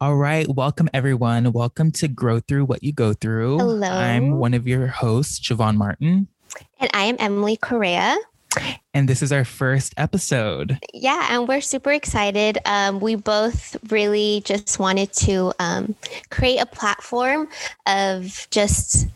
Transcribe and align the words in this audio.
All 0.00 0.14
right. 0.14 0.46
Welcome, 0.46 0.88
everyone. 0.94 1.50
Welcome 1.50 1.90
to 1.92 2.06
Grow 2.06 2.38
Through 2.38 2.66
What 2.66 2.84
You 2.84 2.92
Go 2.92 3.14
Through. 3.14 3.58
Hello. 3.58 3.88
I'm 3.88 4.38
one 4.38 4.54
of 4.54 4.68
your 4.68 4.86
hosts, 4.86 5.40
Jaavon 5.40 5.74
Martin. 5.74 6.28
And 6.78 6.88
I 6.94 7.06
am 7.06 7.16
Emily 7.18 7.56
Correa. 7.56 8.16
And 8.94 9.08
this 9.08 9.22
is 9.22 9.32
our 9.32 9.44
first 9.44 9.94
episode. 9.96 10.78
Yeah, 10.94 11.26
and 11.32 11.48
we're 11.48 11.60
super 11.60 11.90
excited. 11.90 12.58
Um, 12.64 13.00
we 13.00 13.16
both 13.16 13.76
really 13.90 14.40
just 14.44 14.78
wanted 14.78 15.12
to 15.14 15.52
um, 15.58 15.96
create 16.30 16.58
a 16.58 16.66
platform 16.66 17.48
of 17.84 18.46
just 18.52 19.08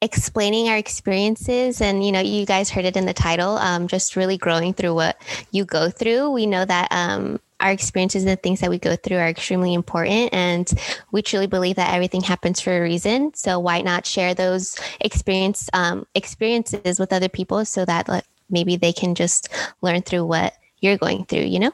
explaining 0.00 0.68
our 0.68 0.78
experiences 0.78 1.80
and 1.80 2.04
you 2.04 2.10
know 2.10 2.18
you 2.18 2.44
guys 2.44 2.68
heard 2.68 2.84
it 2.84 2.96
in 2.96 3.06
the 3.06 3.14
title 3.14 3.56
um, 3.58 3.86
just 3.86 4.16
really 4.16 4.36
growing 4.36 4.74
through 4.74 4.92
what 4.92 5.16
you 5.52 5.64
go 5.64 5.90
through 5.90 6.28
we 6.28 6.44
know 6.44 6.64
that 6.64 6.88
um, 6.90 7.38
our 7.62 7.70
experiences 7.70 8.24
and 8.24 8.32
the 8.32 8.36
things 8.36 8.60
that 8.60 8.70
we 8.70 8.78
go 8.78 8.96
through 8.96 9.16
are 9.16 9.28
extremely 9.28 9.72
important 9.72 10.32
and 10.34 10.72
we 11.12 11.22
truly 11.22 11.46
believe 11.46 11.76
that 11.76 11.94
everything 11.94 12.20
happens 12.20 12.60
for 12.60 12.76
a 12.76 12.80
reason 12.82 13.32
so 13.34 13.58
why 13.58 13.80
not 13.80 14.04
share 14.04 14.34
those 14.34 14.78
experience 15.00 15.70
um, 15.72 16.06
experiences 16.14 16.98
with 16.98 17.12
other 17.12 17.28
people 17.28 17.64
so 17.64 17.84
that 17.84 18.08
like, 18.08 18.24
maybe 18.50 18.76
they 18.76 18.92
can 18.92 19.14
just 19.14 19.48
learn 19.80 20.02
through 20.02 20.26
what 20.26 20.54
you're 20.80 20.98
going 20.98 21.24
through 21.24 21.40
you 21.40 21.58
know 21.58 21.72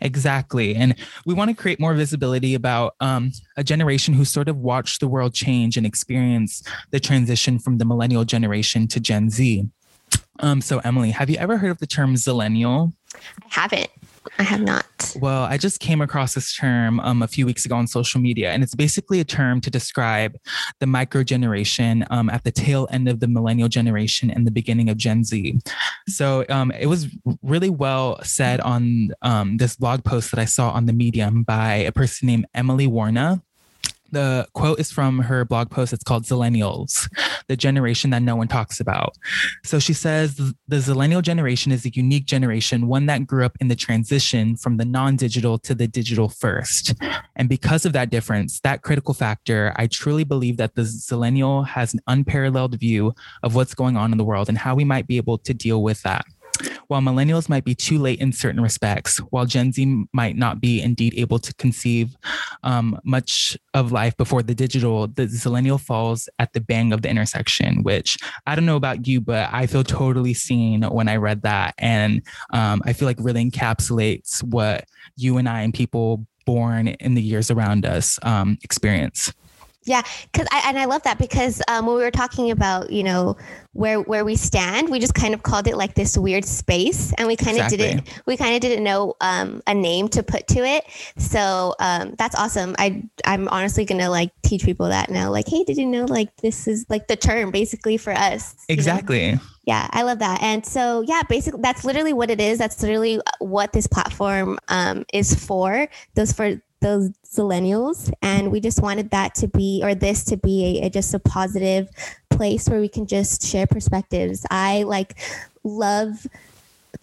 Exactly. 0.00 0.74
And 0.74 0.94
we 1.26 1.34
want 1.34 1.50
to 1.50 1.54
create 1.54 1.78
more 1.78 1.92
visibility 1.92 2.54
about 2.54 2.94
um, 3.00 3.32
a 3.58 3.62
generation 3.62 4.14
who 4.14 4.24
sort 4.24 4.48
of 4.48 4.56
watched 4.56 5.00
the 5.00 5.08
world 5.08 5.34
change 5.34 5.76
and 5.76 5.84
experience 5.84 6.62
the 6.92 6.98
transition 6.98 7.58
from 7.58 7.76
the 7.76 7.84
millennial 7.84 8.24
generation 8.24 8.88
to 8.88 9.00
Gen 9.00 9.28
Z. 9.28 9.68
Um, 10.38 10.62
so, 10.62 10.78
Emily, 10.78 11.10
have 11.10 11.28
you 11.28 11.36
ever 11.36 11.58
heard 11.58 11.70
of 11.70 11.78
the 11.78 11.86
term 11.86 12.14
zillennial? 12.14 12.94
I 13.14 13.46
haven't. 13.50 13.90
I 14.38 14.42
have 14.42 14.60
not. 14.60 14.84
Well, 15.18 15.44
I 15.44 15.56
just 15.56 15.80
came 15.80 16.00
across 16.00 16.34
this 16.34 16.54
term 16.54 17.00
um, 17.00 17.22
a 17.22 17.28
few 17.28 17.46
weeks 17.46 17.64
ago 17.64 17.76
on 17.76 17.86
social 17.86 18.20
media, 18.20 18.50
and 18.50 18.62
it's 18.62 18.74
basically 18.74 19.20
a 19.20 19.24
term 19.24 19.60
to 19.62 19.70
describe 19.70 20.36
the 20.78 20.86
micro 20.86 21.22
generation 21.22 22.04
um, 22.10 22.28
at 22.28 22.44
the 22.44 22.52
tail 22.52 22.86
end 22.90 23.08
of 23.08 23.20
the 23.20 23.28
millennial 23.28 23.68
generation 23.68 24.30
and 24.30 24.46
the 24.46 24.50
beginning 24.50 24.88
of 24.90 24.96
Gen 24.96 25.24
Z. 25.24 25.58
So 26.08 26.44
um, 26.48 26.70
it 26.72 26.86
was 26.86 27.08
really 27.42 27.70
well 27.70 28.22
said 28.22 28.60
on 28.60 29.10
um, 29.22 29.56
this 29.56 29.76
blog 29.76 30.04
post 30.04 30.30
that 30.30 30.40
I 30.40 30.44
saw 30.44 30.70
on 30.70 30.86
the 30.86 30.92
Medium 30.92 31.42
by 31.42 31.74
a 31.76 31.92
person 31.92 32.26
named 32.26 32.46
Emily 32.54 32.86
Warna. 32.86 33.42
The 34.12 34.46
quote 34.54 34.80
is 34.80 34.90
from 34.90 35.20
her 35.20 35.44
blog 35.44 35.70
post. 35.70 35.92
It's 35.92 36.04
called 36.04 36.24
Zillennials, 36.24 37.08
the 37.48 37.56
generation 37.56 38.10
that 38.10 38.22
no 38.22 38.36
one 38.36 38.48
talks 38.48 38.80
about. 38.80 39.14
So 39.64 39.78
she 39.78 39.92
says 39.92 40.36
the 40.36 40.76
Zillennial 40.76 41.22
generation 41.22 41.72
is 41.72 41.84
a 41.84 41.90
unique 41.90 42.26
generation, 42.26 42.88
one 42.88 43.06
that 43.06 43.26
grew 43.26 43.44
up 43.44 43.56
in 43.60 43.68
the 43.68 43.76
transition 43.76 44.56
from 44.56 44.76
the 44.76 44.84
non 44.84 45.16
digital 45.16 45.58
to 45.58 45.74
the 45.74 45.86
digital 45.86 46.28
first. 46.28 46.94
And 47.36 47.48
because 47.48 47.84
of 47.84 47.92
that 47.92 48.10
difference, 48.10 48.60
that 48.60 48.82
critical 48.82 49.14
factor, 49.14 49.72
I 49.76 49.86
truly 49.86 50.24
believe 50.24 50.56
that 50.56 50.74
the 50.74 50.82
Zillennial 50.82 51.66
has 51.66 51.94
an 51.94 52.00
unparalleled 52.06 52.78
view 52.78 53.14
of 53.42 53.54
what's 53.54 53.74
going 53.74 53.96
on 53.96 54.12
in 54.12 54.18
the 54.18 54.24
world 54.24 54.48
and 54.48 54.58
how 54.58 54.74
we 54.74 54.84
might 54.84 55.06
be 55.06 55.16
able 55.16 55.38
to 55.38 55.54
deal 55.54 55.82
with 55.82 56.02
that. 56.02 56.24
While 56.88 57.00
millennials 57.00 57.48
might 57.48 57.64
be 57.64 57.74
too 57.74 57.98
late 57.98 58.20
in 58.20 58.32
certain 58.32 58.60
respects, 58.60 59.18
while 59.30 59.46
Gen 59.46 59.72
Z 59.72 60.04
might 60.12 60.36
not 60.36 60.60
be 60.60 60.80
indeed 60.80 61.14
able 61.16 61.38
to 61.38 61.54
conceive 61.54 62.16
um, 62.62 62.98
much 63.04 63.56
of 63.74 63.92
life 63.92 64.16
before 64.16 64.42
the 64.42 64.54
digital, 64.54 65.06
the 65.06 65.26
zillennial 65.26 65.80
falls 65.80 66.28
at 66.38 66.52
the 66.52 66.60
bang 66.60 66.92
of 66.92 67.02
the 67.02 67.08
intersection, 67.08 67.82
which 67.82 68.18
I 68.46 68.54
don't 68.54 68.66
know 68.66 68.76
about 68.76 69.06
you, 69.06 69.20
but 69.20 69.48
I 69.52 69.66
feel 69.66 69.84
totally 69.84 70.34
seen 70.34 70.82
when 70.82 71.08
I 71.08 71.16
read 71.16 71.42
that. 71.42 71.74
And 71.78 72.22
um, 72.52 72.82
I 72.84 72.92
feel 72.92 73.06
like 73.06 73.18
really 73.20 73.48
encapsulates 73.48 74.42
what 74.42 74.84
you 75.16 75.38
and 75.38 75.48
I 75.48 75.62
and 75.62 75.74
people 75.74 76.26
born 76.46 76.88
in 76.88 77.14
the 77.14 77.22
years 77.22 77.50
around 77.50 77.86
us 77.86 78.18
um, 78.22 78.58
experience. 78.62 79.32
Yeah, 79.84 80.02
because 80.30 80.46
I 80.52 80.62
and 80.66 80.78
I 80.78 80.84
love 80.84 81.02
that 81.04 81.18
because 81.18 81.62
um, 81.66 81.86
when 81.86 81.96
we 81.96 82.02
were 82.02 82.10
talking 82.10 82.50
about 82.50 82.90
you 82.90 83.02
know 83.02 83.38
where 83.72 84.00
where 84.00 84.26
we 84.26 84.36
stand, 84.36 84.90
we 84.90 84.98
just 84.98 85.14
kind 85.14 85.32
of 85.32 85.42
called 85.42 85.66
it 85.66 85.76
like 85.76 85.94
this 85.94 86.18
weird 86.18 86.44
space, 86.44 87.14
and 87.14 87.26
we 87.26 87.34
kind 87.34 87.56
of 87.56 87.64
exactly. 87.64 87.78
didn't 87.78 88.22
we 88.26 88.36
kind 88.36 88.54
of 88.54 88.60
didn't 88.60 88.84
know 88.84 89.14
um, 89.22 89.62
a 89.66 89.72
name 89.72 90.08
to 90.08 90.22
put 90.22 90.46
to 90.48 90.60
it. 90.60 90.84
So 91.16 91.74
um, 91.80 92.14
that's 92.18 92.36
awesome. 92.36 92.76
I 92.78 93.02
I'm 93.24 93.48
honestly 93.48 93.86
gonna 93.86 94.10
like 94.10 94.32
teach 94.42 94.64
people 94.64 94.86
that 94.88 95.10
now. 95.10 95.30
Like, 95.30 95.48
hey, 95.48 95.64
did 95.64 95.78
you 95.78 95.86
know 95.86 96.04
like 96.04 96.36
this 96.36 96.68
is 96.68 96.84
like 96.90 97.08
the 97.08 97.16
term 97.16 97.50
basically 97.50 97.96
for 97.96 98.12
us? 98.12 98.54
Exactly. 98.68 99.32
Know? 99.32 99.40
Yeah, 99.66 99.88
I 99.92 100.02
love 100.02 100.18
that. 100.18 100.42
And 100.42 100.64
so, 100.66 101.02
yeah, 101.02 101.22
basically, 101.28 101.60
that's 101.62 101.84
literally 101.84 102.12
what 102.12 102.30
it 102.30 102.40
is. 102.40 102.58
That's 102.58 102.82
literally 102.82 103.20
what 103.38 103.72
this 103.72 103.86
platform 103.86 104.58
um, 104.68 105.04
is 105.12 105.34
for. 105.34 105.86
Those 106.14 106.32
for 106.32 106.60
those 106.80 107.10
millennials 107.36 108.12
and 108.22 108.50
we 108.50 108.60
just 108.60 108.82
wanted 108.82 109.10
that 109.10 109.34
to 109.36 109.48
be 109.48 109.80
or 109.82 109.94
this 109.94 110.24
to 110.24 110.36
be 110.36 110.80
a, 110.80 110.86
a, 110.86 110.90
just 110.90 111.14
a 111.14 111.18
positive 111.18 111.88
place 112.30 112.68
where 112.68 112.80
we 112.80 112.88
can 112.88 113.06
just 113.06 113.42
share 113.46 113.66
perspectives. 113.66 114.44
I 114.50 114.84
like 114.84 115.18
love 115.62 116.26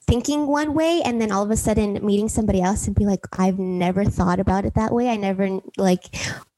thinking 0.02 0.48
one 0.48 0.74
way 0.74 1.02
and 1.04 1.22
then 1.22 1.32
all 1.32 1.44
of 1.44 1.52
a 1.52 1.58
sudden 1.58 2.06
meeting 2.06 2.30
somebody 2.30 2.62
else 2.62 2.88
and 2.88 2.96
be 2.96 3.06
like 3.06 3.26
i've 3.40 3.60
never 3.60 4.06
thought 4.06 4.40
about 4.40 4.66
it 4.66 4.74
that 4.76 4.94
way. 4.94 5.10
I 5.10 5.16
never 5.16 5.60
like 5.78 6.04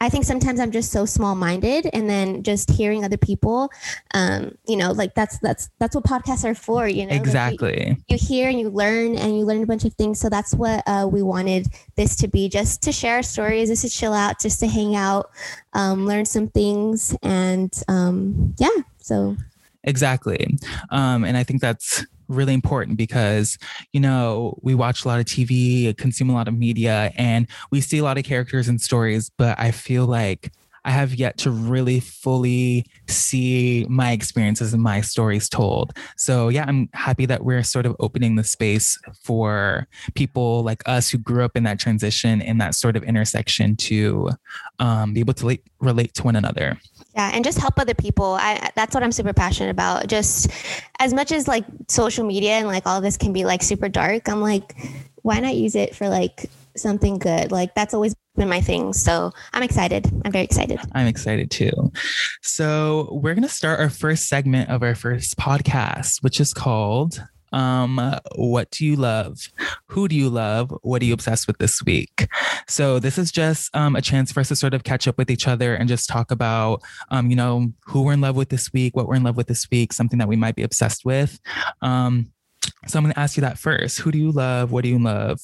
i 0.02 0.10
think 0.10 0.26
sometimes 0.26 0.60
i'm 0.60 0.72
just 0.72 0.92
so 0.92 1.06
small 1.06 1.36
minded 1.36 1.88
and 1.94 2.10
then 2.10 2.44
just 2.44 2.70
hearing 2.70 3.04
other 3.04 3.18
people 3.18 3.70
um 4.14 4.56
you 4.68 4.78
know 4.78 4.92
like 4.92 5.14
that's 5.16 5.40
that's 5.40 5.70
that's 5.80 5.96
what 5.96 6.06
podcasts 6.06 6.46
are 6.46 6.56
for 6.56 6.88
you 6.88 7.06
know 7.06 7.16
exactly 7.16 7.74
like 7.74 7.88
you, 7.88 7.98
you, 8.10 8.18
hear 8.18 8.50
and 8.50 8.60
you 8.60 8.70
learn 8.70 9.16
and 9.16 9.38
you 9.38 9.46
learn 9.46 9.64
a 9.64 9.66
bunch 9.66 9.86
of 9.86 9.94
things. 9.94 10.20
So 10.20 10.30
that's 10.30 10.54
what 10.54 10.84
uh, 10.88 11.08
we 11.12 11.22
wanted 11.22 11.68
this 11.96 12.16
to 12.18 12.28
be 12.28 12.50
just 12.50 12.82
to 12.84 12.92
share 12.92 13.16
our 13.16 13.24
stories 13.24 13.70
just 13.70 13.84
to 13.84 13.90
chill 13.90 14.14
out 14.14 14.40
just 14.40 14.60
to 14.62 14.68
hang 14.68 14.96
out 14.96 15.32
um, 15.74 16.06
learn 16.06 16.26
some 16.26 16.48
things 16.48 17.16
and 17.22 17.74
um 17.88 18.56
yeah 18.58 18.70
so. 18.98 19.36
Exactly. 19.86 20.58
Um 20.92 21.24
and 21.24 21.38
i 21.38 21.44
think 21.44 21.62
that's 21.62 22.06
really 22.30 22.54
important 22.54 22.98
because, 22.98 23.58
you 23.92 24.00
know, 24.00 24.58
we 24.62 24.76
watch 24.76 25.04
a 25.04 25.08
lot 25.08 25.20
of 25.20 25.26
TV, 25.26 25.96
consume 25.98 26.30
a 26.30 26.34
lot 26.34 26.48
of 26.48 26.58
media, 26.58 27.12
and 27.18 27.48
we 27.72 27.82
see 27.82 27.98
a 27.98 28.04
lot 28.04 28.18
of 28.18 28.24
characters 28.24 28.68
and 28.68 28.80
stories, 28.80 29.30
but 29.38 29.60
I 29.60 29.72
feel 29.72 30.06
like 30.06 30.52
I 30.86 30.92
have 30.92 31.14
yet 31.16 31.38
to 31.40 31.52
really 31.52 32.00
fully 32.00 32.86
see 33.08 33.86
my 33.90 34.12
experiences 34.12 34.74
and 34.74 34.82
my 34.82 35.02
stories 35.02 35.50
told. 35.50 35.94
So, 36.16 36.50
yeah, 36.50 36.66
I'm 36.68 36.90
happy 36.94 37.26
that 37.26 37.44
we're 37.44 37.64
sort 37.64 37.86
of 37.86 37.96
opening 38.00 38.36
the 38.36 38.44
space 38.44 38.98
for 39.22 39.88
people 40.16 40.64
like 40.64 40.82
us 40.88 41.10
who 41.10 41.18
grew 41.18 41.44
up 41.44 41.58
in 41.58 41.64
that 41.64 41.80
transition, 41.80 42.42
in 42.42 42.60
that 42.60 42.76
sort 42.76 42.96
of 42.96 43.04
intersection, 43.04 43.76
to 43.78 44.30
um, 44.80 45.14
be 45.14 45.20
able 45.20 45.34
to 45.36 45.58
relate 45.80 46.14
to 46.16 46.24
one 46.24 46.36
another. 46.36 46.78
Yeah, 47.16 47.32
and 47.34 47.44
just 47.44 47.58
help 47.58 47.80
other 47.80 47.96
people. 47.96 48.38
I 48.40 48.70
that's 48.76 48.94
what 48.94 49.04
I'm 49.04 49.12
super 49.12 49.34
passionate 49.34 49.72
about. 49.72 50.08
Just 50.08 50.50
as 51.00 51.14
much 51.14 51.32
as 51.32 51.48
like 51.48 51.66
social 51.88 52.26
media 52.26 52.52
and 52.52 52.68
like 52.68 52.86
all 52.86 53.02
this 53.02 53.18
can 53.18 53.34
be 53.34 53.46
like 53.46 53.64
super 53.64 53.90
dark, 53.90 54.30
I'm 54.30 54.42
like, 54.42 54.76
why 55.24 55.40
not 55.40 55.56
use 55.56 55.76
it 55.76 55.96
for 55.96 56.08
like 56.08 56.50
something 56.78 57.18
good? 57.18 57.52
Like 57.52 57.74
that's 57.76 57.94
always 57.94 58.16
been 58.36 58.50
my 58.50 58.62
thing. 58.62 58.94
So 58.94 59.32
I'm 59.54 59.64
excited. 59.64 60.08
I'm 60.24 60.32
very 60.32 60.46
excited. 60.46 60.80
I'm 60.94 61.08
excited 61.08 61.50
too. 61.52 61.92
So 62.42 63.10
we're 63.12 63.36
gonna 63.36 63.50
start 63.50 63.80
our 63.80 63.90
first 63.90 64.28
segment 64.28 64.70
of 64.70 64.84
our 64.84 64.96
first 64.96 65.38
podcast, 65.38 66.22
which 66.24 66.40
is 66.40 66.54
called 66.54 67.24
um, 67.52 68.20
what 68.36 68.72
do 68.72 68.86
you 68.86 68.96
love? 68.96 69.38
Who 69.88 70.08
do 70.08 70.16
you 70.16 70.30
love? 70.30 70.74
What 70.82 71.02
are 71.02 71.06
you 71.06 71.14
obsessed 71.14 71.48
with 71.48 71.58
this 71.58 71.84
week? 71.84 72.28
So 72.68 73.00
this 73.00 73.18
is 73.18 73.32
just 73.32 73.76
um, 73.76 73.96
a 73.96 74.02
chance 74.02 74.32
for 74.32 74.40
us 74.40 74.50
to 74.50 74.56
sort 74.56 74.74
of 74.74 74.84
catch 74.84 75.08
up 75.08 75.18
with 75.18 75.32
each 75.32 75.48
other 75.48 75.76
and 75.76 75.90
just 75.90 76.08
talk 76.10 76.32
about, 76.32 76.82
um, 77.10 77.30
you 77.30 77.36
know, 77.36 77.72
who 77.86 78.04
we're 78.04 78.14
in 78.14 78.22
love 78.22 78.36
with 78.36 78.50
this 78.50 78.72
week, 78.74 78.96
what 78.96 79.08
we're 79.08 79.16
in 79.16 79.24
love 79.24 79.38
with 79.38 79.48
this 79.48 79.70
week, 79.72 79.94
something 79.94 80.20
that 80.20 80.28
we 80.28 80.36
might 80.36 80.56
be 80.56 80.64
obsessed 80.64 81.06
with. 81.06 81.40
Um, 81.82 82.32
so 82.88 82.98
I'm 82.98 83.04
going 83.04 83.14
to 83.14 83.20
ask 83.20 83.38
you 83.38 83.42
that 83.42 83.58
first. 83.58 84.00
Who 84.00 84.12
do 84.12 84.18
you 84.18 84.32
love? 84.32 84.72
What 84.72 84.84
do 84.84 84.90
you 84.90 85.00
love? 85.00 85.42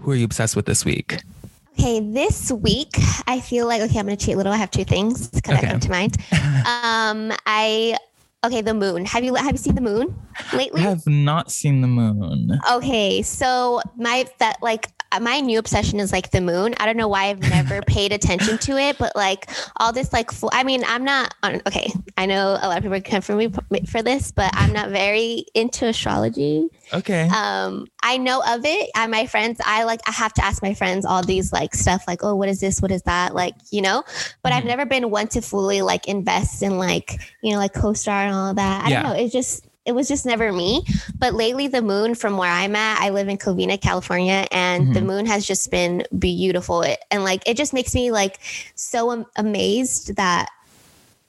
Who 0.00 0.10
are 0.10 0.16
you 0.16 0.24
obsessed 0.24 0.56
with 0.56 0.66
this 0.66 0.84
week? 0.84 1.22
Okay, 1.78 1.98
this 2.00 2.52
week 2.52 2.96
I 3.26 3.40
feel 3.40 3.66
like 3.66 3.82
okay. 3.82 3.98
I'm 3.98 4.06
gonna 4.06 4.16
cheat 4.16 4.34
a 4.34 4.36
little. 4.36 4.52
I 4.52 4.56
have 4.56 4.70
two 4.70 4.84
things 4.84 5.28
because 5.28 5.58
okay. 5.58 5.66
Come 5.66 5.80
to 5.80 5.90
mind. 5.90 6.16
um, 6.32 7.32
I 7.46 7.96
Okay, 8.44 8.60
the 8.60 8.74
moon. 8.74 9.06
Have 9.06 9.24
you 9.24 9.34
have 9.34 9.52
you 9.52 9.56
seen 9.56 9.74
the 9.74 9.80
moon 9.80 10.14
lately? 10.52 10.82
I 10.82 10.84
have 10.84 11.06
not 11.06 11.50
seen 11.50 11.80
the 11.80 11.88
moon. 11.88 12.60
Okay, 12.70 13.22
so 13.22 13.80
my 13.96 14.26
that 14.38 14.58
like 14.60 14.93
my 15.20 15.40
new 15.40 15.58
obsession 15.58 16.00
is 16.00 16.12
like 16.12 16.30
the 16.30 16.40
moon. 16.40 16.74
I 16.78 16.86
don't 16.86 16.96
know 16.96 17.08
why 17.08 17.26
I've 17.26 17.40
never 17.40 17.82
paid 17.86 18.12
attention 18.12 18.58
to 18.58 18.76
it, 18.76 18.98
but 18.98 19.14
like 19.14 19.48
all 19.76 19.92
this 19.92 20.12
like 20.12 20.30
fl- 20.30 20.48
I 20.52 20.64
mean, 20.64 20.82
I'm 20.86 21.04
not 21.04 21.34
on 21.42 21.60
okay. 21.66 21.92
I 22.16 22.26
know 22.26 22.58
a 22.60 22.68
lot 22.68 22.78
of 22.78 22.82
people 22.82 23.00
come 23.00 23.20
for 23.20 23.34
me 23.34 23.52
for 23.86 24.02
this, 24.02 24.32
but 24.32 24.50
I'm 24.54 24.72
not 24.72 24.90
very 24.90 25.46
into 25.54 25.86
astrology. 25.86 26.68
Okay. 26.92 27.28
Um, 27.28 27.86
I 28.02 28.18
know 28.18 28.42
of 28.46 28.64
it. 28.64 28.90
I 28.94 29.06
my 29.06 29.26
friends, 29.26 29.60
I 29.64 29.84
like 29.84 30.00
I 30.06 30.12
have 30.12 30.32
to 30.34 30.44
ask 30.44 30.62
my 30.62 30.74
friends 30.74 31.04
all 31.04 31.22
these 31.22 31.52
like 31.52 31.74
stuff 31.74 32.04
like, 32.06 32.22
oh, 32.22 32.34
what 32.34 32.48
is 32.48 32.60
this? 32.60 32.80
What 32.80 32.90
is 32.90 33.02
that? 33.02 33.34
Like, 33.34 33.54
you 33.70 33.82
know, 33.82 34.02
but 34.42 34.50
mm-hmm. 34.50 34.58
I've 34.58 34.64
never 34.64 34.86
been 34.86 35.10
one 35.10 35.28
to 35.28 35.40
fully 35.40 35.82
like 35.82 36.08
invest 36.08 36.62
in 36.62 36.78
like, 36.78 37.20
you 37.42 37.52
know, 37.52 37.58
like 37.58 37.74
co-star 37.74 38.24
and 38.24 38.34
all 38.34 38.54
that. 38.54 38.84
I 38.84 38.90
yeah. 38.90 39.02
don't 39.02 39.12
know. 39.12 39.18
It 39.18 39.32
just 39.32 39.66
it 39.84 39.92
was 39.92 40.08
just 40.08 40.24
never 40.24 40.52
me. 40.52 40.84
But 41.18 41.34
lately, 41.34 41.68
the 41.68 41.82
moon 41.82 42.14
from 42.14 42.36
where 42.36 42.50
I'm 42.50 42.74
at, 42.76 43.00
I 43.00 43.10
live 43.10 43.28
in 43.28 43.38
Covina, 43.38 43.80
California, 43.80 44.46
and 44.50 44.84
mm-hmm. 44.84 44.92
the 44.92 45.02
moon 45.02 45.26
has 45.26 45.46
just 45.46 45.70
been 45.70 46.04
beautiful. 46.18 46.82
It, 46.82 46.98
and 47.10 47.24
like, 47.24 47.42
it 47.46 47.56
just 47.56 47.72
makes 47.72 47.94
me 47.94 48.10
like 48.10 48.38
so 48.74 49.12
am- 49.12 49.26
amazed 49.36 50.16
that 50.16 50.48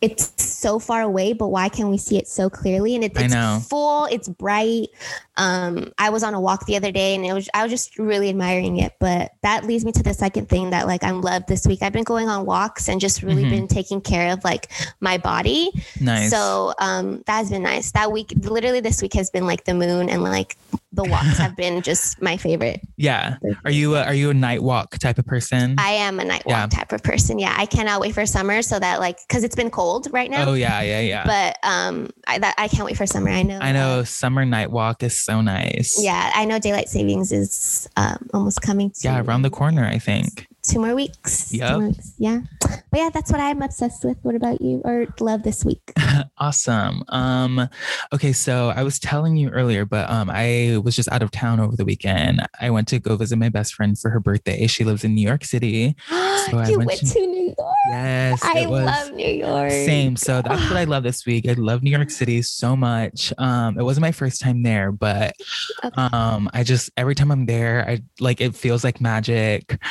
it's 0.06 0.44
so 0.44 0.78
far 0.80 1.02
away, 1.02 1.34
but 1.34 1.48
why 1.48 1.68
can 1.68 1.90
we 1.90 1.98
see 1.98 2.18
it 2.18 2.28
so 2.28 2.50
clearly? 2.50 2.96
And 2.96 3.04
it, 3.04 3.12
it's 3.16 3.68
full, 3.68 4.06
it's 4.06 4.28
bright. 4.28 4.90
Um, 5.38 5.92
I 5.98 6.10
was 6.10 6.24
on 6.24 6.34
a 6.34 6.40
walk 6.40 6.66
the 6.66 6.78
other 6.78 6.92
day 6.92 7.14
and 7.16 7.26
it 7.26 7.34
was 7.34 7.50
I 7.54 7.64
was 7.64 7.72
just 7.72 7.98
really 8.00 8.30
admiring 8.30 8.78
it. 8.78 8.94
But 9.00 9.32
that 9.42 9.66
leads 9.66 9.84
me 9.84 9.92
to 9.94 10.04
the 10.04 10.14
second 10.14 10.48
thing 10.48 10.70
that 10.70 10.88
like 10.88 11.04
I'm 11.04 11.22
loved 11.22 11.48
this 11.48 11.68
week. 11.68 11.82
I've 11.82 11.94
been 11.94 12.04
going 12.04 12.30
on 12.30 12.46
walks 12.46 12.88
and 12.88 13.02
just 13.02 13.22
really 13.22 13.44
mm-hmm. 13.44 13.52
been 13.52 13.68
taking 13.68 14.02
care 14.02 14.32
of 14.32 14.44
like 14.44 14.72
my 15.00 15.18
body. 15.18 15.72
Nice. 16.00 16.30
So 16.30 16.74
um 16.80 17.24
that 17.26 17.38
has 17.38 17.50
been 17.50 17.64
nice. 17.64 17.92
That 17.92 18.12
week 18.12 18.34
literally 18.38 18.80
this 18.80 19.02
week 19.02 19.14
has 19.14 19.30
been 19.30 19.46
like 19.46 19.66
the 19.66 19.74
moon 19.74 20.10
and 20.10 20.24
like 20.24 20.58
the 20.94 21.04
walks 21.04 21.38
have 21.38 21.56
been 21.56 21.82
just 21.84 22.22
my 22.22 22.38
favorite. 22.38 22.82
Yeah. 22.96 23.38
Are 23.66 23.72
you 23.72 23.96
a, 23.96 24.04
are 24.04 24.14
you 24.14 24.30
a 24.30 24.34
night 24.34 24.64
walk 24.64 24.98
type 24.98 25.18
of 25.18 25.26
person? 25.26 25.76
I 25.78 25.92
am 25.92 26.20
a 26.20 26.26
night 26.26 26.46
walk 26.46 26.56
yeah. 26.56 26.68
type 26.68 26.94
of 26.94 27.04
person. 27.04 27.40
Yeah. 27.40 27.54
I 27.58 27.66
cannot 27.66 28.00
wait 28.00 28.14
for 28.14 28.26
summer 28.26 28.62
so 28.62 28.80
that 28.80 29.00
like 29.00 29.20
cuz 29.28 29.44
it's 29.44 29.56
been 29.56 29.70
cold 29.70 29.95
right 30.12 30.30
now. 30.30 30.50
Oh 30.50 30.54
yeah, 30.54 30.82
yeah, 30.82 31.00
yeah. 31.00 31.26
But 31.26 31.58
um 31.68 32.10
I 32.28 32.40
that 32.40 32.56
I 32.58 32.68
can't 32.68 32.86
wait 32.86 32.98
for 32.98 33.06
summer. 33.06 33.30
I 33.30 33.44
know. 33.44 33.60
I 33.60 33.72
know 33.72 34.04
summer 34.04 34.46
night 34.46 34.72
walk 34.72 35.04
is 35.04 35.22
so 35.22 35.42
nice. 35.42 35.98
Yeah, 36.02 36.32
I 36.34 36.46
know 36.46 36.60
daylight 36.60 36.90
savings 36.90 37.32
is 37.32 37.90
um, 37.98 38.30
almost 38.34 38.62
coming 38.62 38.92
to 38.92 39.00
Yeah, 39.04 39.22
around 39.22 39.42
the 39.44 39.50
corner, 39.50 39.86
I 39.86 40.00
think 40.00 40.48
two 40.64 40.80
more 40.80 40.96
weeks. 40.96 41.54
Yeah. 41.54 41.92
Yeah. 42.18 42.42
But 42.66 43.00
yeah, 43.00 43.10
that's 43.14 43.32
what 43.32 43.42
I'm 43.42 43.62
obsessed 43.62 44.04
with. 44.04 44.18
What 44.22 44.36
about 44.36 44.62
you 44.62 44.82
or 44.86 45.08
love 45.20 45.44
this 45.44 45.66
week? 45.66 45.92
awesome. 46.38 47.04
Um, 47.10 47.68
okay, 48.14 48.34
so 48.34 48.70
I 48.76 48.84
was 48.84 49.00
telling 49.00 49.36
you 49.36 49.50
earlier, 49.50 49.86
but 49.86 50.10
um 50.10 50.30
I 50.30 50.80
was 50.84 50.96
just 50.96 51.12
out 51.12 51.22
of 51.22 51.32
town 51.32 51.60
over 51.60 51.76
the 51.76 51.86
weekend. 51.86 52.46
I 52.60 52.70
went 52.70 52.88
to 52.90 53.00
go 53.00 53.16
visit 53.18 53.38
my 53.38 53.50
best 53.50 53.74
friend 53.74 53.98
for 53.98 54.10
her 54.10 54.20
birthday. 54.20 54.68
She 54.68 54.84
lives 54.84 55.04
in 55.04 55.16
New 55.16 55.28
York 55.28 55.44
City. 55.44 55.96
So 56.46 56.62
you 56.62 56.78
went, 56.78 56.90
went 56.90 57.00
to, 57.00 57.06
to 57.08 57.20
New 57.22 57.56
York. 57.58 57.76
Yes. 57.90 58.40
I 58.44 58.66
love 58.66 59.12
New 59.14 59.28
York. 59.28 59.72
Same. 59.72 60.16
So 60.16 60.44
that's 60.44 60.62
what 60.70 60.78
I 60.78 60.84
love 60.96 61.02
this 61.02 61.26
week. 61.26 61.50
I 61.50 61.54
love 61.54 61.82
New 61.82 61.90
York 61.90 62.12
City 62.12 62.44
so 62.44 62.76
much. 62.76 63.34
Um, 63.40 63.80
it 63.80 63.84
wasn't 63.84 64.04
my 64.04 64.12
first 64.12 64.42
time 64.42 64.62
there, 64.62 64.92
but 64.92 65.34
okay. 65.84 66.02
um 66.14 66.48
I 66.54 66.64
just 66.64 66.92
every 66.98 67.16
time 67.16 67.32
I'm 67.32 67.48
there, 67.48 67.84
I 67.90 68.02
like 68.20 68.42
it 68.42 68.54
feels 68.56 68.84
like 68.84 69.02
magic. 69.02 69.82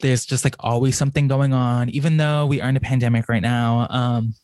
There's 0.00 0.26
just 0.26 0.44
like 0.44 0.56
always 0.60 0.96
something 0.98 1.28
going 1.28 1.54
on, 1.54 1.88
even 1.90 2.18
though 2.18 2.21
we 2.48 2.60
are 2.60 2.68
in 2.68 2.76
a 2.76 2.80
pandemic 2.80 3.28
right 3.28 3.42
now. 3.42 3.86
Um, 3.90 4.34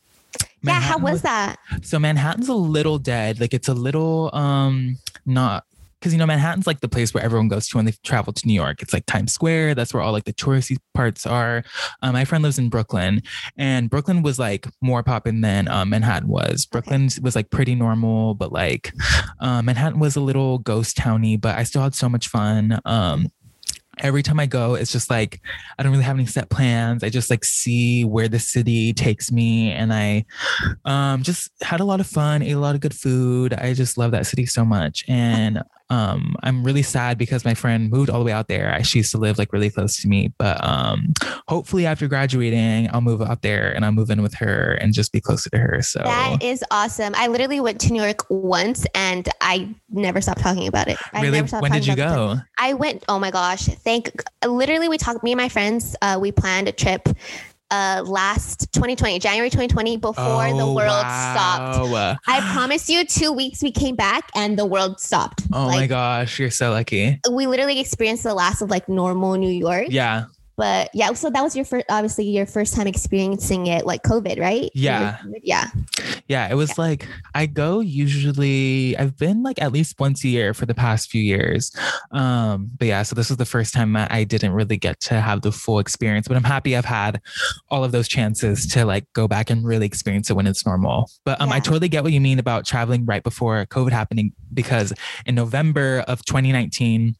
yeah, 0.62 0.80
how 0.80 0.98
was, 0.98 1.12
was 1.12 1.22
that? 1.22 1.56
So 1.82 1.98
Manhattan's 1.98 2.48
a 2.48 2.54
little 2.54 2.98
dead. 2.98 3.40
Like 3.40 3.54
it's 3.54 3.68
a 3.68 3.74
little 3.74 4.34
um 4.34 4.98
not 5.24 5.64
because 5.98 6.12
you 6.12 6.18
know 6.18 6.26
Manhattan's 6.26 6.66
like 6.66 6.80
the 6.80 6.88
place 6.88 7.12
where 7.12 7.22
everyone 7.22 7.48
goes 7.48 7.68
to 7.68 7.76
when 7.76 7.84
they 7.84 7.92
travel 8.02 8.32
to 8.32 8.46
New 8.46 8.54
York. 8.54 8.82
It's 8.82 8.92
like 8.92 9.06
Times 9.06 9.32
Square. 9.32 9.74
That's 9.74 9.92
where 9.92 10.02
all 10.02 10.12
like 10.12 10.24
the 10.24 10.32
touristy 10.32 10.78
parts 10.94 11.26
are. 11.26 11.64
Um, 12.02 12.12
my 12.12 12.24
friend 12.24 12.42
lives 12.42 12.58
in 12.58 12.68
Brooklyn, 12.68 13.22
and 13.56 13.90
Brooklyn 13.90 14.22
was 14.22 14.38
like 14.38 14.66
more 14.80 15.02
popping 15.02 15.40
than 15.40 15.68
um, 15.68 15.90
Manhattan 15.90 16.28
was. 16.28 16.66
Brooklyn 16.66 17.08
was 17.22 17.34
like 17.34 17.50
pretty 17.50 17.74
normal, 17.74 18.34
but 18.34 18.52
like 18.52 18.92
um, 19.40 19.66
Manhattan 19.66 19.98
was 19.98 20.16
a 20.16 20.20
little 20.20 20.58
ghost 20.58 20.96
towny. 20.96 21.36
But 21.36 21.58
I 21.58 21.64
still 21.64 21.82
had 21.82 21.94
so 21.94 22.08
much 22.08 22.28
fun. 22.28 22.78
Um, 22.84 23.28
every 24.00 24.22
time 24.22 24.40
I 24.40 24.46
go, 24.46 24.74
it's 24.74 24.92
just 24.92 25.10
like 25.10 25.40
I 25.78 25.82
don't 25.82 25.92
really 25.92 26.04
have 26.04 26.16
any 26.16 26.26
set 26.26 26.50
plans. 26.50 27.02
I 27.02 27.08
just 27.08 27.30
like 27.30 27.44
see 27.44 28.04
where 28.04 28.28
the 28.28 28.38
city 28.38 28.92
takes 28.92 29.30
me, 29.30 29.72
and 29.72 29.92
I 29.92 30.24
um, 30.84 31.22
just 31.22 31.50
had 31.62 31.80
a 31.80 31.84
lot 31.84 32.00
of 32.00 32.06
fun, 32.06 32.42
ate 32.42 32.52
a 32.52 32.58
lot 32.58 32.74
of 32.74 32.80
good 32.80 32.94
food. 32.94 33.54
I 33.54 33.74
just 33.74 33.98
love 33.98 34.12
that 34.12 34.26
city 34.26 34.46
so 34.46 34.64
much, 34.64 35.04
and 35.08 35.62
um, 35.90 36.36
I'm 36.42 36.62
really 36.62 36.82
sad 36.82 37.16
because 37.16 37.44
my 37.44 37.54
friend 37.54 37.90
moved 37.90 38.10
all 38.10 38.18
the 38.18 38.24
way 38.24 38.32
out 38.32 38.48
there. 38.48 38.82
She 38.84 38.98
used 38.98 39.10
to 39.12 39.18
live 39.18 39.38
like 39.38 39.52
really 39.52 39.70
close 39.70 39.96
to 40.02 40.08
me, 40.08 40.32
but 40.38 40.62
um, 40.62 41.12
hopefully 41.48 41.86
after 41.86 42.08
graduating, 42.08 42.90
I'll 42.92 43.00
move 43.00 43.22
out 43.22 43.42
there 43.42 43.74
and 43.74 43.84
I'll 43.84 43.92
move 43.92 44.10
in 44.10 44.22
with 44.22 44.34
her 44.34 44.74
and 44.74 44.92
just 44.92 45.12
be 45.12 45.20
closer 45.20 45.48
to 45.50 45.58
her. 45.58 45.80
So 45.82 46.00
that 46.00 46.42
is 46.42 46.62
awesome. 46.70 47.14
I 47.16 47.28
literally 47.28 47.60
went 47.60 47.80
to 47.82 47.92
New 47.92 48.02
York 48.02 48.26
once 48.28 48.86
and 48.94 49.28
I 49.40 49.74
never 49.90 50.20
stopped 50.20 50.40
talking 50.40 50.68
about 50.68 50.88
it. 50.88 50.98
I 51.12 51.22
really? 51.22 51.40
when 51.40 51.72
did 51.72 51.86
you 51.86 51.96
go? 51.96 52.36
I 52.58 52.74
went. 52.74 53.04
Oh 53.08 53.18
my 53.18 53.30
gosh! 53.30 53.66
Thank. 53.66 54.10
Literally, 54.44 54.88
we 54.88 54.98
talked. 54.98 55.24
Me 55.24 55.32
and 55.32 55.38
my 55.38 55.48
friends. 55.48 55.96
Uh, 56.02 56.18
we 56.20 56.32
planned 56.32 56.68
a 56.68 56.72
trip 56.72 57.08
uh, 57.70 58.02
last 58.06 58.72
2020, 58.72 59.18
January 59.18 59.50
2020, 59.50 59.96
before 59.98 60.46
oh, 60.46 60.58
the 60.58 60.66
world 60.66 61.04
wow. 61.04 61.78
stopped. 61.78 62.20
I 62.26 62.40
promise 62.52 62.88
you, 62.88 63.04
two 63.04 63.32
weeks 63.32 63.62
we 63.62 63.72
came 63.72 63.96
back 63.96 64.30
and 64.34 64.58
the 64.58 64.66
world 64.66 65.00
stopped. 65.00 65.42
Oh 65.52 65.66
like, 65.66 65.76
my 65.76 65.86
gosh, 65.86 66.38
you're 66.38 66.50
so 66.50 66.70
lucky. 66.70 67.20
We 67.30 67.46
literally 67.46 67.80
experienced 67.80 68.22
the 68.22 68.34
last 68.34 68.62
of 68.62 68.70
like 68.70 68.88
normal 68.88 69.34
New 69.34 69.50
York. 69.50 69.86
Yeah 69.88 70.26
but 70.58 70.90
yeah 70.92 71.12
so 71.12 71.30
that 71.30 71.42
was 71.42 71.56
your 71.56 71.64
first 71.64 71.86
obviously 71.88 72.24
your 72.24 72.44
first 72.44 72.74
time 72.74 72.88
experiencing 72.88 73.68
it 73.68 73.86
like 73.86 74.02
covid 74.02 74.38
right? 74.38 74.70
Yeah. 74.74 75.18
Yeah. 75.42 75.68
Yeah 76.26 76.50
it 76.50 76.54
was 76.54 76.70
yeah. 76.70 76.74
like 76.78 77.08
i 77.34 77.46
go 77.46 77.80
usually 77.80 78.96
i've 78.98 79.16
been 79.16 79.42
like 79.42 79.62
at 79.62 79.72
least 79.72 79.98
once 79.98 80.24
a 80.24 80.28
year 80.28 80.52
for 80.52 80.66
the 80.66 80.74
past 80.74 81.10
few 81.10 81.22
years. 81.22 81.74
Um 82.10 82.68
but 82.76 82.88
yeah 82.88 83.02
so 83.04 83.14
this 83.14 83.30
was 83.30 83.38
the 83.38 83.46
first 83.46 83.72
time 83.72 83.96
i 83.96 84.24
didn't 84.24 84.52
really 84.52 84.76
get 84.76 85.00
to 85.00 85.20
have 85.20 85.42
the 85.42 85.52
full 85.52 85.78
experience 85.78 86.26
but 86.26 86.36
i'm 86.36 86.44
happy 86.44 86.76
i've 86.76 86.84
had 86.84 87.20
all 87.70 87.84
of 87.84 87.92
those 87.92 88.08
chances 88.08 88.66
to 88.66 88.84
like 88.84 89.04
go 89.12 89.28
back 89.28 89.50
and 89.50 89.64
really 89.64 89.86
experience 89.86 90.28
it 90.28 90.34
when 90.34 90.46
it's 90.46 90.66
normal. 90.66 91.08
But 91.24 91.40
um 91.40 91.50
yeah. 91.50 91.56
i 91.56 91.60
totally 91.60 91.88
get 91.88 92.02
what 92.02 92.12
you 92.12 92.20
mean 92.20 92.40
about 92.40 92.66
traveling 92.66 93.06
right 93.06 93.22
before 93.22 93.64
covid 93.66 93.92
happening 93.92 94.32
because 94.52 94.92
in 95.24 95.36
november 95.36 96.00
of 96.08 96.24
2019 96.24 97.14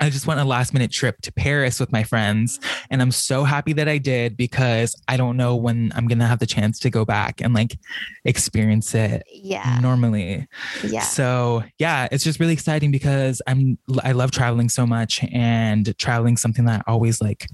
I 0.00 0.10
just 0.10 0.26
went 0.26 0.40
a 0.40 0.44
last 0.44 0.72
minute 0.72 0.90
trip 0.90 1.20
to 1.22 1.32
Paris 1.32 1.78
with 1.78 1.92
my 1.92 2.02
friends. 2.02 2.58
And 2.90 3.02
I'm 3.02 3.10
so 3.10 3.44
happy 3.44 3.72
that 3.74 3.88
I 3.88 3.98
did 3.98 4.36
because 4.36 4.94
I 5.08 5.16
don't 5.16 5.36
know 5.36 5.54
when 5.54 5.92
I'm 5.94 6.06
going 6.08 6.18
to 6.18 6.26
have 6.26 6.38
the 6.38 6.46
chance 6.46 6.78
to 6.80 6.90
go 6.90 7.04
back 7.04 7.40
and 7.40 7.54
like 7.54 7.78
experience 8.24 8.94
it 8.94 9.22
yeah. 9.30 9.78
normally. 9.80 10.46
Yeah. 10.82 11.02
So, 11.02 11.64
yeah, 11.78 12.08
it's 12.10 12.24
just 12.24 12.40
really 12.40 12.54
exciting 12.54 12.90
because 12.90 13.42
I'm, 13.46 13.78
I 14.02 14.12
love 14.12 14.30
traveling 14.30 14.68
so 14.68 14.86
much 14.86 15.22
and 15.32 15.96
traveling 15.98 16.36
something 16.36 16.64
that 16.64 16.84
I 16.86 16.90
always 16.90 17.20
like 17.20 17.46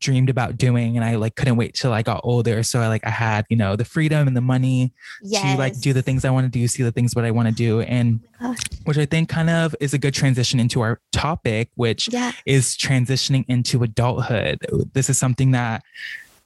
dreamed 0.00 0.30
about 0.30 0.56
doing 0.56 0.96
and 0.96 1.04
I 1.04 1.16
like 1.16 1.34
couldn't 1.34 1.56
wait 1.56 1.74
till 1.74 1.92
I 1.92 2.02
got 2.02 2.20
older. 2.24 2.62
So 2.62 2.80
I 2.80 2.88
like 2.88 3.06
I 3.06 3.10
had, 3.10 3.46
you 3.48 3.56
know, 3.56 3.76
the 3.76 3.84
freedom 3.84 4.26
and 4.26 4.36
the 4.36 4.40
money 4.40 4.92
yes. 5.22 5.42
to 5.42 5.58
like 5.58 5.78
do 5.80 5.92
the 5.92 6.02
things 6.02 6.24
I 6.24 6.30
want 6.30 6.44
to 6.44 6.50
do, 6.50 6.66
see 6.68 6.82
the 6.82 6.92
things 6.92 7.14
what 7.14 7.24
I 7.24 7.30
want 7.30 7.48
to 7.48 7.54
do. 7.54 7.80
And 7.80 8.20
oh 8.40 8.54
which 8.84 8.98
I 8.98 9.06
think 9.06 9.28
kind 9.28 9.50
of 9.50 9.74
is 9.80 9.94
a 9.94 9.98
good 9.98 10.14
transition 10.14 10.60
into 10.60 10.80
our 10.80 11.00
topic, 11.12 11.70
which 11.74 12.08
yeah. 12.12 12.32
is 12.46 12.76
transitioning 12.76 13.44
into 13.48 13.82
adulthood. 13.82 14.58
This 14.92 15.10
is 15.10 15.18
something 15.18 15.50
that 15.52 15.82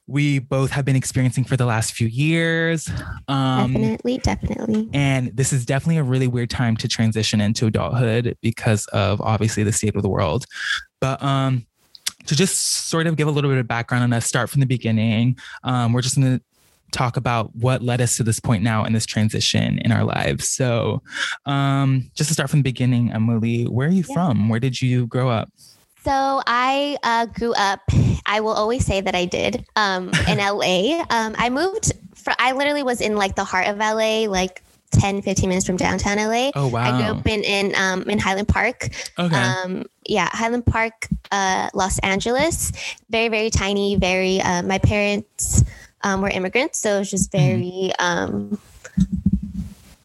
we 0.06 0.40
both 0.40 0.70
have 0.72 0.84
been 0.84 0.96
experiencing 0.96 1.44
for 1.44 1.56
the 1.56 1.64
last 1.64 1.92
few 1.92 2.08
years. 2.08 2.90
Um, 3.28 3.72
definitely, 3.72 4.18
definitely. 4.18 4.90
And 4.92 5.34
this 5.36 5.52
is 5.52 5.64
definitely 5.64 5.98
a 5.98 6.02
really 6.02 6.26
weird 6.26 6.50
time 6.50 6.76
to 6.78 6.88
transition 6.88 7.40
into 7.40 7.66
adulthood 7.66 8.36
because 8.42 8.86
of 8.88 9.20
obviously 9.20 9.62
the 9.62 9.72
state 9.72 9.94
of 9.94 10.02
the 10.02 10.08
world. 10.08 10.44
But 11.00 11.22
um, 11.22 11.66
to 12.26 12.36
just 12.36 12.88
sort 12.88 13.06
of 13.06 13.16
give 13.16 13.28
a 13.28 13.30
little 13.30 13.50
bit 13.50 13.58
of 13.58 13.68
background 13.68 14.04
on 14.04 14.12
us, 14.12 14.26
start 14.26 14.50
from 14.50 14.60
the 14.60 14.66
beginning, 14.66 15.36
um, 15.64 15.92
we're 15.92 16.02
just 16.02 16.16
going 16.16 16.38
to 16.38 16.44
talk 16.92 17.16
about 17.16 17.54
what 17.56 17.82
led 17.82 18.00
us 18.00 18.16
to 18.18 18.22
this 18.22 18.38
point 18.38 18.62
now 18.62 18.84
in 18.84 18.92
this 18.92 19.06
transition 19.06 19.78
in 19.78 19.90
our 19.90 20.04
lives. 20.04 20.48
So, 20.48 21.02
um, 21.46 22.10
just 22.14 22.28
to 22.28 22.34
start 22.34 22.50
from 22.50 22.60
the 22.60 22.64
beginning, 22.64 23.10
Emily, 23.12 23.64
where 23.64 23.88
are 23.88 23.90
you 23.90 24.04
yeah. 24.08 24.14
from? 24.14 24.48
Where 24.48 24.60
did 24.60 24.80
you 24.80 25.06
grow 25.06 25.28
up? 25.28 25.50
So 26.04 26.42
I 26.46 26.96
uh, 27.04 27.26
grew 27.26 27.52
up. 27.54 27.80
I 28.26 28.40
will 28.40 28.52
always 28.52 28.84
say 28.84 29.00
that 29.00 29.14
I 29.14 29.24
did 29.24 29.64
um, 29.76 30.10
in 30.28 30.38
LA. 30.38 31.04
Um, 31.10 31.34
I 31.38 31.48
moved. 31.50 31.92
For, 32.14 32.32
I 32.38 32.52
literally 32.52 32.82
was 32.82 33.00
in 33.00 33.16
like 33.16 33.36
the 33.36 33.44
heart 33.44 33.68
of 33.68 33.78
LA, 33.78 34.26
like 34.28 34.62
10, 34.92 35.22
15 35.22 35.48
minutes 35.48 35.66
from 35.66 35.76
downtown 35.76 36.18
LA. 36.18 36.50
Oh 36.54 36.68
wow! 36.68 36.82
I 36.82 36.96
grew 36.96 37.18
up 37.18 37.26
in 37.26 37.42
in 37.42 37.74
um, 37.76 38.02
in 38.08 38.18
Highland 38.18 38.48
Park. 38.48 38.88
Okay. 39.18 39.36
Um, 39.36 39.84
yeah, 40.06 40.28
Highland 40.32 40.66
Park, 40.66 41.08
uh, 41.30 41.70
Los 41.74 41.98
Angeles. 42.00 42.72
Very 43.10 43.28
very 43.28 43.50
tiny. 43.50 43.96
Very. 43.96 44.40
Uh, 44.40 44.62
my 44.62 44.78
parents 44.78 45.64
um, 46.02 46.20
were 46.20 46.30
immigrants, 46.30 46.78
so 46.78 46.96
it 46.96 46.98
was 47.00 47.10
just 47.10 47.32
mm-hmm. 47.32 47.60
very. 47.60 47.92
Mm. 47.98 48.04
Um, 48.04 48.58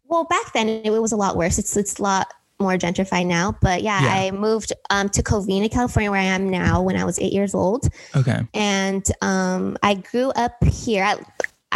well, 0.07 0.23
back 0.23 0.53
then 0.53 0.69
it, 0.69 0.85
it 0.85 1.01
was 1.01 1.11
a 1.11 1.17
lot 1.17 1.35
worse. 1.35 1.57
It's 1.57 1.75
it's 1.75 1.99
a 1.99 2.03
lot 2.03 2.27
more 2.59 2.73
gentrified 2.73 3.27
now. 3.27 3.55
But 3.61 3.83
yeah, 3.83 4.01
yeah. 4.01 4.27
I 4.27 4.31
moved 4.31 4.73
um, 4.89 5.09
to 5.09 5.23
Covina, 5.23 5.71
California, 5.71 6.11
where 6.11 6.19
I 6.19 6.25
am 6.25 6.49
now 6.49 6.81
when 6.81 6.95
I 6.95 7.05
was 7.05 7.19
eight 7.19 7.33
years 7.33 7.53
old. 7.53 7.87
Okay. 8.15 8.39
And 8.53 9.05
um, 9.21 9.77
I 9.83 9.95
grew 9.95 10.29
up 10.31 10.63
here. 10.63 11.03
I, 11.03 11.17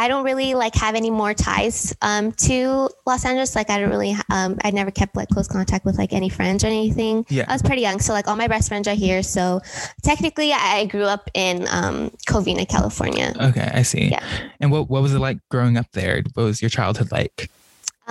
I 0.01 0.07
don't 0.07 0.23
really 0.23 0.55
like 0.55 0.73
have 0.73 0.95
any 0.95 1.11
more 1.11 1.35
ties 1.35 1.95
um, 2.01 2.31
to 2.47 2.89
Los 3.05 3.23
Angeles. 3.23 3.55
Like 3.55 3.69
I 3.69 3.79
don't 3.79 3.91
really, 3.91 4.15
um, 4.31 4.57
I 4.63 4.71
never 4.71 4.89
kept 4.89 5.15
like 5.15 5.29
close 5.29 5.47
contact 5.47 5.85
with 5.85 5.95
like 5.99 6.11
any 6.11 6.27
friends 6.27 6.63
or 6.63 6.67
anything. 6.67 7.23
Yeah. 7.29 7.45
I 7.47 7.53
was 7.53 7.61
pretty 7.61 7.83
young, 7.83 7.99
so 7.99 8.11
like 8.11 8.27
all 8.27 8.35
my 8.35 8.47
best 8.47 8.67
friends 8.67 8.87
are 8.87 8.95
here. 8.95 9.21
So 9.21 9.61
technically, 10.01 10.53
I 10.53 10.85
grew 10.85 11.03
up 11.03 11.29
in 11.35 11.67
um, 11.69 12.09
Covina, 12.27 12.67
California. 12.67 13.31
Okay, 13.39 13.69
I 13.71 13.83
see. 13.83 14.05
Yeah. 14.05 14.25
And 14.59 14.71
what 14.71 14.89
what 14.89 15.03
was 15.03 15.13
it 15.13 15.19
like 15.19 15.37
growing 15.51 15.77
up 15.77 15.91
there? 15.91 16.23
What 16.33 16.45
was 16.45 16.63
your 16.63 16.69
childhood 16.69 17.11
like? 17.11 17.51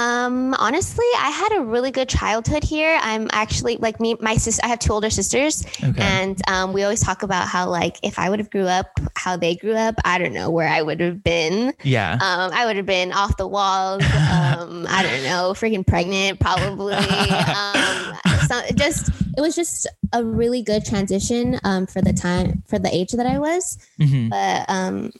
Um, 0.00 0.54
honestly, 0.54 1.04
I 1.19 1.28
had 1.30 1.59
a 1.59 1.64
really 1.64 1.90
good 1.90 2.09
childhood 2.09 2.64
here. 2.64 2.99
I'm 3.02 3.28
actually 3.33 3.76
like 3.76 4.00
me, 4.00 4.16
my 4.21 4.35
sister. 4.37 4.62
I 4.64 4.69
have 4.69 4.78
two 4.78 4.92
older 4.92 5.11
sisters, 5.11 5.64
Okay. 5.85 6.00
and 6.02 6.40
um, 6.49 6.73
we 6.73 6.83
always 6.83 7.02
talk 7.02 7.23
about 7.23 7.47
how 7.49 7.69
like 7.69 7.99
if 8.02 8.19
I 8.19 8.30
would 8.30 8.38
have 8.38 8.50
grew 8.50 8.66
up 8.66 8.87
how 9.14 9.37
they 9.37 9.54
grew 9.57 9.75
up, 9.75 9.97
I 10.04 10.16
don't 10.19 10.33
know 10.33 10.49
where 10.50 10.69
I 10.69 10.80
would 10.80 11.00
have 11.00 11.23
been. 11.23 11.75
yeah. 11.83 12.14
Um, 12.14 12.50
I 12.52 12.64
would 12.66 12.76
have 12.76 12.87
been 12.87 13.12
off 13.12 13.37
the 13.37 13.47
walls. 13.47 14.02
Um, 14.04 14.87
I 14.88 15.02
don't 15.02 15.23
know, 15.25 15.52
freaking 15.52 15.87
pregnant, 15.87 16.40
probably. 16.40 16.95
Um, 16.95 18.14
so 18.49 18.61
just 18.75 19.11
it 19.37 19.40
was 19.40 19.54
just 19.54 19.87
a 20.12 20.25
really 20.25 20.62
good 20.62 20.85
transition 20.85 21.61
um, 21.64 21.87
for 21.87 22.00
the 22.02 22.12
time 22.12 22.62
for 22.66 22.78
the 22.78 22.92
age 22.95 23.12
that 23.12 23.26
I 23.26 23.38
was. 23.38 23.78
Mhm. 24.00 24.30
But 24.30 24.64
um, 24.69 25.12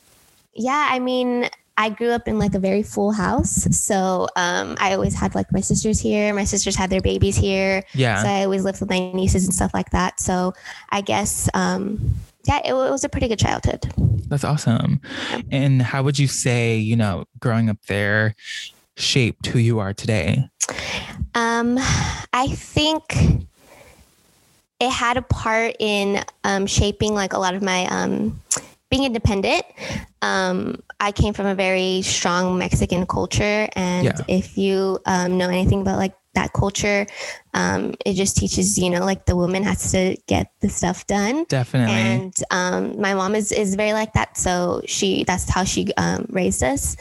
yeah, 0.54 0.88
I 0.90 0.99
mean, 0.99 1.49
I 1.80 1.88
grew 1.88 2.10
up 2.10 2.28
in 2.28 2.38
like 2.38 2.54
a 2.54 2.58
very 2.58 2.82
full 2.82 3.10
house, 3.10 3.66
so 3.75 4.28
um, 4.37 4.76
I 4.78 4.92
always 4.92 5.14
had 5.14 5.34
like 5.34 5.50
my 5.50 5.60
sisters 5.60 5.99
here. 5.99 6.34
My 6.34 6.44
sisters 6.44 6.76
had 6.76 6.90
their 6.90 7.00
babies 7.00 7.37
here, 7.37 7.84
Yeah. 7.94 8.22
so 8.22 8.28
I 8.28 8.44
always 8.44 8.64
lived 8.64 8.80
with 8.80 8.90
my 8.90 9.10
nieces 9.12 9.46
and 9.46 9.54
stuff 9.54 9.72
like 9.72 9.90
that. 9.90 10.20
So 10.20 10.52
I 10.90 11.00
guess. 11.00 11.49
Um, 11.54 12.14
yeah, 12.46 12.58
it, 12.64 12.70
it 12.70 12.75
was 12.75 13.04
a 13.04 13.08
pretty 13.08 13.28
good 13.28 13.38
childhood. 13.38 13.92
That's 14.28 14.44
awesome. 14.44 15.00
And 15.50 15.82
how 15.82 16.02
would 16.02 16.18
you 16.18 16.26
say, 16.26 16.76
you 16.78 16.96
know, 16.96 17.25
growing 17.38 17.68
up 17.68 17.76
there 17.87 18.34
shaped 18.96 19.46
who 19.46 19.58
you 19.58 19.78
are 19.78 19.92
today? 19.92 20.49
Um, 21.34 21.78
I 22.32 22.49
think 22.49 23.02
it 24.80 24.90
had 24.90 25.18
a 25.18 25.22
part 25.22 25.76
in 25.78 26.25
um, 26.44 26.66
shaping 26.66 27.12
like 27.14 27.34
a 27.34 27.38
lot 27.38 27.54
of 27.54 27.62
my 27.62 27.84
um, 27.87 28.40
being 28.90 29.04
independent. 29.04 29.62
Um, 30.23 30.82
I 30.99 31.12
came 31.12 31.32
from 31.32 31.47
a 31.47 31.54
very 31.54 32.02
strong 32.02 32.59
Mexican 32.59 33.06
culture, 33.06 33.68
and 33.75 34.04
Yeah. 34.04 34.20
if 34.28 34.59
you 34.59 34.99
um, 35.06 35.38
know 35.38 35.49
anything 35.49 35.80
about 35.80 35.97
like 35.99 36.14
that 36.35 36.52
culture, 36.52 37.06
um, 37.54 37.94
it 38.06 38.14
just 38.14 38.37
teaches 38.37 38.78
you 38.78 38.90
know 38.90 39.00
like 39.04 39.26
the 39.26 39.35
woman 39.35 39.62
has 39.62 39.90
to 39.92 40.16
get 40.26 40.52
the 40.61 40.68
stuff 40.68 41.06
done. 41.06 41.44
Definitely. 41.49 41.94
And 41.94 42.35
um, 42.50 43.00
my 43.00 43.14
mom 43.14 43.35
is 43.35 43.52
is 43.52 43.75
very 43.76 43.92
like 43.92 44.12
that, 44.12 44.37
so 44.37 44.82
she 44.87 45.25
that's 45.25 45.49
how 45.49 45.64
she 45.64 45.92
um, 45.97 46.26
raised 46.30 46.62
us. 46.62 46.97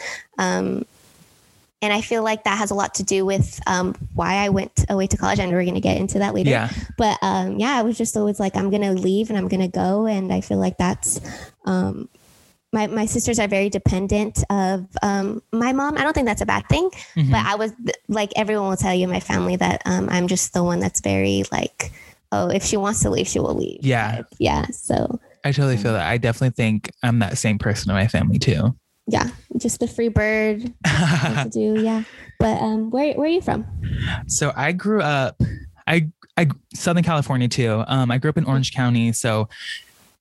And 1.81 1.93
I 1.93 2.01
feel 2.01 2.23
like 2.23 2.43
that 2.43 2.57
has 2.57 2.71
a 2.71 2.75
lot 2.75 2.95
to 2.95 3.03
do 3.03 3.25
with 3.25 3.59
um, 3.65 3.95
why 4.13 4.35
I 4.35 4.49
went 4.49 4.85
away 4.89 5.07
to 5.07 5.15
college. 5.17 5.39
I 5.39 5.45
know 5.45 5.53
we're 5.53 5.63
going 5.63 5.75
to 5.75 5.79
get 5.79 5.95
into 5.97 6.19
that 6.19 6.33
later. 6.33 6.49
yeah. 6.49 6.69
But 6.97 7.17
um, 7.21 7.57
yeah, 7.57 7.77
I 7.77 7.83
was 7.83 7.97
just 7.97 8.17
always 8.17 8.37
like, 8.39 8.57
I'm 8.57 8.69
going 8.69 8.81
to 8.81 8.91
leave 8.91 9.29
and 9.29 9.37
I'm 9.37 9.47
going 9.47 9.61
to 9.61 9.67
go. 9.69 10.05
And 10.05 10.33
I 10.33 10.41
feel 10.41 10.57
like 10.57 10.77
that's 10.77 11.21
um, 11.65 12.09
my, 12.73 12.87
my 12.87 13.05
sisters 13.05 13.39
are 13.39 13.47
very 13.47 13.69
dependent 13.69 14.43
of 14.49 14.87
um, 15.01 15.41
my 15.53 15.71
mom. 15.71 15.97
I 15.97 16.03
don't 16.03 16.13
think 16.13 16.27
that's 16.27 16.41
a 16.41 16.45
bad 16.45 16.67
thing, 16.69 16.89
Mhm. 17.15 17.31
but 17.31 17.45
I 17.45 17.55
was 17.55 17.71
like, 18.09 18.31
everyone 18.35 18.67
will 18.69 18.77
tell 18.77 18.93
you 18.93 19.05
in 19.05 19.09
my 19.09 19.21
family 19.21 19.55
that 19.55 19.81
um, 19.85 20.09
I'm 20.09 20.27
just 20.27 20.53
the 20.53 20.63
one 20.63 20.79
that's 20.81 20.99
very 20.99 21.45
like, 21.51 21.91
oh, 22.33 22.49
if 22.49 22.63
she 22.63 22.75
wants 22.77 23.01
to 23.03 23.09
leave, 23.09 23.27
she 23.27 23.39
will 23.39 23.55
leave. 23.55 23.79
Yeah. 23.85 24.23
Yeah. 24.37 24.65
So 24.67 25.19
I 25.45 25.53
totally 25.53 25.77
feel 25.77 25.93
that. 25.93 26.05
I 26.07 26.17
definitely 26.17 26.51
think 26.55 26.91
I'm 27.01 27.19
that 27.19 27.37
same 27.37 27.57
person 27.57 27.89
in 27.89 27.95
my 27.95 28.07
family 28.07 28.37
too. 28.37 28.75
yeah, 29.07 29.29
just 29.59 29.79
the 29.79 29.87
free 29.87 30.07
bird 30.09 30.61
to 30.85 31.49
do. 31.51 31.81
Yeah. 31.81 32.03
But 32.39 32.61
um, 32.61 32.89
where, 32.89 33.13
where 33.15 33.25
are 33.25 33.29
you 33.29 33.41
from? 33.41 33.65
so 34.27 34.51
I 34.55 34.71
grew 34.71 35.01
up, 35.01 35.41
I, 35.87 36.07
I, 36.37 36.47
Southern 36.73 37.03
California 37.03 37.47
too. 37.47 37.83
Um, 37.87 38.11
I 38.11 38.17
grew 38.17 38.29
up 38.29 38.37
in 38.37 38.45
Orange 38.45 38.73
County. 38.73 39.11
So 39.11 39.49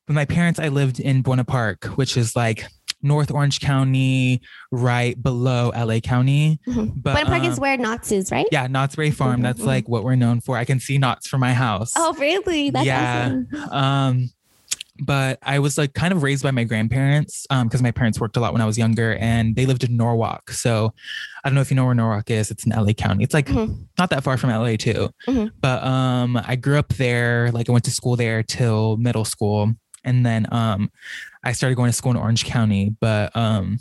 with 0.09 0.14
my 0.14 0.25
parents, 0.25 0.59
I 0.59 0.68
lived 0.68 0.99
in 1.00 1.23
Buena 1.23 1.45
Park, 1.45 1.85
which 1.97 2.16
is 2.16 2.35
like 2.35 2.66
North 3.02 3.30
Orange 3.30 3.61
County, 3.61 4.40
right 4.73 5.21
below 5.23 5.71
LA 5.76 6.00
County. 6.00 6.59
Mhm. 6.66 6.95
But 6.97 7.14
Buena 7.14 7.26
Park 7.30 7.42
um, 7.45 7.50
is 7.52 7.61
where 7.61 7.76
Knott's 7.76 8.11
is, 8.11 8.33
right? 8.33 8.47
yeah, 8.50 8.66
Knott's 8.66 8.97
Berry 8.97 9.12
Farm. 9.12 9.38
Mhm, 9.38 9.42
That's 9.45 9.61
mhm. 9.61 9.66
like 9.66 9.88
what 9.88 10.02
we're 10.02 10.16
known 10.16 10.40
for. 10.40 10.57
I 10.57 10.64
can 10.64 10.80
see 10.80 10.99
Knott's 10.99 11.28
from 11.28 11.40
my 11.40 11.52
house. 11.54 11.92
Oh, 11.97 12.12
really? 12.14 12.71
That's 12.71 12.87
Yeah. 12.87 13.37
awesome. 13.52 13.73
Um, 13.73 14.30
but 15.00 15.38
I 15.43 15.59
was 15.59 15.78
like 15.78 15.95
kind 15.95 16.12
of 16.12 16.23
raised 16.23 16.43
by 16.43 16.50
my 16.50 16.64
grandparents 16.64 17.47
um 17.50 17.69
because 17.69 17.83
my 17.83 17.90
parents 17.90 18.19
worked 18.21 18.37
a 18.37 18.40
lot 18.40 18.52
when 18.52 18.62
I 18.62 18.67
was 18.67 18.76
younger 18.78 19.14
and 19.17 19.55
they 19.57 19.67
lived 19.67 19.85
in 19.85 19.97
Norwalk. 19.97 20.50
So 20.50 20.93
I 21.45 21.49
don't 21.49 21.55
know 21.55 21.61
if 21.61 21.71
you 21.71 21.76
know 21.76 21.85
where 21.87 21.95
Norwalk 21.95 22.31
is. 22.31 22.50
It's 22.50 22.64
in 22.67 22.73
LA 22.73 22.93
County. 22.93 23.25
It's 23.25 23.35
like 23.35 23.47
Mhm. 23.47 23.87
not 23.99 24.11
that 24.11 24.23
far 24.25 24.37
from 24.37 24.50
LA 24.50 24.76
too. 24.76 25.11
Mhm. 25.26 25.52
But 25.61 25.83
um 25.85 26.37
I 26.45 26.57
grew 26.57 26.78
up 26.78 26.88
there, 26.95 27.50
like 27.52 27.69
I 27.69 27.73
went 27.73 27.85
to 27.85 27.90
school 27.90 28.17
there 28.17 28.43
till 28.43 28.97
middle 28.97 29.25
school. 29.25 29.73
And 30.05 30.25
then 30.26 30.47
um 30.52 30.90
I 31.45 31.52
started 31.52 31.76
going 31.76 31.90
to 31.90 31.97
school 31.97 32.11
in 32.12 32.17
Orange 32.17 32.45
County. 32.45 32.95
But 33.00 33.35
um 33.37 33.78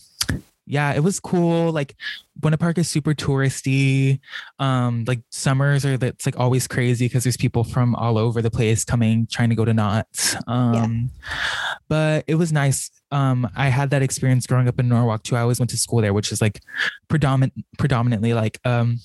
yeah, 0.67 0.93
it 0.93 0.99
was 0.99 1.19
cool. 1.19 1.71
Like 1.71 1.95
Buena 2.35 2.57
Park 2.57 2.77
is 2.77 2.89
super 2.89 3.13
touristy. 3.13 4.19
Um, 4.59 5.05
like 5.07 5.21
summers 5.31 5.85
are 5.85 5.97
that's 5.97 6.25
like 6.25 6.37
always 6.37 6.67
crazy 6.67 7.05
because 7.05 7.23
there's 7.23 7.37
people 7.37 7.63
from 7.63 7.95
all 7.95 8.17
over 8.17 8.41
the 8.41 8.51
place 8.51 8.83
coming 8.83 9.27
trying 9.31 9.49
to 9.49 9.55
go 9.55 9.63
to 9.65 9.73
Knott's. 9.73 10.35
Um, 10.45 11.09
but 11.87 12.25
it 12.27 12.35
was 12.35 12.51
nice. 12.51 12.91
Um, 13.11 13.49
I 13.55 13.69
had 13.69 13.89
that 13.91 14.01
experience 14.01 14.45
growing 14.45 14.67
up 14.67 14.79
in 14.79 14.89
Norwalk 14.89 15.23
too. 15.23 15.37
I 15.37 15.41
always 15.41 15.59
went 15.59 15.69
to 15.69 15.77
school 15.77 16.01
there, 16.01 16.13
which 16.13 16.31
is 16.31 16.41
like 16.41 16.59
predominant 17.07 17.53
predominantly 17.77 18.33
like 18.33 18.59
um 18.65 18.99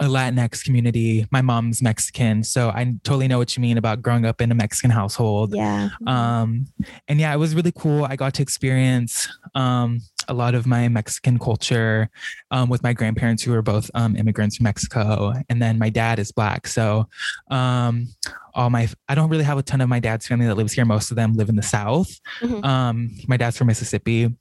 a 0.00 0.04
Latinx 0.06 0.64
community. 0.64 1.26
My 1.30 1.42
mom's 1.42 1.82
Mexican, 1.82 2.44
so 2.44 2.68
I 2.70 2.94
totally 3.04 3.28
know 3.28 3.38
what 3.38 3.56
you 3.56 3.60
mean 3.60 3.78
about 3.78 4.02
growing 4.02 4.24
up 4.24 4.40
in 4.40 4.50
a 4.50 4.54
Mexican 4.54 4.90
household. 4.90 5.54
Yeah. 5.54 5.88
Um, 6.06 6.66
and 7.08 7.18
yeah, 7.20 7.32
it 7.34 7.38
was 7.38 7.54
really 7.54 7.72
cool. 7.72 8.04
I 8.04 8.16
got 8.16 8.34
to 8.34 8.42
experience 8.42 9.28
um, 9.54 10.00
a 10.28 10.34
lot 10.34 10.54
of 10.54 10.66
my 10.66 10.88
Mexican 10.88 11.38
culture 11.38 12.10
um, 12.50 12.68
with 12.68 12.82
my 12.82 12.92
grandparents 12.92 13.42
who 13.42 13.52
were 13.52 13.62
both 13.62 13.90
um, 13.94 14.14
immigrants 14.16 14.56
from 14.56 14.64
Mexico. 14.64 15.32
And 15.48 15.60
then 15.60 15.78
my 15.78 15.90
dad 15.90 16.18
is 16.18 16.32
black. 16.32 16.66
So 16.66 17.08
um, 17.50 18.08
all 18.54 18.70
my, 18.70 18.88
I 19.08 19.14
don't 19.14 19.30
really 19.30 19.44
have 19.44 19.58
a 19.58 19.62
ton 19.62 19.80
of 19.80 19.88
my 19.88 20.00
dad's 20.00 20.26
family 20.26 20.46
that 20.46 20.56
lives 20.56 20.72
here. 20.72 20.84
Most 20.84 21.10
of 21.10 21.16
them 21.16 21.32
live 21.34 21.48
in 21.48 21.56
the 21.56 21.62
South. 21.62 22.10
Mhm. 22.40 22.64
Um, 22.64 23.10
my 23.26 23.36
dad's 23.36 23.56
from 23.56 23.68
Mississippi. 23.68 24.34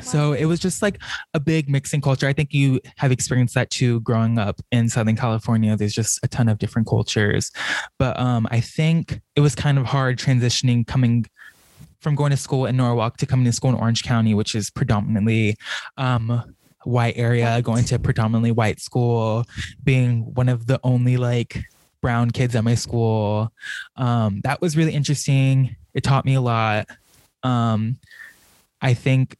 So 0.00 0.32
it 0.32 0.46
was 0.46 0.58
just 0.58 0.82
like 0.82 0.98
a 1.34 1.40
big 1.40 1.68
mixing 1.68 2.00
culture. 2.00 2.26
I 2.26 2.32
think 2.32 2.52
you 2.52 2.80
have 2.96 3.12
experienced 3.12 3.54
that 3.54 3.70
too 3.70 4.00
growing 4.00 4.38
up 4.38 4.60
in 4.70 4.88
Southern 4.88 5.16
California. 5.16 5.76
There's 5.76 5.94
just 5.94 6.18
a 6.22 6.28
ton 6.28 6.48
of 6.48 6.58
different 6.58 6.88
cultures. 6.88 7.50
But 7.98 8.18
um, 8.18 8.48
I 8.50 8.60
think 8.60 9.20
it 9.36 9.40
was 9.40 9.54
kind 9.54 9.78
of 9.78 9.86
hard 9.86 10.18
transitioning 10.18 10.86
coming 10.86 11.26
from 12.00 12.14
going 12.16 12.30
to 12.30 12.36
school 12.36 12.66
in 12.66 12.76
Norwalk 12.76 13.16
to 13.18 13.26
coming 13.26 13.44
to 13.44 13.52
school 13.52 13.70
in 13.70 13.76
Orange 13.76 14.02
County, 14.02 14.34
which 14.34 14.54
is 14.54 14.70
predominantly 14.70 15.56
um, 15.96 16.54
white 16.84 17.16
area, 17.16 17.62
going 17.62 17.84
to 17.84 17.94
a 17.94 17.98
predominantly 17.98 18.50
white 18.50 18.80
school, 18.80 19.44
being 19.84 20.34
one 20.34 20.48
of 20.48 20.66
the 20.66 20.80
only 20.82 21.16
like 21.16 21.64
brown 22.00 22.30
kids 22.30 22.56
at 22.56 22.64
my 22.64 22.74
school. 22.74 23.52
Um, 23.96 24.40
that 24.42 24.60
was 24.60 24.76
really 24.76 24.92
interesting. 24.92 25.76
It 25.94 26.02
taught 26.02 26.24
me 26.24 26.34
a 26.34 26.40
lot. 26.40 26.88
Um, 27.44 27.98
I 28.80 28.94
think 28.94 29.36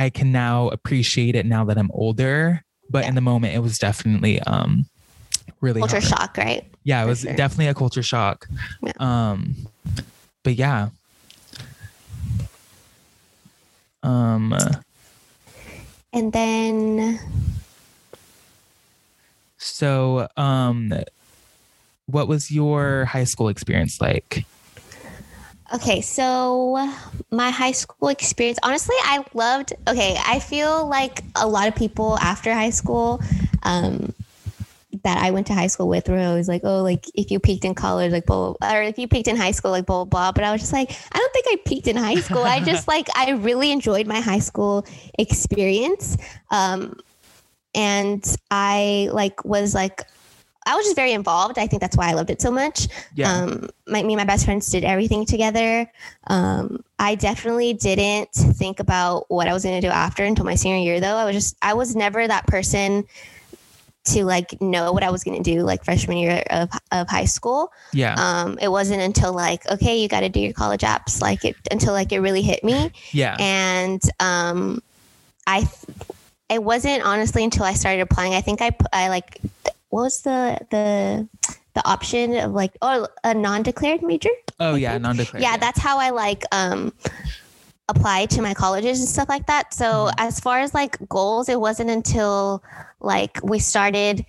I 0.00 0.08
can 0.08 0.32
now 0.32 0.68
appreciate 0.70 1.34
it 1.36 1.44
now 1.44 1.62
that 1.66 1.76
I'm 1.76 1.90
older, 1.92 2.64
but 2.88 3.04
in 3.04 3.14
the 3.14 3.20
moment 3.20 3.54
it 3.54 3.58
was 3.58 3.76
definitely 3.78 4.40
um 4.40 4.86
really 5.60 5.80
Culture 5.82 6.00
hard. 6.00 6.04
shock, 6.04 6.36
right? 6.38 6.64
Yeah, 6.84 7.02
it 7.02 7.04
for 7.04 7.08
was 7.10 7.20
sure. 7.20 7.34
definitely 7.34 7.66
a 7.66 7.74
culture 7.74 8.02
shock. 8.02 8.48
Yeah. 8.82 8.92
Um 8.98 9.56
but 10.42 10.54
yeah. 10.54 10.88
Um 14.02 14.54
And 16.14 16.32
then 16.32 17.20
so 19.58 20.28
um 20.38 20.94
what 22.06 22.26
was 22.26 22.50
your 22.50 23.04
high 23.04 23.24
school 23.24 23.48
experience 23.50 24.00
like? 24.00 24.46
Okay, 25.72 26.00
so 26.00 26.92
my 27.30 27.50
high 27.50 27.72
school 27.72 28.08
experience, 28.08 28.58
honestly, 28.62 28.96
I 29.02 29.24
loved. 29.34 29.72
Okay, 29.86 30.18
I 30.26 30.40
feel 30.40 30.86
like 30.88 31.22
a 31.36 31.46
lot 31.46 31.68
of 31.68 31.76
people 31.76 32.18
after 32.18 32.52
high 32.52 32.70
school 32.70 33.20
um, 33.62 34.12
that 35.04 35.18
I 35.18 35.30
went 35.30 35.46
to 35.46 35.54
high 35.54 35.68
school 35.68 35.88
with 35.88 36.08
were 36.08 36.18
always 36.18 36.48
like, 36.48 36.62
oh, 36.64 36.82
like 36.82 37.06
if 37.14 37.30
you 37.30 37.38
peaked 37.38 37.64
in 37.64 37.76
college, 37.76 38.10
like, 38.10 38.26
blah, 38.26 38.54
blah, 38.54 38.74
or 38.74 38.82
if 38.82 38.98
you 38.98 39.06
peaked 39.06 39.28
in 39.28 39.36
high 39.36 39.52
school, 39.52 39.70
like, 39.70 39.86
blah, 39.86 40.04
blah, 40.04 40.32
blah. 40.32 40.32
But 40.32 40.44
I 40.44 40.50
was 40.50 40.60
just 40.60 40.72
like, 40.72 40.90
I 41.12 41.18
don't 41.18 41.32
think 41.32 41.46
I 41.48 41.56
peaked 41.64 41.86
in 41.86 41.96
high 41.96 42.16
school. 42.16 42.42
I 42.42 42.60
just 42.60 42.88
like, 42.88 43.06
I 43.16 43.30
really 43.30 43.70
enjoyed 43.70 44.08
my 44.08 44.20
high 44.20 44.40
school 44.40 44.84
experience. 45.18 46.16
Um, 46.50 46.98
and 47.74 48.24
I 48.50 49.08
like 49.12 49.44
was 49.44 49.74
like, 49.74 50.02
I 50.70 50.76
was 50.76 50.84
just 50.86 50.96
very 50.96 51.12
involved. 51.12 51.58
I 51.58 51.66
think 51.66 51.80
that's 51.80 51.96
why 51.96 52.10
I 52.10 52.14
loved 52.14 52.30
it 52.30 52.40
so 52.40 52.50
much. 52.50 52.86
Yeah. 53.14 53.32
Um, 53.32 53.68
my, 53.88 54.02
me 54.04 54.12
and 54.12 54.20
my 54.20 54.24
best 54.24 54.44
friends 54.44 54.70
did 54.70 54.84
everything 54.84 55.26
together. 55.26 55.90
Um, 56.28 56.84
I 56.98 57.16
definitely 57.16 57.74
didn't 57.74 58.30
think 58.32 58.78
about 58.78 59.24
what 59.28 59.48
I 59.48 59.52
was 59.52 59.64
going 59.64 59.80
to 59.80 59.86
do 59.86 59.92
after 59.92 60.22
until 60.22 60.44
my 60.44 60.54
senior 60.54 60.78
year, 60.78 61.00
though. 61.00 61.16
I 61.16 61.24
was 61.24 61.34
just, 61.34 61.56
I 61.60 61.74
was 61.74 61.96
never 61.96 62.26
that 62.26 62.46
person 62.46 63.04
to 64.04 64.24
like 64.24 64.60
know 64.62 64.92
what 64.92 65.02
I 65.02 65.10
was 65.10 65.24
going 65.24 65.42
to 65.42 65.54
do 65.54 65.62
like 65.62 65.84
freshman 65.84 66.18
year 66.18 66.42
of, 66.50 66.70
of 66.92 67.08
high 67.08 67.24
school. 67.24 67.72
yeah. 67.92 68.14
Um, 68.16 68.56
it 68.60 68.68
wasn't 68.68 69.02
until 69.02 69.32
like, 69.32 69.68
okay, 69.70 70.00
you 70.00 70.08
got 70.08 70.20
to 70.20 70.28
do 70.28 70.38
your 70.38 70.52
college 70.52 70.82
apps, 70.82 71.20
like 71.20 71.44
it 71.44 71.56
until 71.70 71.92
like 71.92 72.12
it 72.12 72.20
really 72.20 72.42
hit 72.42 72.62
me 72.62 72.92
yeah. 73.12 73.36
and 73.40 74.00
um, 74.20 74.82
I 75.46 75.68
it 76.48 76.62
wasn't 76.62 77.02
honestly 77.04 77.44
until 77.44 77.64
I 77.64 77.74
started 77.74 78.00
applying. 78.00 78.34
I 78.34 78.40
think 78.40 78.62
I 78.62 78.70
I 78.92 79.08
like 79.08 79.40
what 79.90 80.02
was 80.02 80.22
the 80.22 80.58
the 80.70 81.28
the 81.74 81.88
option 81.88 82.36
of 82.36 82.52
like 82.52 82.76
oh 82.82 83.06
a 83.22 83.34
non-declared 83.34 84.02
major. 84.02 84.30
Oh 84.58 84.74
yeah, 84.74 84.96
non-declared. 84.98 85.42
Yeah, 85.42 85.56
that's 85.56 85.78
how 85.78 85.98
I 85.98 86.10
like 86.10 86.44
um 86.52 86.92
apply 87.88 88.26
to 88.26 88.42
my 88.42 88.54
colleges 88.54 89.00
and 89.00 89.08
stuff 89.08 89.28
like 89.28 89.46
that. 89.46 89.74
So 89.74 89.84
mm-hmm. 89.84 90.14
as 90.18 90.40
far 90.40 90.60
as 90.60 90.74
like 90.74 90.96
goals, 91.08 91.48
it 91.48 91.60
wasn't 91.60 91.90
until 91.90 92.62
like 93.00 93.38
we 93.42 93.58
started 93.58 94.24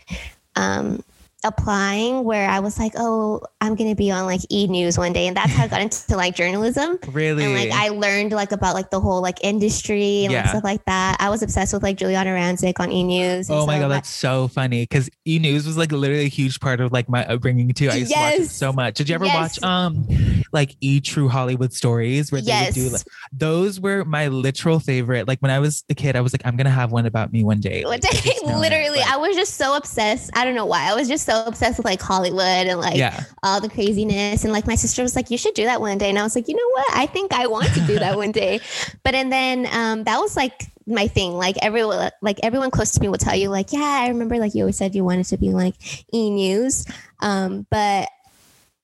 um 0.56 1.03
applying 1.43 2.24
where 2.24 2.50
I 2.50 2.60
was 2.60 2.77
like, 2.77 2.93
oh, 2.98 3.41
I'm 3.60 3.75
gonna 3.75 3.95
be 3.95 4.12
on 4.12 4.25
like 4.25 4.41
E 4.50 4.67
News 4.67 4.98
one 4.98 5.13
day, 5.13 5.27
and 5.27 5.36
that's 5.36 5.51
how 5.51 5.63
I 5.63 5.67
got 5.67 5.81
into 5.81 6.15
like 6.15 6.36
journalism. 6.36 7.00
Really, 7.12 7.43
and 7.43 7.53
like 7.53 7.71
I 7.71 7.89
learned 7.89 8.31
like 8.31 8.51
about 8.51 8.75
like 8.75 8.89
the 8.89 9.00
whole 9.00 9.21
like 9.21 9.43
industry 9.43 10.24
and 10.24 10.31
yeah. 10.31 10.41
like, 10.41 10.50
stuff 10.50 10.63
like 10.63 10.86
that. 10.86 11.17
I 11.19 11.29
was 11.29 11.41
obsessed 11.41 11.74
with 11.74 11.83
like 11.83 11.98
Giuliana 11.98 12.27
Rancic 12.27 12.79
on 12.79 12.91
E 12.91 13.03
News. 13.03 13.50
Oh 13.50 13.65
my 13.65 13.79
god, 13.79 13.89
that's 13.89 14.10
so 14.10 14.48
funny 14.48 14.83
because 14.83 15.10
E 15.25 15.39
News 15.39 15.65
was 15.65 15.77
like 15.77 15.91
literally 15.91 16.25
a 16.25 16.29
huge 16.29 16.60
part 16.60 16.79
of 16.79 16.91
like 16.91 17.10
my 17.10 17.25
upbringing 17.25 17.71
too. 17.74 17.89
I 17.89 17.95
used 17.95 18.12
yes. 18.12 18.33
to 18.36 18.39
watch 18.39 18.45
it 18.45 18.51
so 18.51 18.74
much. 18.74 18.95
Did 18.95 19.10
you 19.10 19.15
ever 19.15 19.25
yes. 19.25 19.36
watch 19.36 19.63
um 19.63 20.07
like 20.53 20.75
E 20.81 21.00
True 21.00 21.29
Hollywood 21.29 21.74
Stories 21.74 22.31
where 22.31 22.41
they 22.41 22.48
yes. 22.48 22.75
would 22.75 22.83
do 22.83 22.89
like 22.89 23.03
those 23.31 23.79
were 23.79 24.05
my 24.05 24.27
literal 24.27 24.79
favorite. 24.79 25.27
Like 25.27 25.39
when 25.39 25.51
I 25.51 25.60
was 25.60 25.83
a 25.89 25.95
kid, 25.95 26.15
I 26.15 26.21
was 26.21 26.33
like, 26.33 26.41
I'm 26.45 26.55
gonna 26.55 26.69
have 26.69 26.91
one 26.91 27.05
about 27.05 27.31
me 27.31 27.43
one 27.43 27.60
day. 27.60 27.83
One 27.86 28.00
day, 28.00 28.10
literally, 28.43 29.00
it, 29.00 29.12
I 29.12 29.17
was 29.17 29.36
just 29.36 29.55
so 29.55 29.75
obsessed. 29.75 30.29
I 30.33 30.45
don't 30.45 30.55
know 30.55 30.65
why. 30.65 30.89
I 30.89 30.93
was 30.93 31.07
just 31.07 31.25
so 31.25 31.31
obsessed 31.32 31.78
with 31.78 31.86
like 31.86 32.02
Hollywood 32.02 32.40
and 32.68 32.80
like 32.80 32.98
yeah. 32.98 33.24
all 33.44 33.62
the 33.62 33.70
craziness. 33.70 34.44
And 34.44 34.54
like 34.54 34.68
my 34.68 34.76
sister 34.76 35.02
was 35.02 35.16
like, 35.16 35.30
you 35.30 35.38
should 35.38 35.54
do 35.54 35.64
that 35.66 35.82
one 35.82 35.98
day. 35.98 36.10
And 36.10 36.20
I 36.20 36.24
was 36.24 36.36
like, 36.36 36.48
you 36.48 36.56
know 36.56 36.70
what? 36.72 36.88
I 36.94 37.06
think 37.06 37.34
I 37.34 37.48
want 37.48 37.74
to 37.74 37.80
do 37.82 38.00
that 38.00 38.18
one 38.18 38.32
day. 38.32 38.60
But 39.04 39.16
and 39.16 39.32
then 39.32 39.68
um, 39.72 40.04
that 40.04 40.20
was 40.20 40.36
like 40.36 40.68
my 40.86 41.08
thing. 41.08 41.34
Like 41.34 41.56
everyone, 41.62 42.12
like 42.22 42.40
everyone 42.44 42.72
close 42.72 42.92
to 42.92 43.02
me 43.02 43.08
will 43.08 43.18
tell 43.18 43.36
you, 43.36 43.50
like, 43.50 43.74
yeah, 43.74 44.00
I 44.02 44.10
remember 44.10 44.38
like 44.38 44.54
you 44.54 44.64
always 44.64 44.78
said 44.78 44.94
you 44.94 45.04
wanted 45.04 45.26
to 45.28 45.38
be 45.38 45.50
like 45.50 45.76
E 46.14 46.30
News. 46.30 46.86
Um, 47.22 47.66
but 47.70 48.10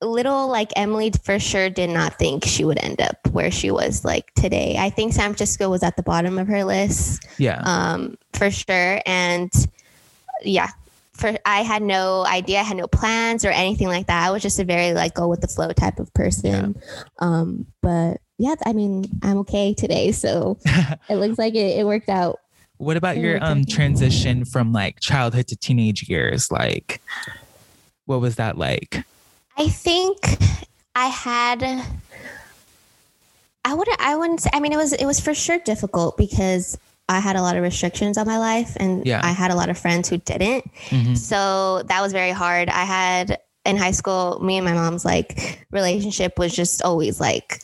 little 0.01 0.47
like 0.47 0.71
Emily 0.75 1.11
for 1.23 1.39
sure 1.39 1.69
did 1.69 1.89
not 1.89 2.19
think 2.19 2.45
she 2.45 2.63
would 2.63 2.77
end 2.83 3.01
up 3.01 3.17
where 3.31 3.51
she 3.51 3.71
was 3.71 4.05
like 4.05 4.33
today. 4.35 4.75
I 4.77 4.89
think 4.89 5.13
San 5.13 5.29
Francisco 5.29 5.69
was 5.69 5.83
at 5.83 5.95
the 5.97 6.03
bottom 6.03 6.37
of 6.37 6.47
her 6.47 6.63
list. 6.63 7.25
Yeah. 7.37 7.61
Um, 7.63 8.17
for 8.33 8.51
sure. 8.51 9.01
And 9.05 9.51
yeah, 10.43 10.69
for 11.17 11.37
I 11.45 11.63
had 11.63 11.81
no 11.81 12.25
idea, 12.25 12.59
I 12.59 12.63
had 12.63 12.77
no 12.77 12.87
plans 12.87 13.43
or 13.43 13.49
anything 13.49 13.87
like 13.87 14.07
that. 14.07 14.27
I 14.27 14.31
was 14.31 14.41
just 14.41 14.59
a 14.59 14.63
very 14.63 14.93
like 14.93 15.15
go 15.15 15.27
with 15.27 15.41
the 15.41 15.47
flow 15.47 15.71
type 15.73 15.99
of 15.99 16.13
person. 16.13 16.75
Yeah. 16.75 17.03
Um, 17.19 17.65
but 17.81 18.21
yeah, 18.37 18.55
I 18.65 18.73
mean, 18.73 19.05
I'm 19.23 19.39
okay 19.39 19.73
today, 19.73 20.11
so 20.11 20.59
it 21.09 21.15
looks 21.15 21.39
like 21.39 21.55
it, 21.55 21.79
it 21.79 21.85
worked 21.85 22.09
out. 22.09 22.39
What 22.77 22.95
about 22.95 23.17
your 23.17 23.43
um 23.43 23.65
transition 23.65 24.45
from 24.45 24.71
like 24.71 24.99
childhood 24.99 25.47
to 25.47 25.55
teenage 25.55 26.07
years? 26.07 26.51
Like, 26.51 27.01
what 28.05 28.21
was 28.21 28.35
that 28.35 28.57
like? 28.57 29.03
I 29.57 29.67
think 29.69 30.17
I 30.95 31.07
had. 31.07 31.83
I 33.65 33.73
wouldn't. 33.73 33.99
I 33.99 34.15
wouldn't 34.15 34.41
say. 34.41 34.51
I 34.53 34.59
mean, 34.59 34.71
it 34.71 34.77
was. 34.77 34.93
It 34.93 35.05
was 35.05 35.19
for 35.19 35.33
sure 35.33 35.57
difficult 35.59 36.17
because 36.17 36.77
I 37.09 37.19
had 37.19 37.35
a 37.35 37.41
lot 37.41 37.55
of 37.55 37.63
restrictions 37.63 38.17
on 38.17 38.27
my 38.27 38.37
life 38.37 38.75
and 38.77 39.05
yeah. 39.05 39.21
I 39.23 39.31
had 39.31 39.51
a 39.51 39.55
lot 39.55 39.69
of 39.69 39.77
friends 39.77 40.09
who 40.09 40.17
didn't. 40.17 40.69
Mm-hmm. 40.89 41.15
So 41.15 41.83
that 41.83 42.01
was 42.01 42.11
very 42.11 42.31
hard. 42.31 42.69
I 42.69 42.83
had 42.83 43.39
in 43.65 43.77
high 43.77 43.91
school, 43.91 44.39
me 44.41 44.57
and 44.57 44.65
my 44.65 44.73
mom's 44.73 45.05
like 45.05 45.65
relationship 45.71 46.37
was 46.37 46.53
just 46.53 46.81
always 46.81 47.19
like 47.19 47.61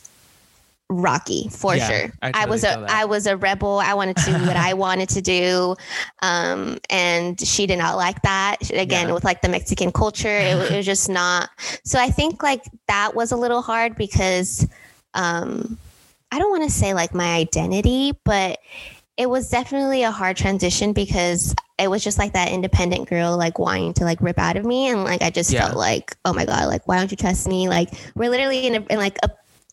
rocky 0.90 1.48
for 1.48 1.74
yeah, 1.74 1.88
sure. 1.88 2.12
I, 2.22 2.30
totally 2.30 2.44
I 2.44 2.46
was 2.46 2.64
a 2.64 2.86
I 2.88 3.04
was 3.04 3.26
a 3.26 3.36
rebel. 3.36 3.80
I 3.80 3.94
wanted 3.94 4.16
to 4.18 4.26
do 4.26 4.46
what 4.46 4.56
I 4.56 4.74
wanted 4.84 5.08
to 5.10 5.22
do. 5.22 5.76
Um, 6.22 6.78
and 6.90 7.40
she 7.40 7.66
did 7.66 7.78
not 7.78 7.96
like 7.96 8.22
that. 8.22 8.70
Again, 8.70 9.08
yeah. 9.08 9.14
with 9.14 9.24
like 9.24 9.42
the 9.42 9.48
Mexican 9.48 9.92
culture, 9.92 10.28
it, 10.28 10.70
it 10.70 10.76
was 10.76 10.86
just 10.86 11.08
not. 11.08 11.50
So 11.84 11.98
I 11.98 12.10
think 12.10 12.42
like 12.42 12.64
that 12.88 13.14
was 13.14 13.30
a 13.30 13.36
little 13.36 13.60
hard 13.60 13.96
because 13.96 14.66
um 15.12 15.78
I 16.32 16.38
don't 16.38 16.50
want 16.50 16.64
to 16.64 16.70
say 16.70 16.94
like 16.94 17.14
my 17.14 17.34
identity, 17.34 18.12
but 18.24 18.58
it 19.16 19.30
was 19.30 19.48
definitely 19.48 20.02
a 20.02 20.10
hard 20.10 20.36
transition 20.36 20.92
because 20.92 21.54
it 21.78 21.88
was 21.88 22.02
just 22.02 22.18
like 22.18 22.32
that 22.32 22.50
independent 22.50 23.08
girl 23.08 23.36
like 23.36 23.58
wanting 23.58 23.92
to 23.94 24.04
like 24.04 24.20
rip 24.20 24.38
out 24.38 24.56
of 24.56 24.64
me 24.64 24.88
and 24.88 25.04
like 25.04 25.22
I 25.22 25.30
just 25.30 25.52
yeah. 25.52 25.66
felt 25.66 25.76
like 25.76 26.16
oh 26.24 26.32
my 26.32 26.44
god 26.44 26.66
like 26.66 26.86
why 26.88 26.98
don't 26.98 27.10
you 27.10 27.16
trust 27.16 27.46
me 27.48 27.68
like 27.68 27.90
we're 28.14 28.30
literally 28.30 28.66
in, 28.66 28.74
a, 28.74 28.86
in 28.90 28.98
like 28.98 29.18
a 29.22 29.30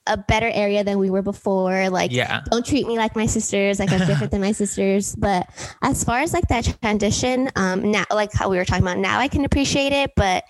a 0.07 0.17
better 0.17 0.49
area 0.51 0.83
than 0.83 0.97
we 0.97 1.09
were 1.09 1.21
before. 1.21 1.89
Like, 1.89 2.11
yeah. 2.11 2.41
don't 2.49 2.65
treat 2.65 2.87
me 2.87 2.97
like 2.97 3.15
my 3.15 3.27
sisters. 3.27 3.79
Like, 3.79 3.91
I'm 3.91 4.05
different 4.07 4.31
than 4.31 4.41
my 4.41 4.51
sisters. 4.63 5.15
But 5.15 5.47
as 5.81 6.03
far 6.03 6.19
as 6.19 6.33
like 6.33 6.47
that 6.47 6.75
transition, 6.81 7.51
um, 7.55 7.91
now, 7.91 8.05
like 8.11 8.33
how 8.33 8.49
we 8.49 8.57
were 8.57 8.65
talking 8.65 8.83
about, 8.83 8.97
now 8.97 9.19
I 9.19 9.27
can 9.27 9.45
appreciate 9.45 9.93
it. 9.93 10.11
But 10.15 10.43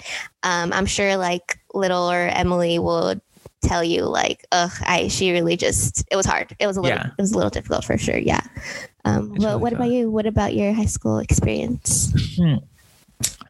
um, 0.44 0.72
I'm 0.72 0.86
sure 0.86 1.18
like 1.18 1.60
little 1.74 2.10
or 2.10 2.28
Emily 2.28 2.80
will 2.80 3.20
tell 3.62 3.84
you 3.84 4.06
like, 4.06 4.46
ugh, 4.52 4.72
I 4.82 5.08
she 5.08 5.32
really 5.32 5.58
just 5.58 6.04
it 6.12 6.16
was 6.16 6.26
hard. 6.26 6.56
It 6.60 6.68
was 6.68 6.78
a 6.78 6.82
little 6.82 6.98
yeah. 6.98 7.12
it 7.18 7.22
was 7.22 7.32
a 7.32 7.36
little 7.36 7.50
difficult 7.50 7.86
for 7.86 7.98
sure. 7.98 8.18
Yeah. 8.18 8.42
Um, 9.06 9.36
well, 9.36 9.52
really 9.52 9.62
what 9.62 9.74
fun. 9.74 9.82
about 9.82 9.92
you? 9.92 10.12
What 10.12 10.26
about 10.26 10.54
your 10.54 10.74
high 10.74 10.86
school 10.86 11.20
experience? 11.20 12.14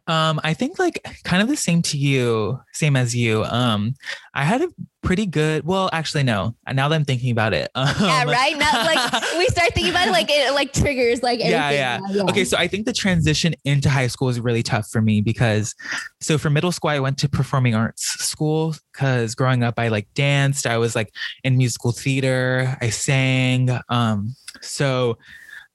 Um, 0.07 0.39
I 0.43 0.53
think 0.53 0.79
like 0.79 1.05
kind 1.23 1.41
of 1.41 1.47
the 1.47 1.55
same 1.55 1.81
to 1.83 1.97
you, 1.97 2.59
same 2.73 2.95
as 2.95 3.15
you. 3.15 3.43
Um, 3.43 3.93
I 4.33 4.43
had 4.43 4.61
a 4.61 4.69
pretty 5.03 5.25
good. 5.25 5.65
Well, 5.65 5.89
actually, 5.93 6.23
no. 6.23 6.55
Now 6.71 6.89
that 6.89 6.95
I'm 6.95 7.05
thinking 7.05 7.31
about 7.31 7.53
it, 7.53 7.69
um, 7.75 7.87
yeah, 7.99 8.23
right. 8.23 8.57
Now, 8.57 8.83
like 8.83 9.37
we 9.37 9.45
start 9.47 9.73
thinking 9.73 9.91
about 9.91 10.07
it, 10.07 10.11
like 10.11 10.29
it 10.29 10.53
like 10.53 10.73
triggers, 10.73 11.21
like 11.21 11.39
yeah, 11.39 11.69
yeah, 11.69 11.99
yeah. 12.09 12.23
Okay, 12.23 12.43
so 12.45 12.57
I 12.57 12.67
think 12.67 12.85
the 12.85 12.93
transition 12.93 13.53
into 13.63 13.89
high 13.89 14.07
school 14.07 14.29
is 14.29 14.39
really 14.39 14.63
tough 14.63 14.89
for 14.89 15.01
me 15.01 15.21
because, 15.21 15.75
so 16.19 16.37
for 16.37 16.49
middle 16.49 16.71
school, 16.71 16.89
I 16.89 16.99
went 16.99 17.17
to 17.19 17.29
performing 17.29 17.75
arts 17.75 18.03
school 18.03 18.75
because 18.91 19.35
growing 19.35 19.63
up, 19.63 19.75
I 19.77 19.89
like 19.89 20.07
danced. 20.15 20.65
I 20.65 20.77
was 20.77 20.95
like 20.95 21.13
in 21.43 21.57
musical 21.57 21.91
theater. 21.91 22.77
I 22.81 22.89
sang. 22.89 23.69
Um, 23.89 24.35
so 24.61 25.17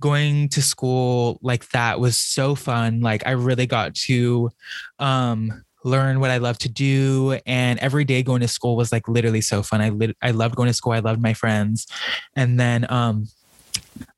going 0.01 0.49
to 0.51 0.63
school 0.63 1.39
like 1.43 1.69
that 1.71 2.01
was 2.01 2.17
so 2.17 2.55
fun. 2.55 3.01
Like 3.01 3.27
I 3.27 3.33
really 3.33 3.67
got 3.67 3.95
to 3.95 4.51
um 4.99 5.65
learn 5.85 6.19
what 6.19 6.31
I 6.31 6.39
love 6.39 6.59
to 6.59 6.69
do. 6.69 7.39
And 7.47 7.79
every 7.79 8.05
day 8.05 8.23
going 8.23 8.41
to 8.41 8.49
school 8.49 8.77
was 8.77 8.91
like 8.91 9.09
literally 9.09 9.41
so 9.41 9.63
fun. 9.63 9.81
I 9.81 9.91
lit- 9.91 10.17
I 10.21 10.33
loved 10.33 10.57
going 10.57 10.67
to 10.67 10.75
school. 10.75 10.93
I 10.93 10.99
loved 10.99 11.23
my 11.23 11.35
friends. 11.35 11.87
And 12.35 12.59
then 12.59 12.91
um 12.91 13.27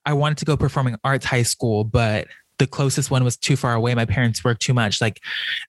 I 0.04 0.14
wanted 0.14 0.38
to 0.38 0.44
go 0.44 0.56
performing 0.56 0.96
arts 1.04 1.26
high 1.26 1.42
school, 1.42 1.84
but 1.84 2.26
the 2.58 2.66
closest 2.66 3.10
one 3.10 3.24
was 3.24 3.36
too 3.36 3.56
far 3.56 3.74
away. 3.74 3.94
My 3.94 4.04
parents 4.04 4.44
worked 4.44 4.62
too 4.62 4.74
much. 4.74 5.00
Like 5.00 5.20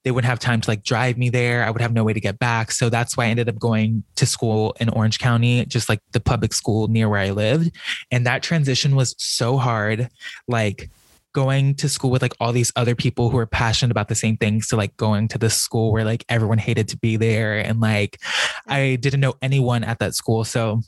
they 0.04 0.12
wouldn't 0.12 0.30
have 0.30 0.39
time 0.39 0.62
to 0.62 0.69
like 0.69 0.84
drive 0.84 1.17
me 1.17 1.30
there. 1.30 1.63
I 1.63 1.69
would 1.69 1.82
have 1.82 1.93
no 1.93 2.04
way 2.04 2.13
to 2.13 2.19
get 2.19 2.39
back. 2.39 2.71
So 2.71 2.89
that's 2.89 3.15
why 3.15 3.25
I 3.25 3.28
ended 3.28 3.47
up 3.47 3.60
going 3.60 4.04
to 4.15 4.25
school 4.25 4.75
in 4.80 4.89
Orange 4.89 5.19
County, 5.19 5.65
just 5.65 5.88
like 5.88 6.02
the 6.12 6.19
public 6.19 6.54
school 6.54 6.88
near 6.88 7.08
where 7.08 7.19
I 7.19 7.32
lived. 7.32 7.75
And 8.12 8.25
that 8.25 8.43
transition 8.43 8.95
was 8.95 9.15
so 9.17 9.58
hard. 9.58 10.10
Like 10.47 10.89
going 11.34 11.75
to 11.75 11.88
school 11.88 12.10
with 12.10 12.23
like 12.23 12.34
all 12.39 12.52
these 12.52 12.71
other 12.75 12.95
people 12.95 13.30
who 13.30 13.38
are 13.38 13.45
passionate 13.45 13.91
about 13.91 14.08
the 14.08 14.15
same 14.15 14.36
things 14.36 14.67
to 14.67 14.75
like 14.75 14.97
going 14.97 15.28
to 15.28 15.38
the 15.38 15.49
school 15.49 15.91
where 15.91 16.04
like 16.04 16.25
everyone 16.28 16.58
hated 16.58 16.88
to 16.88 16.97
be 16.97 17.17
there. 17.17 17.60
And 17.60 17.80
like 17.80 18.19
I 18.67 18.97
didn't 18.99 19.19
know 19.19 19.36
anyone 19.41 19.84
at 19.84 19.99
that 19.99 20.15
school. 20.15 20.43
So 20.43 20.82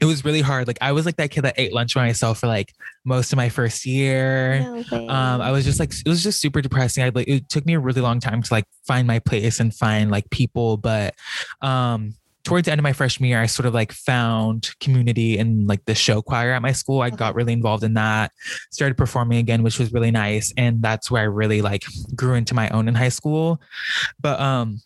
it 0.00 0.04
was 0.04 0.24
really 0.24 0.40
hard. 0.40 0.66
Like 0.66 0.78
I 0.80 0.92
was 0.92 1.06
like 1.06 1.16
that 1.16 1.30
kid 1.30 1.42
that 1.42 1.54
ate 1.56 1.72
lunch 1.72 1.94
by 1.94 2.06
myself 2.06 2.40
for 2.40 2.46
like 2.46 2.74
most 3.04 3.32
of 3.32 3.36
my 3.36 3.48
first 3.48 3.86
year. 3.86 4.60
No 4.60 5.08
um, 5.08 5.40
I 5.40 5.50
was 5.50 5.64
just 5.64 5.80
like 5.80 5.92
it 5.92 6.08
was 6.08 6.22
just 6.22 6.40
super 6.40 6.60
depressing. 6.60 7.04
I 7.04 7.10
like 7.10 7.28
it 7.28 7.48
took 7.48 7.66
me 7.66 7.74
a 7.74 7.80
really 7.80 8.00
long 8.00 8.20
time 8.20 8.42
to 8.42 8.54
like 8.54 8.64
find 8.86 9.06
my 9.06 9.18
place 9.18 9.60
and 9.60 9.74
find 9.74 10.10
like 10.10 10.28
people, 10.30 10.76
but 10.76 11.14
um 11.62 12.14
towards 12.46 12.66
the 12.66 12.70
end 12.70 12.78
of 12.78 12.84
my 12.84 12.92
freshman 12.92 13.28
year, 13.28 13.40
I 13.40 13.46
sort 13.46 13.66
of 13.66 13.74
like 13.74 13.90
found 13.90 14.70
community 14.78 15.36
in 15.36 15.66
like 15.66 15.84
the 15.84 15.96
show 15.96 16.22
choir 16.22 16.52
at 16.52 16.62
my 16.62 16.70
school. 16.70 17.00
I 17.02 17.10
got 17.10 17.34
really 17.34 17.52
involved 17.52 17.82
in 17.82 17.94
that, 17.94 18.30
started 18.70 18.96
performing 18.96 19.38
again, 19.38 19.64
which 19.64 19.80
was 19.80 19.92
really 19.92 20.12
nice. 20.12 20.54
And 20.56 20.80
that's 20.80 21.10
where 21.10 21.22
I 21.22 21.24
really 21.24 21.60
like 21.60 21.84
grew 22.14 22.34
into 22.34 22.54
my 22.54 22.68
own 22.68 22.86
in 22.86 22.94
high 22.94 23.08
school. 23.08 23.60
But 24.20 24.38
um 24.38 24.80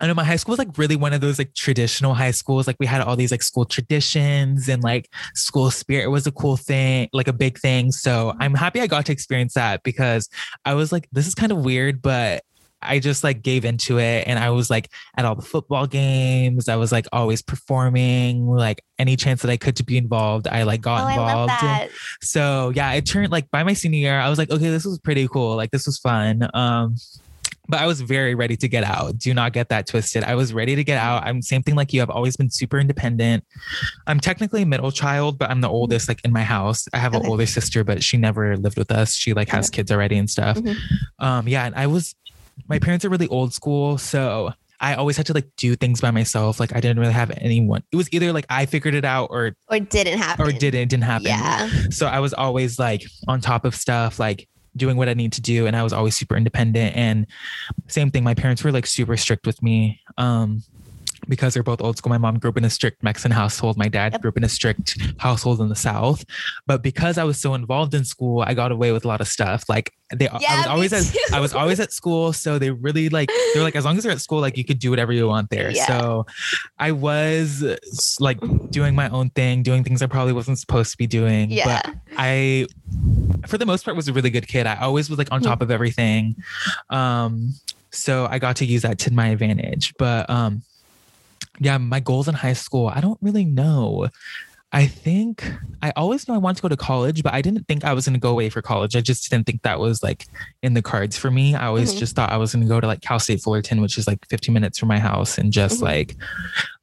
I 0.00 0.06
know 0.06 0.14
my 0.14 0.24
high 0.24 0.36
school 0.36 0.52
was 0.52 0.58
like 0.58 0.78
really 0.78 0.96
one 0.96 1.12
of 1.12 1.20
those 1.20 1.38
like 1.38 1.54
traditional 1.54 2.14
high 2.14 2.30
schools. 2.30 2.66
Like 2.66 2.76
we 2.80 2.86
had 2.86 3.02
all 3.02 3.16
these 3.16 3.30
like 3.30 3.42
school 3.42 3.66
traditions 3.66 4.68
and 4.68 4.82
like 4.82 5.10
school 5.34 5.70
spirit 5.70 6.08
was 6.08 6.26
a 6.26 6.32
cool 6.32 6.56
thing, 6.56 7.08
like 7.12 7.28
a 7.28 7.32
big 7.32 7.58
thing. 7.58 7.92
So 7.92 8.34
I'm 8.40 8.54
happy 8.54 8.80
I 8.80 8.86
got 8.86 9.06
to 9.06 9.12
experience 9.12 9.54
that 9.54 9.82
because 9.82 10.28
I 10.64 10.74
was 10.74 10.90
like, 10.90 11.08
this 11.12 11.26
is 11.26 11.34
kind 11.34 11.52
of 11.52 11.58
weird, 11.58 12.00
but 12.00 12.42
I 12.82 12.98
just 12.98 13.22
like 13.22 13.42
gave 13.42 13.66
into 13.66 13.98
it 13.98 14.26
and 14.26 14.38
I 14.38 14.50
was 14.50 14.70
like 14.70 14.90
at 15.16 15.26
all 15.26 15.34
the 15.34 15.42
football 15.42 15.86
games. 15.86 16.68
I 16.68 16.76
was 16.76 16.92
like 16.92 17.06
always 17.12 17.42
performing, 17.42 18.46
like 18.46 18.82
any 18.98 19.16
chance 19.16 19.42
that 19.42 19.50
I 19.50 19.58
could 19.58 19.76
to 19.76 19.84
be 19.84 19.98
involved, 19.98 20.48
I 20.48 20.62
like 20.62 20.80
got 20.80 21.04
oh, 21.04 21.08
involved. 21.08 21.92
So 22.22 22.72
yeah, 22.74 22.92
it 22.92 23.04
turned 23.04 23.30
like 23.30 23.50
by 23.50 23.64
my 23.64 23.74
senior 23.74 23.98
year, 23.98 24.18
I 24.18 24.30
was 24.30 24.38
like, 24.38 24.50
okay, 24.50 24.70
this 24.70 24.86
was 24.86 24.98
pretty 24.98 25.28
cool. 25.28 25.56
Like 25.56 25.70
this 25.72 25.86
was 25.86 25.98
fun. 25.98 26.48
Um 26.54 26.96
but 27.70 27.80
I 27.80 27.86
was 27.86 28.00
very 28.00 28.34
ready 28.34 28.56
to 28.56 28.68
get 28.68 28.84
out. 28.84 29.18
Do 29.18 29.32
not 29.32 29.52
get 29.52 29.68
that 29.68 29.86
twisted. 29.86 30.24
I 30.24 30.34
was 30.34 30.52
ready 30.52 30.76
to 30.76 30.84
get 30.84 30.98
out. 30.98 31.22
I'm 31.24 31.40
same 31.42 31.62
thing 31.62 31.74
like 31.74 31.92
you. 31.92 32.02
I've 32.02 32.10
always 32.10 32.36
been 32.36 32.50
super 32.50 32.78
independent. 32.78 33.44
I'm 34.06 34.20
technically 34.20 34.62
a 34.62 34.66
middle 34.66 34.90
child, 34.90 35.38
but 35.38 35.50
I'm 35.50 35.60
the 35.60 35.68
oldest 35.68 36.08
like 36.08 36.20
in 36.24 36.32
my 36.32 36.42
house. 36.42 36.86
I 36.92 36.98
have 36.98 37.14
okay. 37.14 37.24
an 37.24 37.30
older 37.30 37.46
sister, 37.46 37.84
but 37.84 38.02
she 38.02 38.16
never 38.16 38.56
lived 38.56 38.76
with 38.76 38.90
us. 38.90 39.14
She 39.14 39.32
like 39.32 39.48
has 39.48 39.70
kids 39.70 39.90
already 39.90 40.18
and 40.18 40.28
stuff. 40.28 40.58
Mm-hmm. 40.58 41.24
Um, 41.24 41.48
yeah, 41.48 41.66
and 41.66 41.74
I 41.74 41.86
was 41.86 42.14
my 42.68 42.78
parents 42.78 43.04
are 43.04 43.08
really 43.08 43.28
old 43.28 43.54
school, 43.54 43.96
so 43.98 44.52
I 44.80 44.94
always 44.94 45.16
had 45.16 45.26
to 45.26 45.34
like 45.34 45.48
do 45.56 45.76
things 45.76 46.00
by 46.00 46.10
myself. 46.10 46.58
Like 46.58 46.74
I 46.74 46.80
didn't 46.80 46.98
really 46.98 47.12
have 47.12 47.30
anyone. 47.36 47.82
It 47.92 47.96
was 47.96 48.08
either 48.12 48.32
like 48.32 48.46
I 48.48 48.64
figured 48.66 48.94
it 48.94 49.04
out 49.04 49.28
or 49.30 49.54
or 49.68 49.78
didn't 49.78 50.18
happen. 50.18 50.46
Or 50.46 50.52
didn't 50.52 50.88
didn't 50.88 51.04
happen. 51.04 51.26
Yeah. 51.26 51.68
So 51.90 52.06
I 52.06 52.20
was 52.20 52.32
always 52.32 52.78
like 52.78 53.04
on 53.28 53.40
top 53.40 53.64
of 53.64 53.74
stuff, 53.74 54.18
like 54.18 54.48
doing 54.76 54.96
what 54.96 55.08
I 55.08 55.14
need 55.14 55.32
to 55.32 55.40
do. 55.40 55.66
And 55.66 55.76
I 55.76 55.82
was 55.82 55.92
always 55.92 56.16
super 56.16 56.36
independent. 56.36 56.96
And 56.96 57.26
same 57.88 58.10
thing, 58.10 58.24
my 58.24 58.34
parents 58.34 58.64
were 58.64 58.72
like 58.72 58.86
super 58.86 59.16
strict 59.16 59.46
with 59.46 59.62
me. 59.62 60.00
Um, 60.18 60.62
because 61.30 61.54
they're 61.54 61.62
both 61.62 61.80
old 61.80 61.96
school. 61.96 62.10
My 62.10 62.18
mom 62.18 62.38
grew 62.38 62.50
up 62.50 62.58
in 62.58 62.64
a 62.64 62.70
strict 62.70 63.02
Mexican 63.02 63.30
household. 63.30 63.78
My 63.78 63.88
dad 63.88 64.12
yep. 64.12 64.20
grew 64.20 64.28
up 64.28 64.36
in 64.36 64.44
a 64.44 64.48
strict 64.48 64.98
household 65.16 65.60
in 65.62 65.70
the 65.70 65.76
South. 65.76 66.24
But 66.66 66.82
because 66.82 67.16
I 67.16 67.24
was 67.24 67.40
so 67.40 67.54
involved 67.54 67.94
in 67.94 68.04
school, 68.04 68.42
I 68.46 68.52
got 68.52 68.72
away 68.72 68.92
with 68.92 69.06
a 69.06 69.08
lot 69.08 69.22
of 69.22 69.28
stuff. 69.28 69.64
Like 69.68 69.94
they, 70.14 70.28
yeah, 70.40 70.50
I 70.50 70.56
was 70.56 70.66
always 70.66 70.92
at, 70.92 71.16
I 71.32 71.40
was 71.40 71.54
always 71.54 71.80
at 71.80 71.92
school. 71.92 72.34
So 72.34 72.58
they 72.58 72.70
really 72.70 73.08
like, 73.08 73.30
they're 73.54 73.62
like, 73.62 73.76
as 73.76 73.86
long 73.86 73.96
as 73.96 74.04
you're 74.04 74.12
at 74.12 74.20
school, 74.20 74.40
like 74.40 74.58
you 74.58 74.64
could 74.64 74.78
do 74.78 74.90
whatever 74.90 75.12
you 75.12 75.26
want 75.26 75.48
there. 75.48 75.70
Yeah. 75.70 75.86
So 75.86 76.26
I 76.78 76.92
was 76.92 77.64
like 78.20 78.38
doing 78.70 78.94
my 78.94 79.08
own 79.08 79.30
thing, 79.30 79.62
doing 79.62 79.84
things 79.84 80.02
I 80.02 80.06
probably 80.06 80.34
wasn't 80.34 80.58
supposed 80.58 80.90
to 80.90 80.98
be 80.98 81.06
doing. 81.06 81.50
Yeah. 81.50 81.80
But 81.82 81.94
I 82.18 82.66
for 83.46 83.56
the 83.56 83.66
most 83.66 83.84
part 83.84 83.96
was 83.96 84.08
a 84.08 84.12
really 84.12 84.30
good 84.30 84.48
kid. 84.48 84.66
I 84.66 84.76
always 84.80 85.08
was 85.08 85.18
like 85.18 85.30
on 85.30 85.40
top 85.40 85.62
of 85.62 85.70
everything. 85.70 86.36
Um, 86.90 87.54
so 87.90 88.26
I 88.30 88.38
got 88.38 88.56
to 88.56 88.64
use 88.64 88.82
that 88.82 88.98
to 89.00 89.12
my 89.12 89.28
advantage. 89.28 89.94
But 89.98 90.28
um, 90.30 90.62
yeah, 91.60 91.78
my 91.78 92.00
goals 92.00 92.26
in 92.26 92.34
high 92.34 92.54
school, 92.54 92.88
I 92.88 93.00
don't 93.00 93.18
really 93.20 93.44
know. 93.44 94.08
I 94.72 94.86
think 94.86 95.44
I 95.82 95.92
always 95.96 96.28
knew 96.28 96.34
I 96.34 96.38
wanted 96.38 96.56
to 96.56 96.62
go 96.62 96.68
to 96.68 96.76
college, 96.76 97.24
but 97.24 97.34
I 97.34 97.42
didn't 97.42 97.66
think 97.66 97.84
I 97.84 97.92
was 97.92 98.06
going 98.06 98.14
to 98.14 98.20
go 98.20 98.30
away 98.30 98.50
for 98.50 98.62
college. 98.62 98.94
I 98.94 99.00
just 99.00 99.28
didn't 99.28 99.46
think 99.46 99.62
that 99.62 99.80
was 99.80 100.00
like 100.00 100.26
in 100.62 100.74
the 100.74 100.82
cards 100.82 101.18
for 101.18 101.28
me. 101.28 101.56
I 101.56 101.66
always 101.66 101.90
mm-hmm. 101.90 101.98
just 101.98 102.14
thought 102.14 102.30
I 102.30 102.36
was 102.36 102.54
going 102.54 102.62
to 102.62 102.68
go 102.68 102.80
to 102.80 102.86
like 102.86 103.00
Cal 103.00 103.18
State 103.18 103.42
Fullerton, 103.42 103.80
which 103.80 103.98
is 103.98 104.06
like 104.06 104.24
15 104.28 104.52
minutes 104.52 104.78
from 104.78 104.88
my 104.88 105.00
house 105.00 105.38
and 105.38 105.52
just 105.52 105.76
mm-hmm. 105.76 105.86
like 105.86 106.16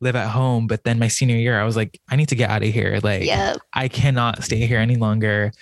live 0.01 0.17
at 0.17 0.27
home. 0.27 0.67
But 0.67 0.83
then 0.83 0.99
my 0.99 1.07
senior 1.07 1.37
year, 1.37 1.61
I 1.61 1.63
was 1.63 1.77
like, 1.77 1.97
I 2.09 2.17
need 2.17 2.27
to 2.27 2.35
get 2.35 2.49
out 2.49 2.61
of 2.61 2.69
here. 2.69 2.99
Like, 3.01 3.23
yep. 3.23 3.57
I 3.73 3.87
cannot 3.87 4.43
stay 4.43 4.67
here 4.67 4.79
any 4.79 4.97
longer. 4.97 5.53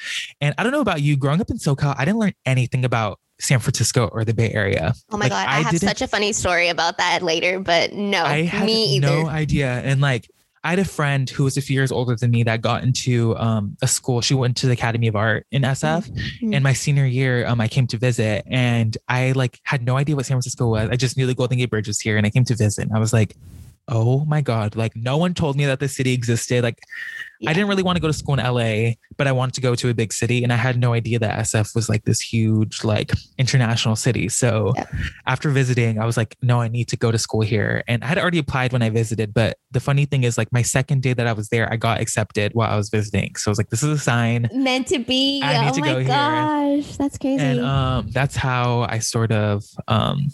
And 0.42 0.56
I 0.58 0.64
don't 0.64 0.72
know 0.72 0.82
about 0.82 1.04
you, 1.04 1.18
growing 1.18 1.42
up 1.42 1.52
in 1.52 1.58
SoCal, 1.58 1.94
I 1.96 2.06
didn't 2.06 2.20
learn 2.20 2.34
anything 2.48 2.86
about 2.86 3.20
San 3.40 3.60
Francisco 3.60 4.08
or 4.08 4.24
the 4.24 4.34
Bay 4.34 4.52
Area. 4.52 4.94
Oh 5.12 5.18
my 5.18 5.26
like, 5.26 5.32
god, 5.32 5.48
I, 5.48 5.58
I 5.58 5.62
have 5.62 5.78
such 5.78 6.02
a 6.02 6.08
funny 6.08 6.34
story 6.34 6.70
about 6.70 6.98
that 6.98 7.22
later, 7.22 7.60
but 7.60 7.94
no, 7.94 8.24
I 8.24 8.44
had 8.44 8.66
me 8.66 8.96
either. 8.96 9.08
no 9.08 9.28
idea. 9.28 9.82
And 9.82 10.02
like 10.02 10.30
I 10.66 10.70
had 10.72 10.80
a 10.80 10.86
friend 10.86 11.30
who 11.30 11.44
was 11.44 11.58
a 11.58 11.62
few 11.62 11.76
years 11.76 11.92
older 11.92 12.16
than 12.16 12.32
me 12.32 12.42
that 12.42 12.62
got 12.62 12.84
into 12.84 13.38
um, 13.38 13.78
a 13.84 13.88
school. 13.88 14.22
She 14.22 14.34
went 14.34 14.58
to 14.58 14.66
the 14.66 14.74
Academy 14.74 15.08
of 15.08 15.16
Art 15.16 15.46
in 15.52 15.62
SF. 15.62 16.10
Mm-hmm. 16.10 16.56
And 16.56 16.64
my 16.64 16.74
senior 16.74 17.06
year, 17.06 17.46
um, 17.46 17.62
I 17.62 17.68
came 17.68 17.86
to 17.88 17.98
visit 17.98 18.44
and 18.50 18.98
I 19.08 19.34
like 19.34 19.60
had 19.62 19.84
no 19.84 19.96
idea 19.96 20.16
what 20.16 20.26
San 20.26 20.34
Francisco 20.36 20.68
was. 20.68 20.90
I 20.90 20.96
just 20.96 21.18
knew 21.18 21.28
the 21.28 21.36
Golden 21.36 21.60
Gate 21.60 21.70
Bridge 21.70 21.88
was 21.88 22.00
here 22.00 22.18
and 22.18 22.26
I 22.26 22.32
came 22.32 22.46
to 22.46 22.56
visit. 22.56 22.88
And 22.88 22.94
I 22.96 23.00
was 23.00 23.14
like, 23.14 23.36
oh 23.88 24.26
my 24.26 24.42
God, 24.42 24.76
like 24.76 24.96
no 24.96 25.18
one 25.18 25.34
told 25.34 25.56
me 25.56 25.66
that 25.66 25.80
the 25.80 25.88
city 25.88 26.14
existed. 26.14 26.64
Like 26.64 26.80
yeah. 27.40 27.50
I 27.50 27.54
didn't 27.54 27.70
really 27.70 27.84
want 27.84 27.98
to 27.98 28.02
go 28.02 28.08
to 28.08 28.14
school 28.14 28.40
in 28.40 28.44
LA, 28.44 28.94
but 29.18 29.28
I 29.28 29.32
wanted 29.32 29.56
to 29.56 29.62
go 29.62 29.76
to 29.76 29.90
a 29.90 29.94
big 29.94 30.14
city. 30.14 30.44
And 30.44 30.52
I 30.54 30.56
had 30.56 30.80
no 30.80 30.94
idea 30.94 31.20
that 31.20 31.40
SF 31.40 31.76
was 31.76 31.90
like 31.90 32.06
this 32.06 32.22
huge, 32.22 32.84
like 32.84 33.12
international 33.38 33.96
city. 33.96 34.30
So 34.30 34.74
yeah. 34.76 34.86
after 35.28 35.50
visiting, 35.50 36.00
I 36.00 36.06
was 36.06 36.18
like, 36.18 36.36
no, 36.42 36.62
I 36.62 36.68
need 36.68 36.88
to 36.90 36.98
go 36.98 37.12
to 37.12 37.18
school 37.18 37.42
here. 37.42 37.84
And 37.88 38.04
I 38.04 38.08
had 38.08 38.18
already 38.18 38.40
applied 38.40 38.74
when 38.74 38.82
I 38.82 38.90
visited. 38.90 39.34
But 39.34 39.58
the 39.72 39.80
funny 39.80 40.06
thing 40.06 40.24
is, 40.24 40.38
like, 40.38 40.52
my 40.52 40.62
second 40.62 41.02
day 41.04 41.14
that 41.14 41.28
I 41.28 41.34
was 41.34 41.50
there, 41.50 41.72
I 41.72 41.76
got 41.76 42.00
accepted 42.00 42.54
while 42.54 42.72
I 42.72 42.78
was 42.78 42.90
visiting. 42.90 43.36
So 43.36 43.50
I 43.50 43.52
was 43.52 43.58
like, 43.58 43.70
this 43.70 43.84
is 43.84 43.90
a 43.90 44.00
sign. 44.00 44.50
Meant 44.54 44.88
to 44.88 45.00
be. 45.00 45.42
I 45.44 45.66
need 45.66 45.72
oh 45.72 45.74
to 45.74 45.82
my 45.82 45.88
go 45.88 46.04
gosh, 46.04 46.86
here. 46.86 46.96
that's 46.98 47.18
crazy. 47.18 47.44
And 47.44 47.60
um, 47.60 48.10
that's 48.12 48.36
how 48.36 48.82
I 48.90 49.00
sort 49.00 49.32
of 49.32 49.64
um, 49.88 50.30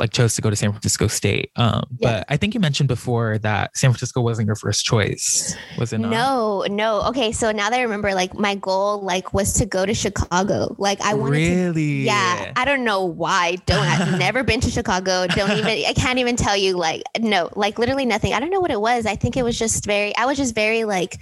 like 0.00 0.12
chose 0.12 0.34
to 0.34 0.42
go 0.42 0.50
to 0.50 0.56
San 0.56 0.72
Francisco 0.72 1.06
State. 1.06 1.52
Um, 1.56 1.84
yeah. 1.98 2.18
But 2.18 2.26
I 2.28 2.36
think 2.36 2.54
you 2.54 2.60
mentioned 2.60 2.88
before 2.88 3.38
that 3.38 3.76
San 3.76 3.90
Francisco 3.90 4.20
wasn't 4.20 4.46
your 4.46 4.56
first 4.56 4.84
choice, 4.84 5.54
was 5.78 5.92
it 5.92 5.98
not? 5.98 6.10
No, 6.10 6.64
no. 6.68 7.02
Okay, 7.08 7.30
so 7.30 7.52
now 7.52 7.70
that 7.70 7.78
I 7.78 7.82
remember, 7.82 8.14
like 8.14 8.34
my 8.34 8.54
goal 8.54 9.02
like 9.02 9.32
was 9.32 9.52
to 9.54 9.66
go 9.66 9.86
to 9.86 9.94
Chicago. 9.94 10.74
Like 10.78 11.00
I 11.02 11.14
wanted 11.14 11.32
really? 11.32 11.74
to. 11.74 12.04
Yeah, 12.06 12.52
I 12.56 12.64
don't 12.64 12.84
know 12.84 13.04
why. 13.04 13.56
Don't. 13.66 13.86
I've 13.86 14.18
never 14.18 14.42
been 14.42 14.60
to 14.60 14.70
Chicago. 14.70 15.26
Don't 15.28 15.52
even. 15.52 15.66
I 15.66 15.92
can't 15.94 16.18
even 16.18 16.34
tell 16.34 16.56
you. 16.56 16.76
Like 16.76 17.02
no, 17.20 17.50
like 17.54 17.78
literally 17.78 18.06
nothing. 18.06 18.32
I 18.32 18.40
don't 18.40 18.50
know 18.50 18.60
what 18.60 18.70
it 18.70 18.80
was. 18.80 19.06
I 19.06 19.14
think 19.14 19.36
it 19.36 19.44
was 19.44 19.58
just 19.58 19.84
very. 19.84 20.16
I 20.16 20.24
was 20.24 20.38
just 20.38 20.54
very 20.54 20.84
like 20.84 21.18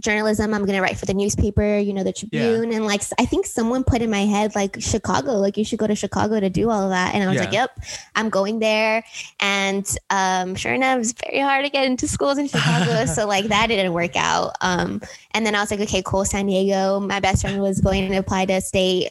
journalism 0.00 0.54
i'm 0.54 0.64
going 0.64 0.76
to 0.76 0.80
write 0.80 0.96
for 0.96 1.06
the 1.06 1.14
newspaper 1.14 1.78
you 1.78 1.92
know 1.92 2.04
the 2.04 2.12
tribune 2.12 2.70
yeah. 2.70 2.76
and 2.76 2.86
like 2.86 3.02
i 3.18 3.24
think 3.24 3.46
someone 3.46 3.82
put 3.82 4.00
in 4.00 4.10
my 4.10 4.24
head 4.24 4.54
like 4.54 4.80
chicago 4.80 5.32
like 5.32 5.56
you 5.56 5.64
should 5.64 5.78
go 5.78 5.86
to 5.86 5.94
chicago 5.94 6.38
to 6.38 6.48
do 6.48 6.70
all 6.70 6.82
of 6.82 6.90
that 6.90 7.14
and 7.14 7.24
i 7.24 7.26
was 7.26 7.36
yeah. 7.36 7.40
like 7.42 7.52
yep 7.52 7.78
i'm 8.14 8.28
going 8.28 8.58
there 8.58 9.04
and 9.40 9.96
um, 10.10 10.54
sure 10.54 10.74
enough 10.74 11.00
it's 11.00 11.12
very 11.12 11.40
hard 11.40 11.64
to 11.64 11.70
get 11.70 11.84
into 11.84 12.06
schools 12.06 12.38
in 12.38 12.46
chicago 12.48 13.06
so 13.06 13.26
like 13.26 13.46
that 13.46 13.66
didn't 13.66 13.92
work 13.92 14.16
out 14.16 14.52
um, 14.60 15.00
and 15.32 15.44
then 15.44 15.54
i 15.54 15.60
was 15.60 15.70
like 15.70 15.80
okay 15.80 16.02
cool 16.04 16.24
san 16.24 16.46
diego 16.46 17.00
my 17.00 17.20
best 17.20 17.42
friend 17.42 17.60
was 17.60 17.80
going 17.80 18.10
to 18.10 18.16
apply 18.16 18.44
to 18.44 18.60
state 18.60 19.08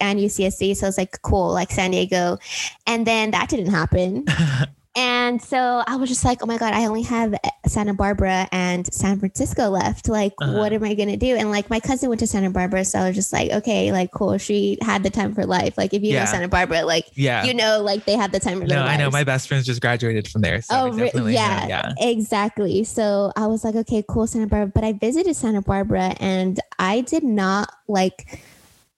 and 0.00 0.18
ucsc 0.20 0.76
so 0.76 0.86
i 0.86 0.88
was 0.88 0.98
like 0.98 1.20
cool 1.22 1.52
like 1.52 1.70
san 1.70 1.90
diego 1.90 2.38
and 2.86 3.06
then 3.06 3.30
that 3.30 3.48
didn't 3.48 3.70
happen 3.70 4.24
And 5.00 5.40
so 5.40 5.82
I 5.86 5.96
was 5.96 6.10
just 6.10 6.26
like, 6.26 6.42
oh 6.42 6.46
my 6.46 6.58
God, 6.58 6.74
I 6.74 6.84
only 6.84 7.00
have 7.02 7.34
Santa 7.66 7.94
Barbara 7.94 8.46
and 8.52 8.92
San 8.92 9.18
Francisco 9.18 9.70
left. 9.70 10.08
Like, 10.08 10.34
uh-huh. 10.42 10.58
what 10.58 10.74
am 10.74 10.84
I 10.84 10.92
going 10.92 11.08
to 11.08 11.16
do? 11.16 11.36
And 11.36 11.50
like, 11.50 11.70
my 11.70 11.80
cousin 11.80 12.10
went 12.10 12.20
to 12.20 12.26
Santa 12.26 12.50
Barbara. 12.50 12.84
So 12.84 12.98
I 12.98 13.06
was 13.06 13.16
just 13.16 13.32
like, 13.32 13.50
okay, 13.50 13.92
like, 13.92 14.10
cool. 14.10 14.36
She 14.36 14.76
had 14.82 15.02
the 15.02 15.08
time 15.08 15.34
for 15.34 15.46
life. 15.46 15.78
Like, 15.78 15.94
if 15.94 16.02
you 16.02 16.10
yeah. 16.10 16.24
know 16.24 16.30
Santa 16.30 16.48
Barbara, 16.48 16.84
like, 16.84 17.06
yeah. 17.14 17.44
you 17.44 17.54
know, 17.54 17.80
like 17.80 18.04
they 18.04 18.14
have 18.14 18.30
the 18.30 18.40
time 18.40 18.60
for 18.60 18.66
life. 18.66 18.76
no, 18.76 18.82
I 18.82 18.98
know. 18.98 19.10
My 19.10 19.24
best 19.24 19.48
friends 19.48 19.64
just 19.64 19.80
graduated 19.80 20.28
from 20.28 20.42
there. 20.42 20.60
So 20.60 20.90
oh, 20.92 21.26
yeah, 21.28 21.66
yeah, 21.66 21.92
exactly. 21.98 22.84
So 22.84 23.32
I 23.36 23.46
was 23.46 23.64
like, 23.64 23.76
okay, 23.76 24.04
cool, 24.06 24.26
Santa 24.26 24.48
Barbara. 24.48 24.70
But 24.74 24.84
I 24.84 24.92
visited 24.92 25.34
Santa 25.34 25.62
Barbara 25.62 26.14
and 26.20 26.60
I 26.78 27.00
did 27.00 27.24
not 27.24 27.72
like, 27.88 28.42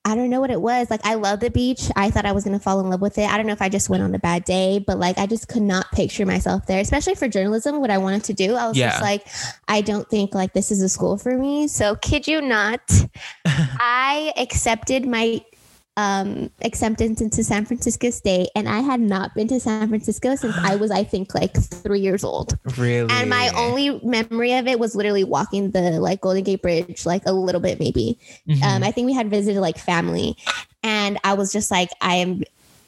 I 0.05 0.17
don't 0.17 0.31
know 0.31 0.41
what 0.41 0.51
it 0.51 0.61
was. 0.61 0.91
Like 0.91 1.05
I 1.05 1.15
love 1.15 1.41
the 1.41 1.51
beach. 1.51 1.89
I 1.95 2.11
thought 2.11 2.27
I 2.27 2.33
was 2.33 2.45
gonna 2.45 2.59
fall 2.59 2.81
in 2.81 2.91
love 2.91 3.01
with 3.01 3.19
it. 3.19 3.31
I 3.31 3.37
don't 3.37 3.47
know 3.47 3.53
if 3.53 3.63
I 3.63 3.69
just 3.69 3.89
went 3.89 4.03
on 4.03 4.15
a 4.15 4.19
bad 4.19 4.45
day, 4.45 4.81
but 4.85 4.99
like 4.99 5.17
I 5.17 5.27
just 5.27 5.49
could 5.49 5.63
not 5.63 5.91
picture 5.93 6.27
myself 6.27 6.67
there, 6.67 6.81
especially 6.81 7.15
for 7.15 7.29
journalism, 7.29 7.81
what 7.81 7.91
I 7.91 7.99
wanted 7.99 8.25
to 8.25 8.33
do. 8.33 8.57
I 8.57 8.67
was 8.67 8.77
yeah. 8.77 8.91
just 8.91 9.03
like, 9.03 9.27
I 9.69 9.81
don't 9.81 10.09
think 10.09 10.35
like 10.35 10.55
this 10.55 10.71
is 10.73 10.83
a 10.83 10.89
school 10.89 11.19
for 11.19 11.39
me. 11.39 11.69
So 11.69 11.95
kid 11.95 12.27
you 12.27 12.41
not, 12.41 12.81
I 13.47 14.33
accepted 14.37 15.07
my 15.07 15.45
um, 15.97 16.51
acceptance 16.63 17.21
into 17.21 17.45
San 17.45 17.67
Francisco 17.67 18.11
State, 18.11 18.49
and 18.55 18.69
I 18.69 18.81
had 18.81 19.01
not 19.01 19.35
been 19.35 19.49
to 19.49 19.61
San 19.61 19.89
Francisco 19.89 20.35
since 20.37 20.57
I 20.57 20.77
was, 20.77 20.91
I 20.91 21.05
think, 21.05 21.35
like 21.35 21.55
three 21.55 22.01
years 22.01 22.25
old. 22.25 22.59
Really? 22.79 23.11
And 23.11 23.29
my 23.29 23.51
only 23.57 24.01
memory 24.03 24.55
of 24.55 24.67
it 24.67 24.79
was 24.79 24.95
literally 24.95 25.25
walking 25.25 25.71
the 25.71 26.01
like 26.01 26.21
Golden 26.21 26.45
Gate 26.45 26.63
Bridge, 26.63 27.05
like 27.05 27.23
a 27.27 27.33
little 27.33 27.61
bit 27.61 27.79
maybe. 27.79 28.19
Mm-hmm. 28.49 28.63
Um, 28.63 28.83
I 28.83 28.91
think 28.91 29.07
we 29.07 29.13
had 29.13 29.29
visited 29.29 29.61
like 29.61 29.79
family, 29.79 30.37
and 30.83 31.19
I 31.25 31.35
was 31.35 31.53
just 31.53 31.71
like, 31.71 31.91
I 32.01 32.17
am 32.17 32.43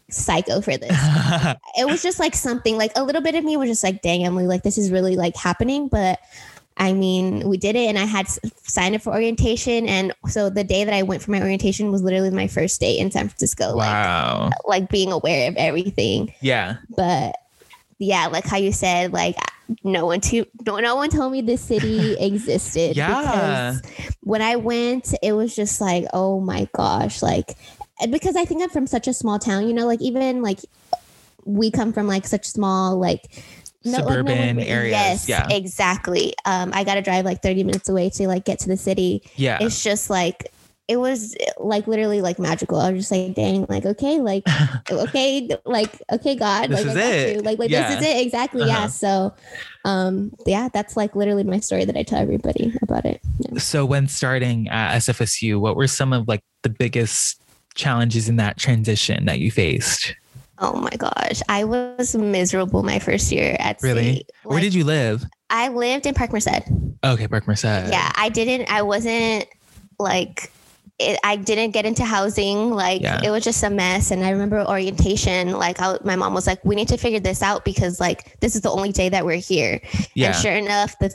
psycho 0.09 0.61
for 0.61 0.77
this. 0.77 0.91
it 1.79 1.87
was 1.87 2.03
just 2.03 2.19
like 2.19 2.35
something 2.35 2.79
like 2.79 2.93
a 2.97 3.05
little 3.05 3.23
bit 3.23 3.35
of 3.35 3.45
me 3.45 3.57
was 3.57 3.69
just 3.69 3.85
like, 3.85 4.01
dang, 4.01 4.25
Emily, 4.25 4.47
like 4.47 4.63
this 4.63 4.79
is 4.79 4.91
really 4.91 5.17
like 5.17 5.37
happening, 5.37 5.89
but 5.89 6.19
I 6.77 6.93
mean, 6.93 7.49
we 7.49 7.57
did 7.57 7.77
it 7.77 7.87
and 7.89 7.99
I 7.99 8.05
had 8.05 8.27
signed 8.29 8.95
up 8.97 9.03
for 9.03 9.13
orientation. 9.13 9.89
And 9.89 10.13
so 10.29 10.51
the 10.51 10.65
day 10.65 10.85
that 10.85 10.93
I 10.93 11.03
went 11.03 11.23
for 11.23 11.31
my 11.31 11.41
orientation 11.41 11.93
was 11.93 12.03
literally 12.03 12.31
my 12.31 12.49
first 12.49 12.81
day 12.81 12.99
in 12.99 13.11
San 13.11 13.29
Francisco. 13.29 13.77
Wow. 13.77 14.51
Like, 14.51 14.67
like 14.67 14.89
being 14.89 15.13
aware 15.13 15.49
of 15.49 15.57
everything. 15.57 16.35
Yeah. 16.41 16.79
But 16.97 17.37
yeah, 17.99 18.27
like 18.27 18.45
how 18.45 18.57
you 18.57 18.73
said, 18.73 19.13
like 19.13 19.37
no 19.83 20.05
one 20.05 20.21
to 20.21 20.45
no, 20.67 20.79
no 20.79 20.97
one 20.97 21.11
told 21.11 21.33
me 21.33 21.41
this 21.41 21.61
city 21.61 22.17
existed. 22.19 22.97
yeah. 22.97 23.79
Because 23.81 24.15
when 24.21 24.43
I 24.43 24.57
went, 24.57 25.15
it 25.23 25.33
was 25.33 25.55
just 25.55 25.81
like, 25.81 26.07
oh 26.13 26.41
my 26.41 26.69
gosh, 26.75 27.23
like 27.23 27.57
because 28.11 28.37
I 28.37 28.45
think 28.45 28.63
I'm 28.63 28.71
from 28.71 28.87
such 28.87 29.07
a 29.07 29.15
small 29.15 29.39
town, 29.39 29.69
you 29.69 29.75
know, 29.75 29.87
like 29.87 30.03
even 30.03 30.43
like 30.43 30.59
we 31.45 31.71
come 31.71 31.93
from 31.93 32.07
like 32.07 32.27
such 32.27 32.47
small 32.47 32.99
like 32.99 33.23
no, 33.85 33.99
suburban 33.99 34.57
like, 34.57 34.67
no, 34.67 34.73
areas. 34.73 34.93
Yes, 34.93 35.29
yeah, 35.29 35.49
exactly. 35.51 36.35
Um, 36.45 36.71
I 36.75 36.85
got 36.85 36.95
to 36.95 37.03
drive 37.03 37.25
like 37.25 37.43
30 37.43 37.65
minutes 37.65 37.89
away 37.89 38.11
to 38.11 38.27
like 38.29 38.45
get 38.45 38.59
to 38.61 38.69
the 38.69 38.77
city. 38.77 39.23
Yeah. 39.37 39.59
It's 39.61 39.83
just 39.83 40.11
like, 40.11 40.51
it 40.87 40.99
was 40.99 41.35
like 41.59 41.87
literally 41.87 42.21
like 42.21 42.39
magical. 42.39 42.79
I 42.79 42.93
was 42.93 43.09
just 43.09 43.13
like, 43.13 43.35
dang, 43.35 43.67
like, 43.69 43.87
okay, 43.87 44.21
like, 44.21 44.45
okay, 44.91 45.49
like, 45.65 46.03
okay, 46.13 46.37
God, 46.37 46.71
this 46.71 46.85
like, 46.85 46.87
is 46.87 46.97
it. 46.97 47.45
like, 47.45 47.59
like 47.59 47.71
yeah. 47.71 47.89
this 47.89 48.01
is 48.01 48.07
it. 48.07 48.27
Exactly. 48.27 48.63
Uh-huh. 48.63 48.71
Yeah. 48.71 48.87
So, 48.89 49.35
um, 49.85 50.33
yeah, 50.47 50.69
that's 50.73 50.97
like 50.97 51.17
literally 51.17 51.45
my 51.45 51.61
story 51.61 51.85
that 51.85 51.97
I 51.97 52.03
tell 52.03 52.21
everybody 52.21 52.75
about 52.83 53.05
it. 53.07 53.21
Yeah. 53.39 53.59
So 53.59 53.87
when 53.87 54.09
starting 54.09 54.69
at 54.69 54.99
SFSU, 54.99 55.59
what 55.59 55.77
were 55.77 55.87
some 55.87 56.13
of 56.13 56.29
like 56.29 56.43
the 56.63 56.71
biggest 56.71 57.41
challenges 57.75 58.29
in 58.29 58.37
that 58.37 58.59
transition 58.59 59.25
that 59.25 59.41
you 59.41 59.51
faced? 59.51 60.15
Oh 60.65 60.77
my 60.81 60.91
gosh. 60.97 61.43
I 61.49 61.65
was 61.65 62.15
miserable 62.17 62.83
my 62.83 62.99
first 62.99 63.31
year 63.31 63.57
at 63.61 63.83
Really? 63.83 64.15
state. 64.15 64.31
Where 64.45 64.55
Like, 64.57 64.63
did 64.63 64.75
you 64.75 64.85
live? 64.85 65.25
I 65.51 65.69
lived 65.69 66.07
in 66.07 66.15
Park 66.15 66.33
Merced. 66.33 66.49
Okay, 67.05 67.29
Park 67.29 67.47
Merced. 67.47 67.65
yeah, 67.65 68.11
I 68.17 68.31
didn't 68.31 68.71
I 68.73 68.81
wasn't 68.83 69.47
like 69.99 70.51
it, 70.99 71.19
I 71.25 71.37
didn't 71.37 71.73
get 71.73 71.85
into 71.87 72.05
housing. 72.05 72.71
Like 72.71 73.03
Yeah. 73.03 73.21
it 73.23 73.31
was 73.31 73.45
just 73.45 73.63
a 73.63 73.69
mess. 73.69 74.11
And 74.11 74.25
I 74.25 74.31
remember 74.31 74.65
orientation. 74.65 75.53
Like 75.53 75.81
I, 75.81 75.99
my 76.05 76.15
mom 76.17 76.35
was 76.35 76.47
like, 76.47 76.65
"We 76.65 76.77
need 76.77 76.89
to 76.89 76.97
figure 76.97 77.19
this 77.21 77.43
out 77.43 77.65
because 77.65 77.99
like 78.01 78.39
this 78.41 78.55
is 78.55 78.63
the 78.63 78.71
only 78.71 78.93
day 78.93 79.09
that 79.11 79.25
we're 79.27 79.37
here." 79.43 79.81
Yeah. 80.15 80.29
And 80.29 80.37
sure 80.37 80.53
enough, 80.55 80.97
the 81.01 81.13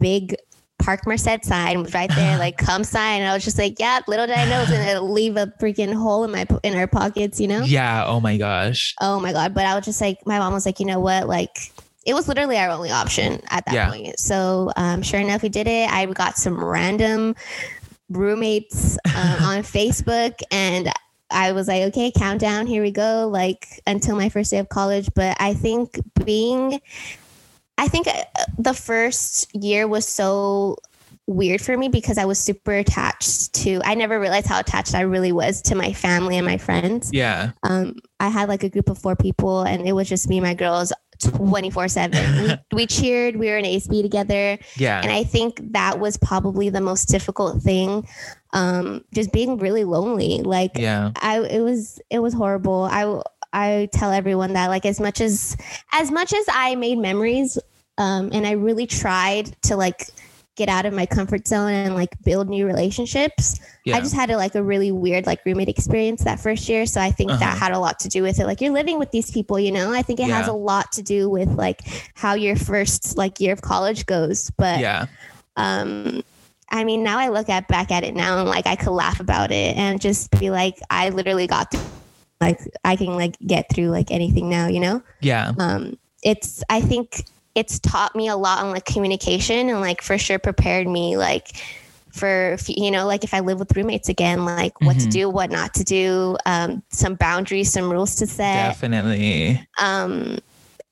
big 0.00 0.34
Park 0.80 1.06
Merced 1.06 1.44
sign 1.44 1.82
was 1.82 1.94
right 1.94 2.10
there, 2.14 2.38
like 2.38 2.56
come 2.66 2.84
sign. 2.84 3.20
And 3.22 3.30
I 3.30 3.34
was 3.34 3.44
just 3.44 3.58
like, 3.58 3.78
"Yeah." 3.78 4.00
Little 4.08 4.26
did 4.26 4.36
I 4.36 4.46
know, 4.46 4.62
it's 4.62 4.70
gonna 4.70 5.00
leave 5.18 5.36
a 5.36 5.46
freaking 5.60 5.94
hole 5.94 6.24
in 6.24 6.30
my 6.32 6.46
in 6.62 6.74
our 6.76 6.86
pockets. 6.86 7.38
You 7.40 7.48
know? 7.48 7.62
Yeah. 7.62 8.04
Oh 8.06 8.20
my 8.20 8.36
gosh. 8.36 8.94
Oh 9.00 9.20
my 9.20 9.32
god! 9.32 9.54
But 9.54 9.66
I 9.66 9.74
was 9.76 9.84
just 9.84 10.00
like, 10.00 10.18
my 10.26 10.38
mom 10.38 10.52
was 10.52 10.66
like, 10.66 10.80
you 10.80 10.86
know 10.86 11.00
what, 11.00 11.28
like. 11.28 11.72
It 12.06 12.14
was 12.14 12.26
literally 12.28 12.56
our 12.56 12.70
only 12.70 12.90
option 12.90 13.42
at 13.50 13.66
that 13.66 13.74
Yeah. 13.74 13.90
point. 13.90 14.18
So, 14.18 14.72
um, 14.74 15.02
sure 15.02 15.20
enough, 15.20 15.42
we 15.42 15.50
did 15.50 15.66
it. 15.66 15.92
I 15.92 16.06
got 16.06 16.38
some 16.38 16.58
random 16.64 17.36
roommates 18.08 18.96
um, 19.14 19.42
on 19.44 19.62
Facebook, 19.62 20.40
and 20.50 20.90
I 21.30 21.52
was 21.52 21.68
like, 21.68 21.82
okay, 21.88 22.10
countdown, 22.10 22.66
here 22.66 22.82
we 22.82 22.90
go, 22.90 23.28
like 23.28 23.66
until 23.86 24.16
my 24.16 24.30
first 24.30 24.50
day 24.50 24.58
of 24.58 24.70
college. 24.70 25.10
But 25.14 25.36
I 25.40 25.52
think 25.52 26.00
being, 26.24 26.80
I 27.80 27.88
think 27.88 28.06
uh, 28.08 28.24
the 28.58 28.74
first 28.74 29.52
year 29.54 29.88
was 29.88 30.06
so 30.06 30.76
weird 31.26 31.62
for 31.62 31.76
me 31.78 31.88
because 31.88 32.18
I 32.18 32.26
was 32.26 32.38
super 32.38 32.72
attached 32.72 33.54
to, 33.54 33.80
I 33.84 33.94
never 33.94 34.20
realized 34.20 34.48
how 34.48 34.60
attached 34.60 34.94
I 34.94 35.00
really 35.00 35.32
was 35.32 35.62
to 35.62 35.74
my 35.74 35.94
family 35.94 36.36
and 36.36 36.44
my 36.44 36.58
friends. 36.58 37.10
Yeah. 37.10 37.52
Um, 37.62 37.96
I 38.18 38.28
had 38.28 38.50
like 38.50 38.64
a 38.64 38.68
group 38.68 38.90
of 38.90 38.98
four 38.98 39.16
people, 39.16 39.62
and 39.62 39.88
it 39.88 39.92
was 39.92 40.10
just 40.10 40.28
me 40.28 40.38
and 40.38 40.46
my 40.46 40.52
girls 40.52 40.92
24 41.20 41.88
7. 41.88 42.58
We 42.72 42.86
cheered, 42.86 43.36
we 43.36 43.48
were 43.48 43.56
in 43.56 43.64
ASB 43.64 44.02
together. 44.02 44.58
Yeah. 44.76 45.00
And 45.00 45.10
I 45.10 45.24
think 45.24 45.72
that 45.72 45.98
was 46.00 46.18
probably 46.18 46.68
the 46.68 46.80
most 46.82 47.06
difficult 47.06 47.62
thing. 47.62 48.06
Um, 48.52 49.04
just 49.14 49.32
being 49.32 49.56
really 49.56 49.84
lonely. 49.84 50.42
Like 50.42 50.72
yeah. 50.76 51.12
I, 51.16 51.40
it 51.40 51.60
was, 51.60 52.00
it 52.10 52.18
was 52.18 52.34
horrible. 52.34 52.88
I, 52.90 53.22
I 53.52 53.88
tell 53.92 54.12
everyone 54.12 54.52
that 54.52 54.68
like 54.68 54.86
as 54.86 55.00
much 55.00 55.20
as, 55.20 55.56
as 55.92 56.10
much 56.10 56.32
as 56.32 56.44
I 56.48 56.74
made 56.74 56.98
memories, 56.98 57.58
um, 58.00 58.30
and 58.32 58.46
I 58.46 58.52
really 58.52 58.86
tried 58.86 59.54
to 59.62 59.76
like 59.76 60.06
get 60.56 60.68
out 60.68 60.84
of 60.84 60.92
my 60.92 61.06
comfort 61.06 61.46
zone 61.46 61.70
and 61.72 61.94
like 61.94 62.10
build 62.24 62.48
new 62.48 62.66
relationships. 62.66 63.60
Yeah. 63.84 63.96
I 63.96 64.00
just 64.00 64.14
had 64.14 64.30
a, 64.30 64.36
like 64.36 64.54
a 64.54 64.62
really 64.62 64.90
weird 64.92 65.24
like 65.24 65.40
roommate 65.46 65.68
experience 65.68 66.24
that 66.24 66.40
first 66.40 66.68
year. 66.68 66.84
So 66.86 67.00
I 67.00 67.10
think 67.12 67.30
Uh-huh. 67.30 67.40
that 67.40 67.56
had 67.56 67.72
a 67.72 67.78
lot 67.78 67.98
to 68.00 68.08
do 68.08 68.22
with 68.22 68.40
it. 68.40 68.46
Like 68.46 68.60
you're 68.60 68.72
living 68.72 68.98
with 68.98 69.10
these 69.10 69.30
people, 69.30 69.58
you 69.58 69.72
know. 69.72 69.92
I 69.92 70.02
think 70.02 70.18
it 70.20 70.28
has 70.28 70.48
a 70.48 70.52
lot 70.52 70.92
to 70.92 71.02
do 71.02 71.30
with 71.30 71.48
like 71.56 71.80
how 72.14 72.34
your 72.34 72.56
first 72.56 73.16
like 73.16 73.40
year 73.40 73.52
of 73.52 73.62
college 73.62 74.04
goes. 74.06 74.50
But 74.58 74.80
yeah. 74.80 75.06
um 75.56 76.22
I 76.70 76.84
mean 76.84 77.02
now 77.02 77.18
I 77.18 77.28
look 77.28 77.48
at 77.48 77.68
back 77.68 77.90
at 77.90 78.04
it 78.04 78.14
now 78.14 78.40
and 78.40 78.48
like 78.48 78.66
I 78.66 78.76
could 78.76 78.92
laugh 78.92 79.20
about 79.20 79.50
it 79.50 79.76
and 79.76 80.00
just 80.00 80.30
be 80.38 80.50
like 80.50 80.78
I 80.90 81.08
literally 81.10 81.46
got 81.46 81.70
through 81.70 81.80
like 82.40 82.58
I 82.84 82.96
can 82.96 83.14
like 83.16 83.36
get 83.46 83.66
through 83.72 83.88
like 83.88 84.10
anything 84.10 84.48
now, 84.48 84.66
you 84.66 84.80
know? 84.80 85.02
Yeah. 85.20 85.52
um, 85.58 85.96
it's 86.22 86.62
I 86.68 86.80
think 86.80 87.24
it's 87.54 87.78
taught 87.80 88.14
me 88.14 88.28
a 88.28 88.36
lot 88.36 88.62
on 88.64 88.70
like 88.70 88.84
communication 88.84 89.68
and 89.68 89.80
like 89.80 90.02
for 90.02 90.16
sure 90.18 90.38
prepared 90.38 90.86
me 90.86 91.16
like 91.16 91.48
for 92.12 92.56
you 92.66 92.90
know 92.90 93.06
like 93.06 93.22
if 93.24 93.32
I 93.34 93.40
live 93.40 93.58
with 93.58 93.76
roommates 93.76 94.08
again 94.08 94.44
like 94.44 94.80
what 94.80 94.98
to 94.98 95.06
Mhm. 95.06 95.10
do 95.12 95.30
what 95.30 95.50
not 95.50 95.74
to 95.74 95.84
do 95.84 96.36
um, 96.46 96.82
some 96.90 97.14
boundaries 97.14 97.72
some 97.72 97.90
rules 97.90 98.16
to 98.16 98.26
set 98.26 98.68
Definitely. 98.70 99.66
um, 99.78 100.38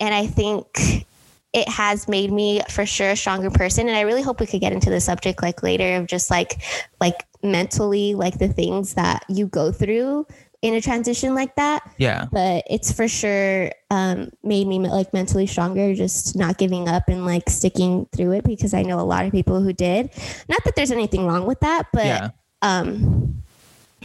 and 0.00 0.14
I 0.14 0.26
think 0.26 1.06
it 1.52 1.68
has 1.68 2.06
made 2.08 2.30
me 2.30 2.60
for 2.70 2.84
sure 2.86 3.10
a 3.10 3.16
stronger 3.16 3.50
person 3.50 3.88
and 3.88 3.96
I 3.96 4.02
really 4.02 4.22
hope 4.22 4.38
we 4.38 4.46
could 4.46 4.60
get 4.60 4.72
into 4.72 4.90
the 4.90 5.00
subject 5.00 5.42
like 5.42 5.62
later 5.62 5.96
of 5.96 6.06
just 6.06 6.30
like 6.30 6.60
like 7.00 7.24
mentally 7.42 8.14
like 8.14 8.38
the 8.38 8.48
things 8.48 8.94
that 8.94 9.24
you 9.28 9.46
go 9.46 9.72
through 9.72 10.26
in 10.60 10.74
a 10.74 10.80
transition 10.80 11.34
like 11.34 11.54
that 11.54 11.88
Yeah. 11.98 12.26
but 12.32 12.64
it's 12.68 12.90
for 12.92 13.06
sure 13.06 13.70
um, 13.90 14.30
made 14.42 14.66
me 14.66 14.78
like 14.80 15.12
mentally 15.14 15.46
stronger 15.46 15.94
just 15.94 16.34
not 16.36 16.58
giving 16.58 16.88
up 16.88 17.04
and 17.08 17.24
like 17.24 17.48
sticking 17.48 18.06
through 18.10 18.32
it 18.32 18.44
because 18.44 18.74
i 18.74 18.82
know 18.82 18.98
a 18.98 19.06
lot 19.06 19.24
of 19.24 19.30
people 19.32 19.60
who 19.62 19.72
did 19.72 20.10
not 20.48 20.64
that 20.64 20.74
there's 20.74 20.90
anything 20.90 21.26
wrong 21.26 21.46
with 21.46 21.60
that 21.60 21.86
but 21.92 22.06
Yeah. 22.06 22.28
um 22.62 23.42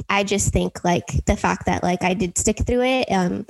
i 0.10 0.24
just 0.24 0.54
think 0.54 0.84
like 0.84 1.26
the 1.26 1.36
fact 1.36 1.66
that 1.66 1.82
like 1.84 2.04
i 2.04 2.13
did 2.13 2.38
stick 2.38 2.60
through 2.66 2.84
it 2.84 3.12
um 3.12 3.46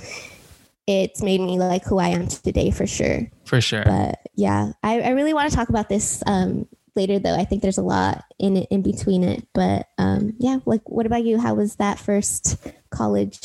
it's 0.87 1.21
made 1.21 1.39
me 1.41 1.57
like 1.59 1.83
who 1.85 1.97
i 1.99 2.07
am 2.09 2.27
today 2.27 2.71
for 2.71 2.85
sure 2.87 3.29
For 3.45 3.59
sure. 3.61 3.83
but 3.85 4.19
yeah 4.35 4.71
i, 4.81 5.01
I 5.01 5.09
really 5.09 5.33
want 5.33 5.49
to 5.49 5.55
talk 5.55 5.69
about 5.69 5.89
this 5.89 6.23
um 6.25 6.67
later 6.95 7.19
though 7.19 7.35
i 7.35 7.43
think 7.45 7.61
there's 7.61 7.77
a 7.77 7.81
lot 7.83 8.23
in 8.39 8.57
it 8.57 8.67
in 8.69 8.81
between 8.81 9.23
it 9.23 9.45
but 9.53 9.87
um 9.97 10.33
yeah 10.39 10.59
like 10.65 10.81
what 10.89 11.05
about 11.05 11.23
you 11.23 11.39
how 11.39 11.53
was 11.55 11.75
that 11.77 11.97
first 11.99 12.57
college 12.93 13.39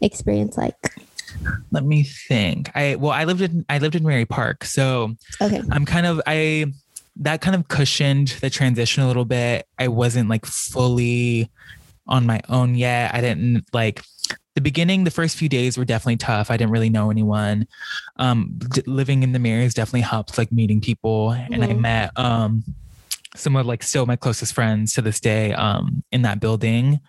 experience 0.00 0.56
like 0.56 0.76
Let 1.70 1.84
me 1.84 2.02
think. 2.02 2.70
I 2.74 2.96
well, 2.96 3.12
I 3.12 3.24
lived 3.24 3.40
in 3.40 3.64
I 3.68 3.78
lived 3.78 3.94
in 3.94 4.02
Mary 4.04 4.26
Park, 4.26 4.64
so 4.64 5.14
okay 5.40 5.62
I'm 5.70 5.84
kind 5.84 6.06
of 6.06 6.20
I 6.26 6.66
that 7.16 7.40
kind 7.42 7.54
of 7.54 7.68
cushioned 7.68 8.28
the 8.40 8.48
transition 8.50 9.02
a 9.02 9.06
little 9.06 9.24
bit. 9.26 9.66
I 9.78 9.88
wasn't 9.88 10.28
like 10.28 10.46
fully 10.46 11.50
on 12.06 12.26
my 12.26 12.40
own 12.48 12.74
yet. 12.74 13.14
I 13.14 13.20
didn't 13.20 13.64
like 13.72 14.02
the 14.54 14.60
beginning, 14.60 15.04
the 15.04 15.10
first 15.10 15.36
few 15.36 15.48
days 15.48 15.78
were 15.78 15.84
definitely 15.86 16.16
tough. 16.18 16.50
I 16.50 16.56
didn't 16.58 16.72
really 16.72 16.90
know 16.90 17.10
anyone. 17.10 17.66
Um, 18.16 18.52
d- 18.58 18.82
living 18.86 19.22
in 19.22 19.32
the 19.32 19.38
Marys 19.38 19.72
definitely 19.72 20.02
helped, 20.02 20.36
like 20.36 20.52
meeting 20.52 20.80
people, 20.80 21.30
and 21.30 21.64
I 21.64 21.68
Mhm. 21.68 21.80
met 21.80 22.10
um 22.18 22.64
some 23.34 23.56
of 23.56 23.64
like 23.64 23.82
still 23.82 24.04
my 24.04 24.16
closest 24.16 24.52
friends 24.52 24.92
to 24.94 25.00
this 25.00 25.18
day 25.20 25.54
um 25.54 26.02
in 26.12 26.20
that 26.22 26.38
building. 26.40 27.00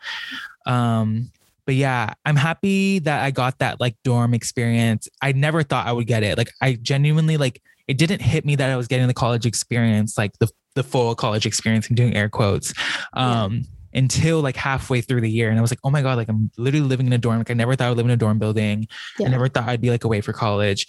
Um, 0.65 1.31
but 1.65 1.75
yeah, 1.75 2.13
I'm 2.25 2.35
happy 2.35 2.99
that 2.99 3.23
I 3.23 3.31
got 3.31 3.59
that 3.59 3.79
like 3.79 3.95
dorm 4.03 4.33
experience. 4.33 5.07
I 5.21 5.31
never 5.31 5.63
thought 5.63 5.87
I 5.87 5.91
would 5.91 6.07
get 6.07 6.23
it. 6.23 6.37
Like 6.37 6.51
I 6.61 6.73
genuinely 6.73 7.37
like 7.37 7.61
it 7.87 7.97
didn't 7.97 8.21
hit 8.21 8.45
me 8.45 8.55
that 8.55 8.69
I 8.69 8.77
was 8.77 8.87
getting 8.87 9.07
the 9.07 9.13
college 9.13 9.45
experience, 9.45 10.17
like 10.17 10.31
the 10.39 10.49
the 10.75 10.83
full 10.83 11.15
college 11.15 11.45
experience. 11.45 11.89
I'm 11.89 11.95
doing 11.95 12.15
air 12.15 12.29
quotes. 12.29 12.73
Um 13.13 13.63
until 13.95 14.41
like 14.41 14.55
halfway 14.55 15.01
through 15.01 15.21
the 15.21 15.29
year. 15.29 15.49
And 15.49 15.57
I 15.59 15.61
was 15.61 15.71
like, 15.71 15.79
oh 15.83 15.89
my 15.89 16.01
God, 16.01 16.17
like 16.17 16.29
I'm 16.29 16.49
literally 16.57 16.87
living 16.87 17.07
in 17.07 17.13
a 17.13 17.17
dorm. 17.17 17.37
Like 17.37 17.51
I 17.51 17.53
never 17.53 17.75
thought 17.75 17.85
I 17.85 17.89
would 17.89 17.97
live 17.97 18.07
in 18.07 18.11
a 18.11 18.17
dorm 18.17 18.39
building. 18.39 18.87
Yeah. 19.19 19.27
I 19.27 19.29
never 19.29 19.47
thought 19.47 19.69
I'd 19.69 19.81
be 19.81 19.91
like 19.91 20.03
away 20.03 20.21
for 20.21 20.33
college. 20.33 20.87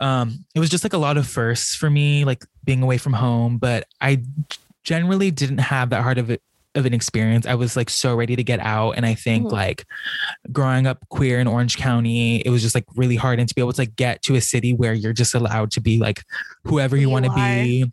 Um, 0.00 0.44
it 0.54 0.60
was 0.60 0.68
just 0.68 0.84
like 0.84 0.92
a 0.92 0.98
lot 0.98 1.16
of 1.16 1.26
firsts 1.28 1.74
for 1.74 1.88
me, 1.88 2.24
like 2.24 2.44
being 2.64 2.82
away 2.82 2.98
from 2.98 3.12
home. 3.12 3.58
But 3.58 3.86
I 4.00 4.22
generally 4.82 5.30
didn't 5.30 5.58
have 5.58 5.90
that 5.90 6.02
hard 6.02 6.18
of 6.18 6.30
it 6.30 6.42
of 6.76 6.86
an 6.86 6.94
experience. 6.94 7.46
I 7.46 7.54
was 7.54 7.76
like 7.76 7.90
so 7.90 8.14
ready 8.14 8.36
to 8.36 8.44
get 8.44 8.60
out. 8.60 8.92
And 8.92 9.04
I 9.04 9.14
think 9.14 9.46
Mhm. 9.48 9.52
like 9.52 9.84
growing 10.52 10.86
up 10.86 11.04
queer 11.08 11.40
in 11.40 11.46
Orange 11.48 11.76
County, 11.76 12.36
it 12.40 12.50
was 12.50 12.62
just 12.62 12.74
like 12.74 12.84
really 12.94 13.16
hard 13.16 13.40
and 13.40 13.48
to 13.48 13.54
be 13.54 13.60
able 13.60 13.72
to 13.72 13.80
like 13.80 13.96
get 13.96 14.22
to 14.22 14.36
a 14.36 14.40
city 14.40 14.72
where 14.72 14.94
you're 14.94 15.12
just 15.12 15.34
allowed 15.34 15.72
to 15.72 15.80
be 15.80 15.98
like 15.98 16.22
whoever 16.64 16.96
you, 16.96 17.02
You 17.02 17.10
want 17.10 17.24
to 17.24 17.32
be. 17.34 17.90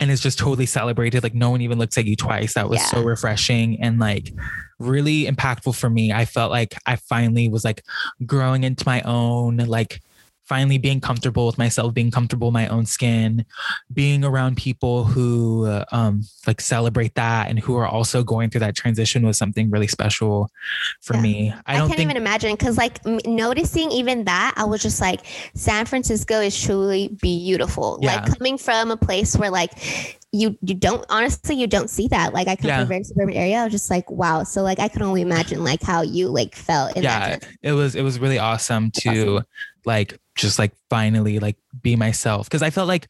And 0.00 0.10
it's 0.10 0.20
just 0.20 0.38
totally 0.38 0.66
celebrated. 0.66 1.22
Like 1.22 1.34
no 1.34 1.50
one 1.50 1.62
even 1.62 1.78
looks 1.78 1.96
at 1.96 2.04
you 2.04 2.16
twice. 2.16 2.54
That 2.54 2.68
was 2.68 2.84
so 2.90 3.00
refreshing 3.02 3.80
and 3.80 3.98
like 4.00 4.32
really 4.78 5.26
impactful 5.26 5.76
for 5.76 5.88
me. 5.88 6.12
I 6.12 6.24
felt 6.24 6.50
like 6.50 6.74
I 6.86 6.96
finally 6.96 7.48
was 7.48 7.64
like 7.64 7.82
growing 8.26 8.64
into 8.64 8.82
my 8.84 9.00
own, 9.02 9.58
like 9.58 10.00
finally 10.44 10.78
being 10.78 11.00
comfortable 11.00 11.46
with 11.46 11.56
myself, 11.58 11.94
being 11.94 12.10
comfortable 12.10 12.48
in 12.48 12.54
my 12.54 12.66
own 12.68 12.84
skin, 12.84 13.44
being 13.92 14.24
around 14.24 14.56
people 14.56 15.04
who 15.04 15.66
uh, 15.66 15.84
um 15.92 16.22
like 16.46 16.60
celebrate 16.60 17.14
that 17.14 17.48
and 17.48 17.58
who 17.58 17.76
are 17.76 17.86
also 17.86 18.22
going 18.22 18.50
through 18.50 18.60
that 18.60 18.74
transition 18.76 19.24
was 19.24 19.38
something 19.38 19.70
really 19.70 19.86
special 19.86 20.50
for 21.00 21.14
Yeah. 21.14 21.22
me. 21.22 21.54
I 21.66 21.74
I, 21.74 21.78
don't 21.78 21.88
can't 21.88 21.98
think 21.98 22.10
even 22.10 22.16
imagine 22.20 22.52
because, 22.54 22.76
like, 22.76 22.98
m- 23.06 23.20
noticing 23.24 23.90
even 23.92 24.24
that, 24.24 24.54
I 24.56 24.64
was 24.64 24.82
just 24.82 25.00
like, 25.00 25.20
San 25.54 25.86
Francisco 25.86 26.40
is 26.40 26.60
truly 26.60 27.08
beautiful. 27.20 27.98
Yeah. 28.02 28.16
Like 28.16 28.36
coming 28.38 28.58
from 28.58 28.90
a 28.90 28.96
place 28.96 29.36
where, 29.36 29.50
like, 29.50 29.72
you 30.32 30.56
you 30.62 30.74
don't 30.74 31.04
honestly 31.10 31.54
you 31.54 31.66
don't 31.66 31.90
see 31.90 32.08
that. 32.08 32.32
Like, 32.32 32.48
I 32.48 32.56
come 32.56 32.68
Yeah. 32.68 32.78
from 32.78 32.84
a 32.84 32.88
very 32.88 33.04
suburban 33.04 33.34
area. 33.34 33.58
I 33.60 33.64
was 33.64 33.72
just 33.72 33.90
like, 33.90 34.10
wow. 34.10 34.42
So 34.42 34.62
like, 34.62 34.78
I 34.78 34.88
could 34.88 35.02
only 35.02 35.20
imagine 35.20 35.62
like 35.62 35.82
how 35.82 36.02
you 36.02 36.28
like 36.28 36.54
felt 36.54 36.96
in 36.96 37.02
yeah, 37.02 37.38
it 37.62 37.72
was 37.72 37.94
it 37.94 38.02
was 38.02 38.18
really 38.18 38.38
awesome 38.38 38.90
to 38.92 39.10
awesome. 39.36 39.44
like 39.84 40.18
just 40.34 40.58
like 40.58 40.72
finally 40.88 41.38
like 41.38 41.56
be 41.82 41.94
myself 41.94 42.46
because 42.46 42.62
I 42.62 42.70
felt 42.70 42.88
like 42.88 43.06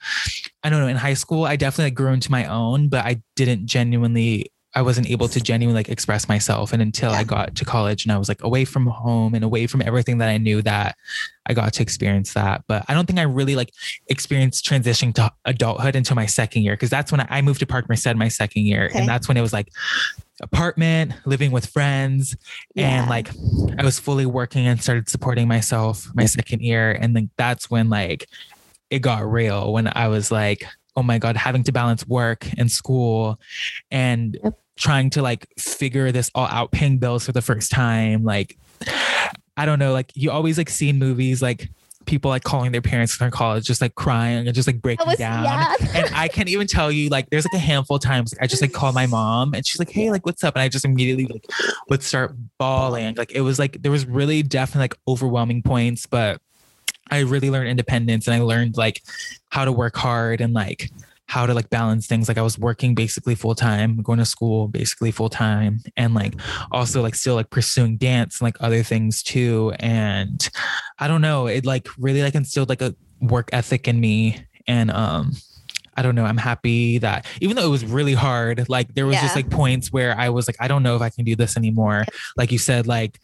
I 0.65 0.71
don't 0.71 0.81
know 0.81 0.89
in 0.89 0.97
high 0.97 1.15
school 1.15 1.45
I 1.45 1.55
definitely 1.57 1.87
like, 1.87 1.95
grew 1.95 2.13
into 2.13 2.31
my 2.33 2.47
own 2.47 2.89
but 2.89 3.05
I 3.05 3.23
didn't 3.37 3.67
genuinely 3.67 4.51
I 4.75 4.81
wasn't 4.83 5.11
able 5.11 5.29
to 5.29 5.41
genuinely 5.41 5.79
like 5.79 5.89
express 5.91 6.29
myself 6.29 6.73
and 6.73 6.81
until 6.81 7.11
I 7.11 7.25
got 7.25 7.55
to 7.57 7.65
college 7.65 8.05
and 8.05 8.13
I 8.13 8.17
was 8.17 8.29
like 8.29 8.43
away 8.43 8.65
from 8.65 8.87
home 8.87 9.35
and 9.35 9.45
away 9.45 9.67
from 9.67 9.83
everything 9.83 10.19
that 10.19 10.29
I 10.31 10.39
knew 10.39 10.63
that 10.63 10.97
I 11.45 11.53
got 11.53 11.75
to 11.75 11.83
experience 11.83 12.33
that 12.33 12.65
but 12.69 12.85
I 12.89 12.95
don't 12.95 13.05
think 13.07 13.19
I 13.19 13.23
really 13.23 13.55
like 13.55 13.71
experienced 14.09 14.65
transitioning 14.65 15.13
to 15.17 15.31
adulthood 15.45 15.95
until 15.95 16.17
my 16.17 16.25
second 16.27 16.63
year 16.63 16.73
because 16.75 16.89
that's 16.89 17.13
when 17.13 17.21
I, 17.21 17.27
I 17.29 17.43
moved 17.43 17.61
to 17.61 17.67
Park 17.67 17.87
Merced 17.89 18.15
my 18.17 18.29
second 18.29 18.63
year 18.63 18.87
Okay. 18.87 18.99
and 19.01 19.07
that's 19.09 19.29
when 19.29 19.37
it 19.37 19.43
was 19.43 19.53
like 19.53 19.69
apartment, 20.41 21.13
living 21.25 21.51
with 21.53 21.67
friends, 21.67 22.37
Yeah. 22.75 23.01
and 23.03 23.11
like 23.11 23.31
I 23.79 23.85
was 23.85 23.99
fully 24.01 24.27
working 24.27 24.67
and 24.67 24.83
started 24.83 25.09
supporting 25.09 25.47
myself 25.49 26.09
my 26.15 26.25
second 26.25 26.63
year. 26.63 26.93
And 26.93 27.15
then 27.15 27.31
that's 27.37 27.71
when 27.71 27.91
like 27.91 28.27
it 28.91 29.01
got 29.01 29.25
real 29.31 29.73
when 29.73 29.87
I 29.95 30.09
was 30.09 30.33
like, 30.33 30.65
oh 30.97 31.03
my 31.03 31.19
God, 31.19 31.37
having 31.37 31.63
to 31.65 31.73
balance 31.73 32.07
work 32.07 32.47
and 32.59 32.71
school 32.71 33.39
and 33.91 34.37
Yep. 34.43 34.59
Trying 34.83 35.11
to 35.11 35.23
like 35.23 35.47
figure 35.59 36.11
this 36.13 36.31
all 36.35 36.47
out, 36.47 36.73
paying 36.73 36.99
bills 36.99 37.25
for 37.25 37.33
the 37.33 37.41
first 37.41 37.71
time. 37.71 38.25
Like, 38.25 38.59
I 39.57 39.65
don't 39.65 39.79
know, 39.79 39.93
like 39.93 40.11
you 40.15 40.31
always 40.31 40.59
like 40.59 40.69
see 40.69 40.89
in 40.89 40.99
movies 40.99 41.41
like 41.41 41.71
people 42.05 42.31
like 42.31 42.43
calling 42.43 42.73
their 42.73 42.83
parents 42.83 43.19
in 43.19 43.23
their 43.23 43.31
college, 43.31 43.65
just 43.65 43.81
like 43.81 43.95
crying 43.95 44.47
and 44.47 44.55
just 44.55 44.67
like 44.67 44.83
breaking 44.83 45.07
was, 45.07 45.19
down 45.19 45.45
yeah. 45.45 45.77
and 45.95 46.13
I 46.15 46.27
can't 46.27 46.49
even 46.49 46.67
tell 46.67 46.91
you 46.91 47.09
like 47.11 47.31
there's 47.31 47.45
like 47.45 47.55
a 47.55 47.65
handful 47.65 47.97
of 47.97 48.03
times 48.03 48.35
like, 48.35 48.43
I 48.43 48.49
just 48.49 48.61
like 48.61 48.73
call 48.73 48.93
my 48.93 49.07
mom 49.07 49.55
and 49.55 49.65
she's 49.65 49.79
like 49.79 49.91
hey 49.91 50.11
like 50.11 50.27
what's 50.27 50.43
up 50.43 50.57
and 50.57 50.63
I 50.63 50.69
just 50.69 50.85
immediately 50.85 51.27
like 51.27 51.47
would 51.89 52.03
start 52.03 52.35
bawling 52.59 53.15
like 53.15 53.31
it 53.31 53.43
was 53.43 53.61
like 53.61 53.83
there 53.83 53.93
was 53.93 54.05
really 54.05 54.43
definitely 54.43 54.85
like 54.85 54.97
overwhelming 55.07 55.63
points 55.63 56.07
but 56.07 56.41
I 57.09 57.21
really 57.21 57.51
learned 57.51 57.69
independence 57.69 58.27
and 58.27 58.35
I 58.35 58.41
learned 58.41 58.77
like 58.77 59.03
how 59.51 59.65
to 59.65 59.71
work 59.71 59.97
hard 59.97 60.41
and 60.41 60.53
like 60.53 60.91
how 61.33 61.47
to 61.47 61.55
like 61.55 61.71
balance 61.71 62.07
things 62.07 62.29
like 62.29 62.37
I 62.37 62.43
was 62.43 62.59
working 62.59 62.95
basically 62.95 63.35
full 63.35 63.55
time 63.55 64.03
going 64.03 64.19
to 64.19 64.25
school 64.27 64.69
basically 64.69 65.11
full 65.11 65.31
time 65.31 65.81
and 65.97 66.13
like 66.13 66.35
also 66.71 67.01
like 67.01 67.15
still 67.15 67.37
like 67.37 67.49
pursuing 67.49 67.97
dance 67.97 68.39
and 68.39 68.45
like 68.45 68.57
other 68.61 68.83
things 68.83 69.23
too 69.23 69.73
and 69.81 70.51
I 70.99 71.09
don't 71.09 71.23
know 71.23 71.47
it 71.47 71.65
like 71.65 71.89
really 71.97 72.23
like 72.23 72.35
instilled 72.35 72.69
like 72.69 72.83
a 72.83 72.95
work 73.23 73.49
ethic 73.51 73.89
in 73.89 73.99
me 73.99 74.45
and 74.67 74.91
um 74.91 75.33
I 75.95 76.01
don't 76.01 76.15
know. 76.15 76.25
I'm 76.25 76.39
happy 76.39 76.97
that 76.99 77.27
even 77.43 77.55
though 77.55 77.67
it 77.67 77.71
was 77.71 77.85
really 77.85 78.15
hard, 78.15 78.67
like 78.71 78.95
there 78.95 79.05
was 79.05 79.17
just 79.17 79.37
like 79.37 79.51
points 79.51 79.93
where 79.93 80.19
I 80.19 80.31
was 80.31 80.49
like, 80.49 80.57
I 80.59 80.67
don't 80.67 80.83
know 80.83 80.97
if 80.97 81.03
I 81.03 81.11
can 81.11 81.27
do 81.27 81.37
this 81.37 81.55
anymore. 81.55 82.07
Like 82.35 82.51
you 82.51 82.57
said, 82.57 82.87
like 82.87 83.21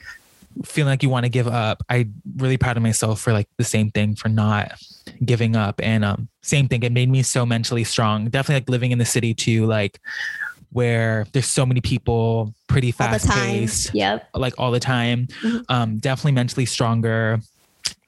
feeling 0.66 0.90
like 0.90 1.02
you 1.02 1.08
want 1.08 1.24
to 1.24 1.30
give 1.30 1.48
up. 1.48 1.82
I 1.88 2.08
really 2.36 2.58
proud 2.58 2.76
of 2.76 2.82
myself 2.82 3.22
for 3.22 3.32
like 3.32 3.48
the 3.56 3.64
same 3.64 3.90
thing 3.90 4.16
for 4.16 4.28
not 4.28 4.72
giving 5.24 5.56
up. 5.56 5.80
And 5.82 6.04
um 6.04 6.28
same 6.42 6.68
thing, 6.68 6.82
it 6.82 6.92
made 6.92 7.08
me 7.10 7.22
so 7.22 7.44
mentally 7.46 7.84
strong. 7.84 8.28
Definitely 8.30 8.56
like 8.62 8.68
living 8.70 8.90
in 8.92 8.98
the 8.98 9.04
city 9.04 9.34
too, 9.34 9.66
like 9.66 10.00
where 10.70 11.26
there's 11.32 11.46
so 11.46 11.64
many 11.64 11.80
people, 11.80 12.54
pretty 12.68 12.90
fast 12.92 13.28
paced 13.28 13.94
Yep. 13.94 14.28
like 14.34 14.54
all 14.58 14.70
the 14.70 14.80
time. 14.80 15.26
Mhm. 15.42 15.64
Um, 15.68 15.98
definitely 15.98 16.32
mentally 16.32 16.66
stronger. 16.66 17.40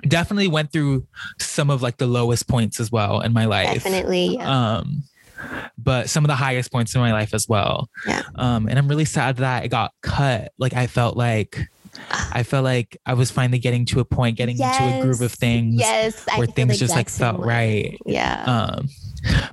Definitely 0.03 0.49
went 0.49 0.73
through 0.73 1.07
some 1.39 1.71
of 1.71 1.83
like 1.83 1.99
the 1.99 2.07
lowest 2.07 2.49
points 2.49 2.81
as 2.81 2.91
well 2.93 3.21
in 3.21 3.33
my 3.33 3.45
life. 3.47 3.75
Definitely. 3.83 4.35
Yeah. 4.37 4.77
Um, 4.79 5.03
but 5.79 6.11
some 6.11 6.23
of 6.25 6.29
the 6.29 6.35
highest 6.35 6.71
points 6.71 6.95
in 6.95 7.01
my 7.01 7.13
life 7.13 7.33
as 7.33 7.49
well. 7.49 7.89
Yeah. 8.07 8.23
Um, 8.35 8.67
and 8.69 8.79
I'm 8.79 8.89
really 8.89 9.07
sad 9.07 9.39
that 9.39 9.65
it 9.65 9.69
got 9.69 9.93
cut. 10.03 10.53
Like 10.59 10.75
I 10.75 10.87
felt 10.87 11.17
like 11.17 11.67
I 12.11 12.43
felt 12.43 12.65
like 12.65 12.97
I 13.07 13.15
was 13.15 13.31
finally 13.31 13.59
getting 13.59 13.85
to 13.87 14.01
a 14.01 14.05
point, 14.05 14.37
getting 14.37 14.57
into 14.57 14.67
a 14.67 15.03
groove 15.03 15.21
of 15.21 15.33
things 15.33 15.77
yes. 15.79 16.25
Where 16.37 16.47
things 16.47 16.79
just 16.79 16.95
like 16.95 17.09
felt 17.09 17.41
way. 17.41 17.47
right. 17.47 17.99
Yeah. 18.07 18.45
Um, 18.45 18.89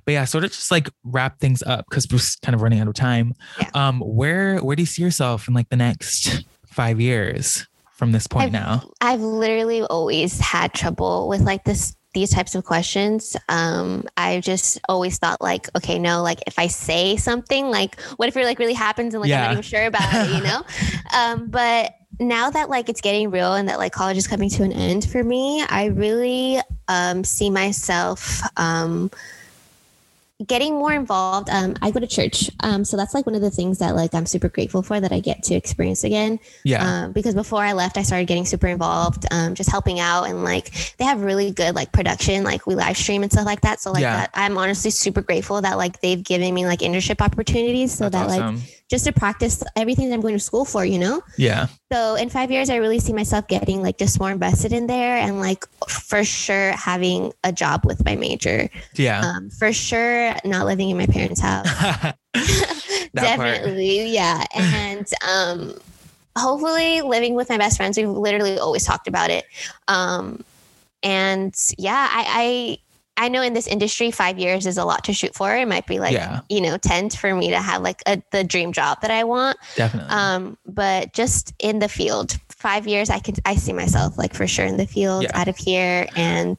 but 0.06 0.12
yeah, 0.12 0.26
sort 0.26 0.44
of 0.44 0.52
just 0.52 0.72
like 0.72 0.90
wrap 1.04 1.40
things 1.40 1.62
up 1.64 1.86
because 1.90 2.08
we're 2.12 2.20
kind 2.44 2.56
of 2.56 2.62
running 2.62 2.80
out 2.80 2.88
of 2.88 2.94
time. 2.94 3.34
Yeah. 3.60 3.70
Um, 3.74 4.00
where 4.00 4.60
where 4.60 4.76
do 4.76 4.82
you 4.82 4.88
see 4.88 5.02
yourself 5.02 5.48
in 5.48 5.54
like 5.54 5.70
the 5.70 5.76
next 5.76 6.46
five 6.66 7.02
years 7.02 7.68
from 7.94 8.12
this 8.12 8.28
point 8.28 8.46
I've- 8.46 8.54
now? 8.54 8.90
I've 9.02 9.22
literally 9.22 9.82
always 9.84 10.40
had 10.40 10.74
trouble 10.74 11.28
with 11.28 11.42
like 11.42 11.64
this 11.64 11.96
these 12.14 12.32
types 12.32 12.56
of 12.56 12.64
questions. 12.64 13.38
Um, 13.48 14.04
I 14.16 14.40
just 14.40 14.80
always 14.90 15.20
thought 15.20 15.40
like, 15.40 15.68
okay, 15.76 16.00
no, 16.00 16.24
like 16.24 16.40
if 16.48 16.58
I 16.58 16.66
say 16.66 17.16
something, 17.16 17.70
like 17.70 18.00
what 18.16 18.28
if 18.28 18.36
it 18.36 18.44
like 18.44 18.58
really 18.58 18.74
happens 18.74 19.14
and 19.14 19.22
like 19.22 19.32
I'm 19.32 19.42
not 19.42 19.52
even 19.52 19.62
sure 19.62 19.86
about 19.86 20.10
it, 20.14 20.36
you 20.36 20.42
know? 20.42 20.64
um, 21.16 21.50
but 21.50 21.94
now 22.20 22.50
that 22.50 22.70
like 22.70 22.90
it's 22.90 23.02
getting 23.02 23.30
real 23.32 23.54
and 23.54 23.70
that 23.70 23.78
like 23.78 23.92
college 23.94 24.18
is 24.18 24.28
coming 24.28 24.50
to 24.52 24.64
an 24.64 24.72
end 24.72 25.06
for 25.10 25.24
me, 25.24 25.64
I 25.68 25.86
really 25.86 26.60
um, 26.88 27.24
see 27.24 27.50
myself 27.50 28.42
um, 28.58 29.12
getting 30.46 30.74
more 30.76 30.94
involved. 30.94 31.50
Um, 31.50 31.76
I 31.82 31.90
go 31.92 32.00
to 32.00 32.08
church, 32.08 32.50
um, 32.60 32.86
so 32.86 32.96
that's 32.96 33.14
like 33.14 33.26
one 33.26 33.34
of 33.36 33.42
the 33.42 33.50
things 33.52 33.80
that 33.80 33.96
like 33.96 34.14
I'm 34.14 34.26
super 34.26 34.50
grateful 34.50 34.84
for 34.84 35.00
that 35.00 35.12
I 35.12 35.20
get 35.20 35.44
to 35.44 35.56
experience 35.56 36.04
again 36.04 36.40
Yeah. 36.64 37.06
um, 37.06 37.12
because 37.12 37.34
before 37.34 37.64
I 37.64 37.74
left, 37.74 37.98
I 37.98 38.04
started 38.04 38.28
getting 38.28 38.46
super 38.46 38.68
involved, 38.68 39.26
um, 39.32 39.56
just 39.56 39.70
helping 39.72 40.00
out, 40.00 40.26
and 40.26 40.44
like 40.44 40.96
they 40.98 41.06
have 41.06 41.22
really 41.22 41.52
good 41.52 41.76
like 41.76 41.92
production, 41.92 42.44
like 42.44 42.68
we 42.68 42.76
live 42.76 42.98
stream 42.98 43.24
and 43.24 43.32
stuff 43.32 43.46
like 43.46 43.62
that. 43.62 43.80
So 43.80 43.92
like 43.92 44.02
Yeah. 44.02 44.16
that, 44.18 44.30
I'm 44.34 44.58
honestly 44.58 44.92
super 44.92 45.22
grateful 45.22 45.62
that 45.62 45.78
like 45.78 46.02
they've 46.02 46.24
given 46.24 46.54
me 46.54 46.66
like 46.66 46.80
internship 46.80 47.20
opportunities, 47.22 47.92
so 47.92 48.10
That's 48.10 48.14
that 48.14 48.28
like 48.30 48.44
awesome. 48.44 48.62
Just 48.90 49.06
to 49.06 49.12
practice 49.12 49.64
everything 49.76 50.08
that 50.10 50.16
I'm 50.16 50.22
going 50.22 50.36
to 50.36 50.40
school 50.40 50.64
for, 50.66 50.86
you 50.86 50.98
know. 50.98 51.22
yeah. 51.38 51.68
So 51.92 52.16
in 52.16 52.30
five 52.30 52.52
years, 52.52 52.70
I 52.70 52.78
really 52.78 53.00
see 53.00 53.12
myself 53.14 53.48
getting 53.48 53.82
like 53.82 53.98
just 53.98 54.20
more 54.20 54.32
invested 54.32 54.72
in 54.74 54.88
there, 54.88 55.18
and 55.18 55.40
like 55.40 55.66
for 55.90 56.24
sure 56.24 56.72
having 56.72 57.34
a 57.44 57.52
job 57.52 57.86
with 57.86 58.04
my 58.06 58.16
major, 58.16 58.70
Yeah. 58.96 59.22
um, 59.22 59.50
for 59.50 59.74
sure 59.74 60.34
not 60.46 60.66
living 60.66 60.90
in 60.90 60.98
my 60.98 61.06
parents' 61.08 61.40
house. 61.42 61.66
That 61.74 62.16
part. 62.34 63.14
Definitely, 63.14 64.10
yeah. 64.14 64.44
And 64.56 65.08
um, 65.28 65.74
hopefully, 66.38 67.02
living 67.02 67.34
with 67.36 67.50
my 67.50 67.58
best 67.58 67.78
friends. 67.78 67.98
We've 67.98 68.08
literally 68.10 68.58
always 68.60 68.86
talked 68.86 69.08
about 69.08 69.30
it. 69.32 69.46
Um, 69.88 70.44
and 71.04 71.56
yeah, 71.78 72.08
I, 72.12 72.78
I 73.18 73.30
know 73.30 73.42
in 73.42 73.54
this 73.54 73.68
industry, 73.68 74.12
five 74.12 74.38
years 74.38 74.66
is 74.66 74.78
a 74.78 74.86
lot 74.86 75.04
to 75.06 75.14
shoot 75.14 75.36
for. 75.36 75.56
It 75.56 75.68
might 75.68 75.88
be 75.88 76.00
like 76.00 76.14
yeah. 76.14 76.42
you 76.50 76.62
know 76.62 76.78
ten 76.78 77.10
for 77.10 77.34
me 77.36 77.50
to 77.50 77.60
have 77.60 77.82
like 77.82 78.02
a, 78.06 78.22
the 78.32 78.44
dream 78.44 78.72
job 78.72 79.02
that 79.02 79.12
I 79.12 79.24
want. 79.24 79.58
Definitely. 79.76 80.10
Um, 80.10 80.58
but 80.66 81.14
just 81.14 81.54
in 81.60 81.80
the 81.80 81.90
field, 81.90 82.38
five 82.50 82.88
years, 82.88 83.10
I 83.10 83.20
can 83.20 83.36
I 83.46 83.56
see 83.56 83.74
myself 83.74 84.18
like 84.18 84.34
for 84.34 84.48
sure 84.48 84.66
in 84.66 84.78
the 84.78 84.88
field, 84.88 85.24
Yeah. 85.24 85.32
out 85.34 85.48
of 85.48 85.58
here, 85.58 86.08
and 86.16 86.58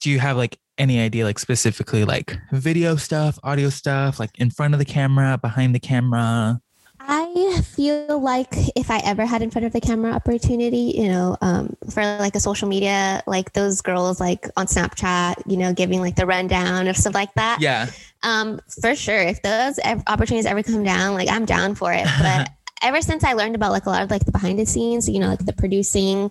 do 0.00 0.10
you 0.10 0.18
have 0.20 0.36
like 0.36 0.58
any 0.76 1.00
idea 1.00 1.24
like 1.24 1.38
specifically 1.38 2.04
like 2.04 2.36
video 2.52 2.96
stuff, 2.96 3.38
audio 3.42 3.68
stuff, 3.70 4.18
like 4.20 4.30
in 4.38 4.50
front 4.50 4.74
of 4.74 4.78
the 4.78 4.84
camera, 4.84 5.38
behind 5.40 5.74
the 5.74 5.80
camera? 5.80 6.60
I 7.06 7.60
feel 7.60 8.18
like 8.18 8.48
if 8.76 8.90
I 8.90 8.98
ever 9.04 9.26
had 9.26 9.42
in 9.42 9.50
front 9.50 9.66
of 9.66 9.72
the 9.72 9.80
camera 9.80 10.12
opportunity, 10.12 10.94
you 10.96 11.08
know, 11.08 11.36
um, 11.42 11.76
for 11.90 12.02
like 12.02 12.34
a 12.34 12.40
social 12.40 12.66
media, 12.66 13.22
like 13.26 13.52
those 13.52 13.82
girls 13.82 14.20
like 14.20 14.48
on 14.56 14.66
Snapchat, 14.66 15.34
you 15.46 15.56
know, 15.56 15.72
giving 15.74 16.00
like 16.00 16.16
the 16.16 16.26
rundown 16.26 16.88
of 16.88 16.96
stuff 16.96 17.14
like 17.14 17.34
that. 17.34 17.60
Yeah. 17.60 17.90
Um, 18.22 18.60
for 18.80 18.94
sure. 18.94 19.20
If 19.20 19.42
those 19.42 19.78
opportunities 20.06 20.46
ever 20.46 20.62
come 20.62 20.82
down, 20.82 21.14
like 21.14 21.28
I'm 21.28 21.44
down 21.44 21.74
for 21.74 21.92
it. 21.92 22.06
But 22.18 22.48
ever 22.82 23.00
since 23.02 23.24
I 23.24 23.32
learned 23.32 23.54
about 23.54 23.72
like 23.72 23.86
a 23.86 23.90
lot 23.90 24.02
of 24.02 24.10
like 24.10 24.24
the 24.24 24.32
behind 24.32 24.58
the 24.58 24.66
scenes, 24.66 25.08
you 25.08 25.18
know, 25.18 25.28
like 25.28 25.44
the 25.44 25.52
producing 25.52 26.30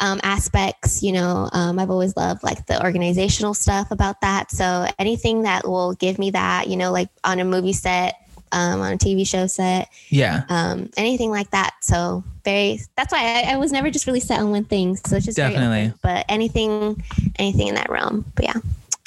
um, 0.00 0.20
aspects, 0.22 1.02
you 1.02 1.12
know, 1.12 1.48
um, 1.52 1.78
I've 1.78 1.90
always 1.90 2.16
loved 2.16 2.42
like 2.42 2.66
the 2.66 2.82
organizational 2.82 3.52
stuff 3.52 3.90
about 3.90 4.20
that. 4.22 4.50
So 4.50 4.86
anything 4.98 5.42
that 5.42 5.66
will 5.66 5.94
give 5.94 6.18
me 6.18 6.30
that, 6.30 6.68
you 6.68 6.76
know, 6.76 6.92
like 6.92 7.08
on 7.24 7.40
a 7.40 7.44
movie 7.44 7.72
set, 7.72 8.14
um, 8.54 8.80
on 8.80 8.92
a 8.94 8.96
TV 8.98 9.26
show 9.26 9.46
set, 9.46 9.88
Yeah. 10.08 10.44
um, 10.48 10.88
anything 10.96 11.30
like 11.30 11.50
that. 11.50 11.74
So 11.82 12.24
very. 12.44 12.80
That's 12.96 13.12
why 13.12 13.42
I, 13.44 13.52
I 13.52 13.56
was 13.56 13.72
never 13.72 13.90
just 13.90 14.06
really 14.06 14.20
set 14.20 14.40
on 14.40 14.50
one 14.50 14.64
thing. 14.64 14.96
So 14.96 15.16
it's 15.16 15.26
just 15.26 15.36
very 15.38 15.52
Definitely. 15.52 15.86
open. 15.88 15.98
but 16.02 16.24
anything, 16.28 17.02
anything 17.38 17.68
in 17.68 17.74
that 17.74 17.90
realm. 17.90 18.24
But 18.34 18.44
yeah. 18.46 18.54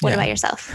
What 0.00 0.10
Yeah. 0.10 0.14
about 0.14 0.28
yourself? 0.28 0.72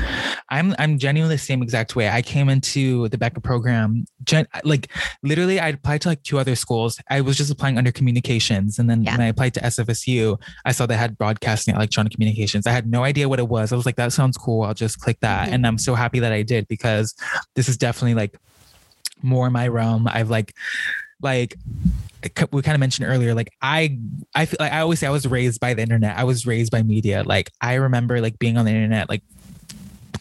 I'm 0.50 0.76
I'm 0.78 1.00
genuinely 1.00 1.36
the 1.36 1.40
same 1.40 1.64
exact 1.64 1.96
way. 1.96 2.10
I 2.10 2.22
came 2.22 2.50
into 2.50 3.08
the 3.08 3.18
BECA 3.18 3.42
program, 3.42 4.04
gen, 4.26 4.48
like 4.66 4.92
literally, 5.24 5.62
I 5.62 5.70
applied 5.70 6.02
to 6.02 6.10
like 6.10 6.22
two 6.24 6.40
other 6.40 6.56
schools. 6.58 7.00
I 7.10 7.22
was 7.22 7.38
just 7.38 7.50
applying 7.50 7.78
under 7.78 7.90
communications, 7.94 8.80
and 8.80 8.90
then 8.90 9.04
Yeah. 9.04 9.12
when 9.14 9.22
I 9.22 9.28
applied 9.28 9.54
to 9.54 9.62
SFSU, 9.62 10.38
I 10.66 10.74
saw 10.74 10.86
they 10.88 10.98
had 10.98 11.18
broadcasting 11.18 11.72
and 11.74 11.80
electronic 11.80 12.12
communications. 12.12 12.68
I 12.68 12.72
had 12.72 12.86
no 12.86 13.06
idea 13.06 13.30
what 13.30 13.40
it 13.40 13.48
was. 13.48 13.72
I 13.72 13.78
was 13.78 13.86
like, 13.86 13.96
that 13.96 14.12
sounds 14.12 14.36
cool. 14.36 14.64
I'll 14.64 14.74
just 14.74 15.00
click 15.00 15.20
that, 15.22 15.48
Mhm. 15.48 15.54
and 15.54 15.68
I'm 15.68 15.78
so 15.78 15.96
happy 15.96 16.20
that 16.20 16.34
I 16.34 16.42
did 16.44 16.68
because 16.68 17.16
this 17.56 17.70
is 17.70 17.78
definitely 17.78 18.16
like 18.16 18.38
more 19.24 19.50
my 19.50 19.68
realm. 19.68 20.08
I've 20.08 20.30
like 20.30 20.54
like 21.22 21.58
we 22.52 22.62
kind 22.62 22.76
of 22.76 22.80
mentioned 22.80 23.08
earlier 23.08 23.34
like 23.34 23.50
i 23.62 23.98
i 24.36 24.46
feel 24.46 24.58
like 24.60 24.72
i 24.72 24.80
always 24.80 25.00
say 25.00 25.08
i 25.08 25.10
was 25.10 25.26
raised 25.26 25.60
by 25.60 25.74
the 25.74 25.82
internet. 25.82 26.18
I 26.18 26.26
was 26.26 26.46
raised 26.46 26.72
by 26.72 26.84
media. 26.84 27.24
Like 27.26 27.50
i 27.62 27.76
remember 27.76 28.22
like 28.22 28.38
being 28.40 28.58
on 28.58 28.66
the 28.66 28.72
internet 28.72 29.10
like 29.10 29.22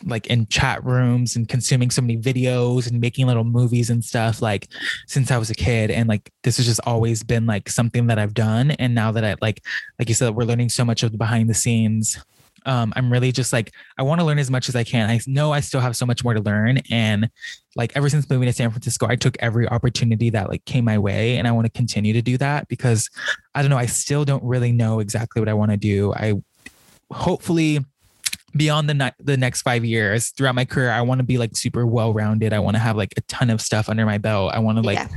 like 0.05 0.27
in 0.27 0.47
chat 0.47 0.83
rooms 0.85 1.37
and 1.37 1.49
consuming 1.49 1.91
so 1.91 2.03
many 2.03 2.17
videos 2.17 2.91
and 2.91 3.01
making 3.01 3.27
little 3.27 3.45
movies 3.45 3.91
and 3.91 4.05
stuff 4.05 4.43
like 4.43 4.69
since 5.07 5.31
I 5.31 5.38
was 5.38 5.51
a 5.51 5.55
kid. 5.55 5.91
And 5.91 6.09
like 6.09 6.33
this 6.43 6.57
has 6.57 6.67
just 6.67 6.81
always 6.85 7.23
been 7.23 7.47
like 7.47 7.69
something 7.69 8.07
that 8.09 8.19
I've 8.19 8.35
done. 8.35 8.73
And 8.73 8.95
now 8.95 9.12
that 9.12 9.25
I 9.25 9.37
like 9.41 9.65
like 9.99 10.09
you 10.09 10.15
said 10.15 10.35
we're 10.35 10.45
learning 10.45 10.71
so 10.71 10.85
much 10.85 11.03
of 11.03 11.12
the 11.12 11.19
behind 11.19 11.49
the 11.49 11.55
scenes 11.55 12.23
um 12.67 12.92
I'm 12.96 13.10
really 13.13 13.33
just 13.33 13.52
like 13.52 13.73
I 13.98 14.02
want 14.02 14.21
to 14.21 14.25
learn 14.25 14.38
as 14.38 14.50
much 14.50 14.69
as 14.69 14.77
I 14.77 14.85
can 14.85 15.10
I 15.10 15.21
know 15.27 15.52
I 15.52 15.60
still 15.60 15.81
have 15.81 15.96
so 15.96 16.06
much 16.06 16.23
more 16.25 16.35
to 16.35 16.40
learn 16.40 16.79
and 16.90 17.31
like 17.77 17.92
ever 17.96 18.08
since 18.08 18.29
moving 18.29 18.46
to 18.46 18.52
San 18.52 18.71
Francisco 18.71 19.06
I 19.08 19.17
took 19.17 19.37
every 19.40 19.67
opportunity 19.69 20.31
that 20.31 20.48
like 20.48 20.65
came 20.65 20.85
my 20.85 20.98
way 20.98 21.38
and 21.38 21.48
I 21.48 21.52
want 21.52 21.67
to 21.67 21.71
continue 21.73 22.13
to 22.13 22.23
do 22.23 22.37
that 22.38 22.69
because 22.69 23.08
I 23.54 23.63
don't 23.63 23.71
know 23.71 23.79
I 23.79 23.87
still 23.87 24.25
don't 24.25 24.44
really 24.44 24.73
know 24.73 25.00
exactly 25.00 25.40
what 25.40 25.48
I 25.48 25.54
want 25.54 25.71
to 25.71 25.77
do 25.77 26.13
I 26.15 26.35
hopefully 27.10 27.81
beyond 28.54 28.88
the 28.88 29.15
the 29.19 29.37
next 29.37 29.63
five 29.63 29.85
years 29.85 30.29
throughout 30.31 30.54
my 30.54 30.65
career, 30.67 30.90
I 30.90 31.00
want 31.00 31.21
to 31.21 31.25
be 31.25 31.38
like 31.38 31.56
super 31.56 31.87
well 31.87 32.13
rounded. 32.13 32.52
I 32.52 32.58
want 32.58 32.75
to 32.77 32.81
have 32.81 32.96
like 32.96 33.15
a 33.17 33.23
ton 33.23 33.48
of 33.48 33.63
stuff 33.63 33.88
under 33.88 34.04
my 34.04 34.19
belt. 34.19 34.52
I 34.52 34.58
want 34.58 34.77
to 34.79 34.83
like 34.83 34.98
Yeah. 34.98 35.08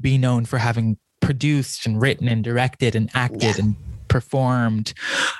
be 0.00 0.18
known 0.18 0.44
for 0.44 0.58
having 0.58 0.98
produced 1.20 1.86
and 1.86 2.00
written 2.02 2.28
and 2.28 2.44
directed 2.44 2.94
and 2.94 3.08
acted 3.14 3.42
Yeah. 3.56 3.64
and 3.64 3.76
performed. 4.12 4.92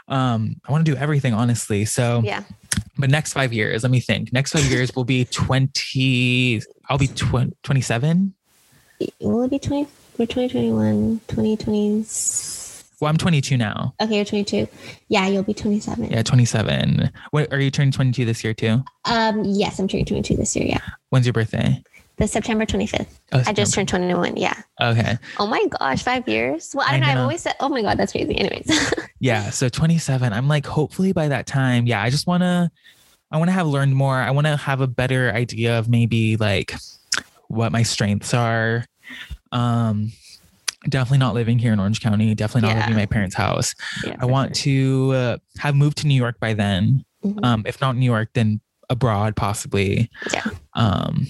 Um, 0.09 0.57
I 0.67 0.73
want 0.73 0.85
to 0.85 0.91
do 0.93 0.99
everything, 0.99 1.35
honestly. 1.35 1.85
So, 1.85 2.23
Yeah. 2.25 2.43
but 2.99 3.11
next 3.11 3.33
five 3.35 3.53
years, 3.53 3.83
let 3.83 3.93
me 3.93 4.01
think. 4.01 4.33
Next 4.33 4.53
five 4.53 4.65
years 4.65 4.91
will 4.97 5.05
be 5.05 5.27
20, 5.27 6.63
I'll 6.89 6.99
be 6.99 7.09
tw- 7.09 7.53
27. 7.63 8.35
Will 9.21 9.43
it 9.43 9.51
be 9.51 9.59
20? 9.59 9.87
We're 10.19 10.27
2021, 10.27 11.21
2020. 11.29 12.05
Well, 13.01 13.09
I'm 13.11 13.17
22 13.17 13.57
now. 13.57 13.95
Okay, 14.01 14.17
you're 14.17 14.25
22. 14.25 14.69
Yeah, 15.09 15.27
you'll 15.27 15.43
be 15.43 15.55
27. 15.55 16.13
Yeah, 16.13 16.23
27. 16.23 17.11
What 17.33 17.53
are 17.53 17.59
you 17.61 17.71
turning 17.71 17.91
22 17.91 18.25
this 18.25 18.45
year 18.45 18.55
too? 18.55 18.85
Um, 19.07 19.43
yes, 19.45 19.81
I'm 19.81 19.89
turning 19.89 20.07
22 20.07 20.37
this 20.37 20.55
year. 20.55 20.67
Yeah. 20.67 20.79
When's 21.11 21.27
your 21.27 21.33
birthday? 21.33 21.83
The 22.19 22.29
September 22.29 22.67
25th. 22.67 23.07
Oh, 23.33 23.43
I 23.47 23.53
just 23.53 23.73
turned 23.75 23.89
21. 23.89 24.37
Yeah. 24.37 24.55
Okay. 24.81 25.17
Oh 25.39 25.47
my 25.47 25.65
gosh, 25.79 26.03
five 26.03 26.29
years. 26.29 26.73
Well, 26.75 26.87
I 26.87 26.93
don't 26.93 27.01
know. 27.01 27.07
I've 27.09 27.19
always 27.19 27.41
said, 27.41 27.55
oh 27.61 27.69
my 27.69 27.83
God, 27.83 27.97
that's 27.99 28.13
crazy. 28.13 28.37
Anyways. 28.37 28.71
Yeah. 29.21 29.51
So 29.51 29.69
27. 29.69 30.33
I'm 30.33 30.49
like, 30.49 30.67
hopefully 30.67 31.13
by 31.13 31.29
that 31.29 31.47
time, 31.47 31.87
yeah, 31.87 32.03
I 32.03 32.11
just 32.11 32.27
want 32.27 32.43
to, 32.43 32.69
I 33.31 33.37
want 33.37 33.49
to 33.49 33.53
have 33.53 33.69
learned 33.69 33.95
more. 33.95 34.17
I 34.17 34.33
want 34.33 34.49
to 34.49 34.57
have 34.57 34.81
a 34.81 34.89
better 34.89 35.31
idea 35.31 35.79
of 35.79 35.89
maybe 35.89 36.37
like 36.37 36.75
what 37.47 37.71
my 37.71 37.85
strengths 37.85 38.35
are. 38.35 38.85
Um, 39.53 40.11
definitely 40.89 41.19
not 41.19 41.35
living 41.35 41.57
here 41.61 41.73
in 41.73 41.79
Orange 41.79 42.01
County. 42.01 42.35
Definitely 42.35 42.69
not 42.69 42.75
Yeah. 42.75 42.81
living 42.81 42.93
in 42.95 42.99
my 42.99 43.07
parents' 43.07 43.37
house. 43.37 43.77
yeah, 44.05 44.17
I 44.19 44.27
want 44.27 44.57
to 44.57 45.13
uh, 45.15 45.37
have 45.59 45.77
moved 45.77 45.99
to 45.99 46.09
New 46.09 46.17
York 46.21 46.41
by 46.41 46.53
then. 46.55 47.05
Mhm. 47.25 47.45
Um, 47.45 47.63
if 47.65 47.81
not 47.81 47.95
New 47.97 48.05
York, 48.07 48.31
then 48.35 48.61
abroad 48.91 49.37
possibly. 49.37 50.11
Yeah. 50.33 50.47
Um, 50.75 51.29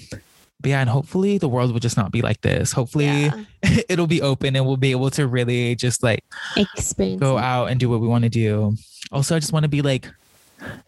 but 0.63 0.69
yeah, 0.69 0.81
and 0.81 0.89
hopefully 0.89 1.37
the 1.37 1.47
world 1.47 1.71
will 1.71 1.79
just 1.79 1.97
not 1.97 2.11
be 2.11 2.23
like 2.23 2.41
this. 2.41 2.71
Hopefully 2.71 3.05
Yeah. 3.05 3.43
it'll 3.89 4.07
be 4.07 4.21
open 4.21 4.55
and 4.55 4.65
we'll 4.65 4.77
be 4.77 4.89
able 4.91 5.11
to 5.11 5.27
really 5.27 5.75
just 5.75 6.01
like 6.01 6.23
experience. 6.57 7.19
go 7.19 7.37
out 7.37 7.65
and 7.69 7.79
do 7.79 7.89
what 7.89 8.01
we 8.01 8.07
want 8.07 8.23
to 8.23 8.29
do. 8.29 8.75
Also, 9.11 9.35
I 9.35 9.39
just 9.39 9.53
want 9.53 9.63
to 9.63 9.69
be 9.69 9.81
like 9.83 10.09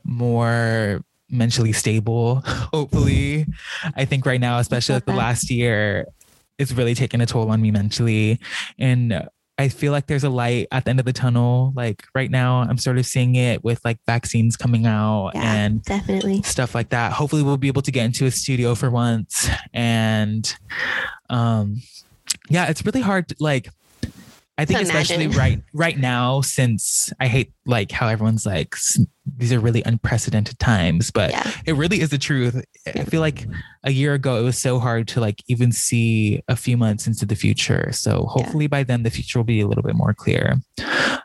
more 0.04 1.02
mentally 1.30 1.74
stable. 1.74 2.36
Hopefully, 2.74 3.46
I 3.96 4.06
think 4.06 4.26
right 4.26 4.40
now, 4.42 4.60
especially 4.60 4.96
like 4.96 5.06
the 5.06 5.14
last 5.14 5.52
year, 5.52 6.06
it's 6.58 6.72
really 6.72 6.96
taken 6.96 7.22
a 7.22 7.26
toll 7.26 7.52
on 7.52 7.62
me 7.62 7.70
mentally, 7.72 8.40
and 8.80 9.28
I 9.58 9.70
feel 9.70 9.92
like 9.94 10.08
there's 10.08 10.26
a 10.26 10.30
light 10.30 10.68
at 10.72 10.84
the 10.84 10.90
end 10.90 11.00
of 11.00 11.06
the 11.06 11.14
tunnel. 11.14 11.72
Like 11.76 12.04
right 12.14 12.30
now, 12.30 12.62
I'm 12.62 12.78
sort 12.78 12.98
of 12.98 13.06
seeing 13.06 13.36
it 13.36 13.64
with 13.64 13.80
like 13.86 13.98
vaccines 14.06 14.58
coming 14.58 14.86
out 14.86 15.32
Yeah, 15.34 15.54
and 15.54 15.82
definitely. 15.84 16.42
stuff 16.42 16.76
like 16.76 16.90
that. 16.90 17.14
Hopefully, 17.14 17.42
we'll 17.42 17.56
be 17.58 17.70
able 17.70 17.82
to 17.84 17.92
get 17.92 18.06
into 18.06 18.26
a 18.26 18.32
studio 18.32 18.76
for 18.76 18.90
once. 18.92 19.48
And 19.74 20.54
um, 21.30 21.82
yeah, 22.50 22.68
it's 22.68 22.86
really 22.86 23.02
hard. 23.02 23.30
To, 23.30 23.36
like, 23.40 23.70
I 24.58 24.64
think 24.66 24.80
especially 24.82 25.28
right 25.28 25.62
right 25.74 25.98
now, 25.98 26.40
since 26.42 27.12
I 27.20 27.28
hate 27.28 27.52
like 27.66 27.92
how 27.92 28.08
everyone's 28.08 28.46
like 28.46 28.76
these 29.38 29.52
are 29.52 29.60
really 29.60 29.84
unprecedented 29.84 30.58
times, 30.60 31.12
but 31.12 31.32
Yeah. 31.32 31.52
it 31.66 31.74
really 31.76 32.00
is 32.00 32.10
the 32.10 32.18
truth. 32.18 32.64
I 32.88 33.04
feel 33.04 33.20
like 33.22 33.48
a 33.84 33.92
year 33.92 34.14
ago 34.14 34.38
it 34.40 34.44
was 34.44 34.58
so 34.58 34.80
hard 34.80 35.08
to 35.10 35.20
like 35.20 35.44
even 35.48 35.72
see 35.74 36.42
a 36.48 36.56
few 36.56 36.78
months 36.78 37.06
into 37.08 37.26
the 37.26 37.36
future. 37.36 37.90
So 37.92 38.28
hopefully 38.30 38.68
by 38.68 38.84
then 38.84 39.04
the 39.04 39.10
future 39.10 39.40
will 39.40 39.44
be 39.44 39.60
a 39.60 39.68
little 39.68 39.84
bit 39.84 39.96
more 39.96 40.14
clear. 40.14 40.56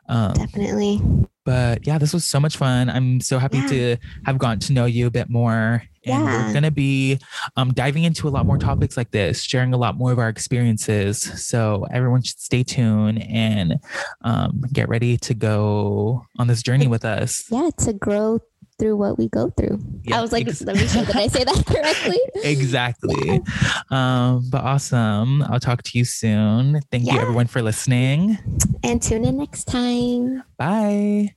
Um, 0.09 0.33
Definitely. 0.33 1.01
but 1.45 1.87
yeah, 1.87 1.99
this 1.99 2.13
was 2.13 2.25
so 2.25 2.41
much 2.41 2.57
fun. 2.57 2.91
I'm 2.91 3.21
so 3.21 3.39
happy 3.39 3.59
Yeah. 3.59 3.67
to 3.69 3.97
have 4.27 4.39
gotten 4.39 4.59
to 4.61 4.73
know 4.73 4.87
you 4.87 5.07
a 5.07 5.11
bit 5.11 5.31
more. 5.31 5.85
And 6.07 6.25
we're 6.25 6.53
going 6.53 6.63
to 6.63 6.71
be 6.71 7.19
um, 7.57 7.73
diving 7.73 8.05
into 8.05 8.27
a 8.27 8.31
lot 8.31 8.47
more 8.47 8.57
topics 8.57 8.97
like 8.97 9.11
this, 9.11 9.43
sharing 9.43 9.75
a 9.75 9.77
lot 9.77 9.97
more 9.97 10.13
of 10.13 10.19
our 10.19 10.29
experiences. 10.29 11.21
So 11.47 11.87
everyone 11.91 12.23
should 12.23 12.41
stay 12.41 12.63
tuned 12.63 13.23
and 13.23 13.75
um, 14.23 14.63
get 14.73 14.89
ready 14.89 15.17
to 15.19 15.35
go 15.35 16.25
on 16.39 16.47
this 16.47 16.63
journey 16.63 16.87
with 16.87 17.05
us. 17.05 17.45
Yeah, 17.51 17.71
to 17.79 17.93
grow 17.93 18.41
through 18.79 18.97
what 18.97 19.19
we 19.19 19.29
go 19.29 19.51
through. 19.51 19.79
Yeah, 20.05 20.19
I 20.19 20.23
was 20.23 20.33
like, 20.33 20.49
ex- 20.49 20.63
let 20.63 20.75
me 20.75 20.87
show. 20.87 21.05
Did 21.05 21.17
I 21.17 21.27
say 21.27 21.45
that 21.45 21.65
correctly? 21.67 22.19
exactly. 22.43 23.43
Um, 23.91 24.49
but 24.51 24.65
awesome. 24.65 25.43
I'll 25.43 25.61
talk 25.61 25.83
to 25.83 25.99
you 25.99 26.05
soon. 26.05 26.81
Thank 26.91 27.05
you 27.05 27.19
everyone 27.19 27.47
for 27.47 27.61
listening. 27.61 28.39
And 28.83 29.03
tune 29.03 29.25
in 29.25 29.37
next 29.37 29.65
time. 29.65 30.43
Bye. 30.57 31.35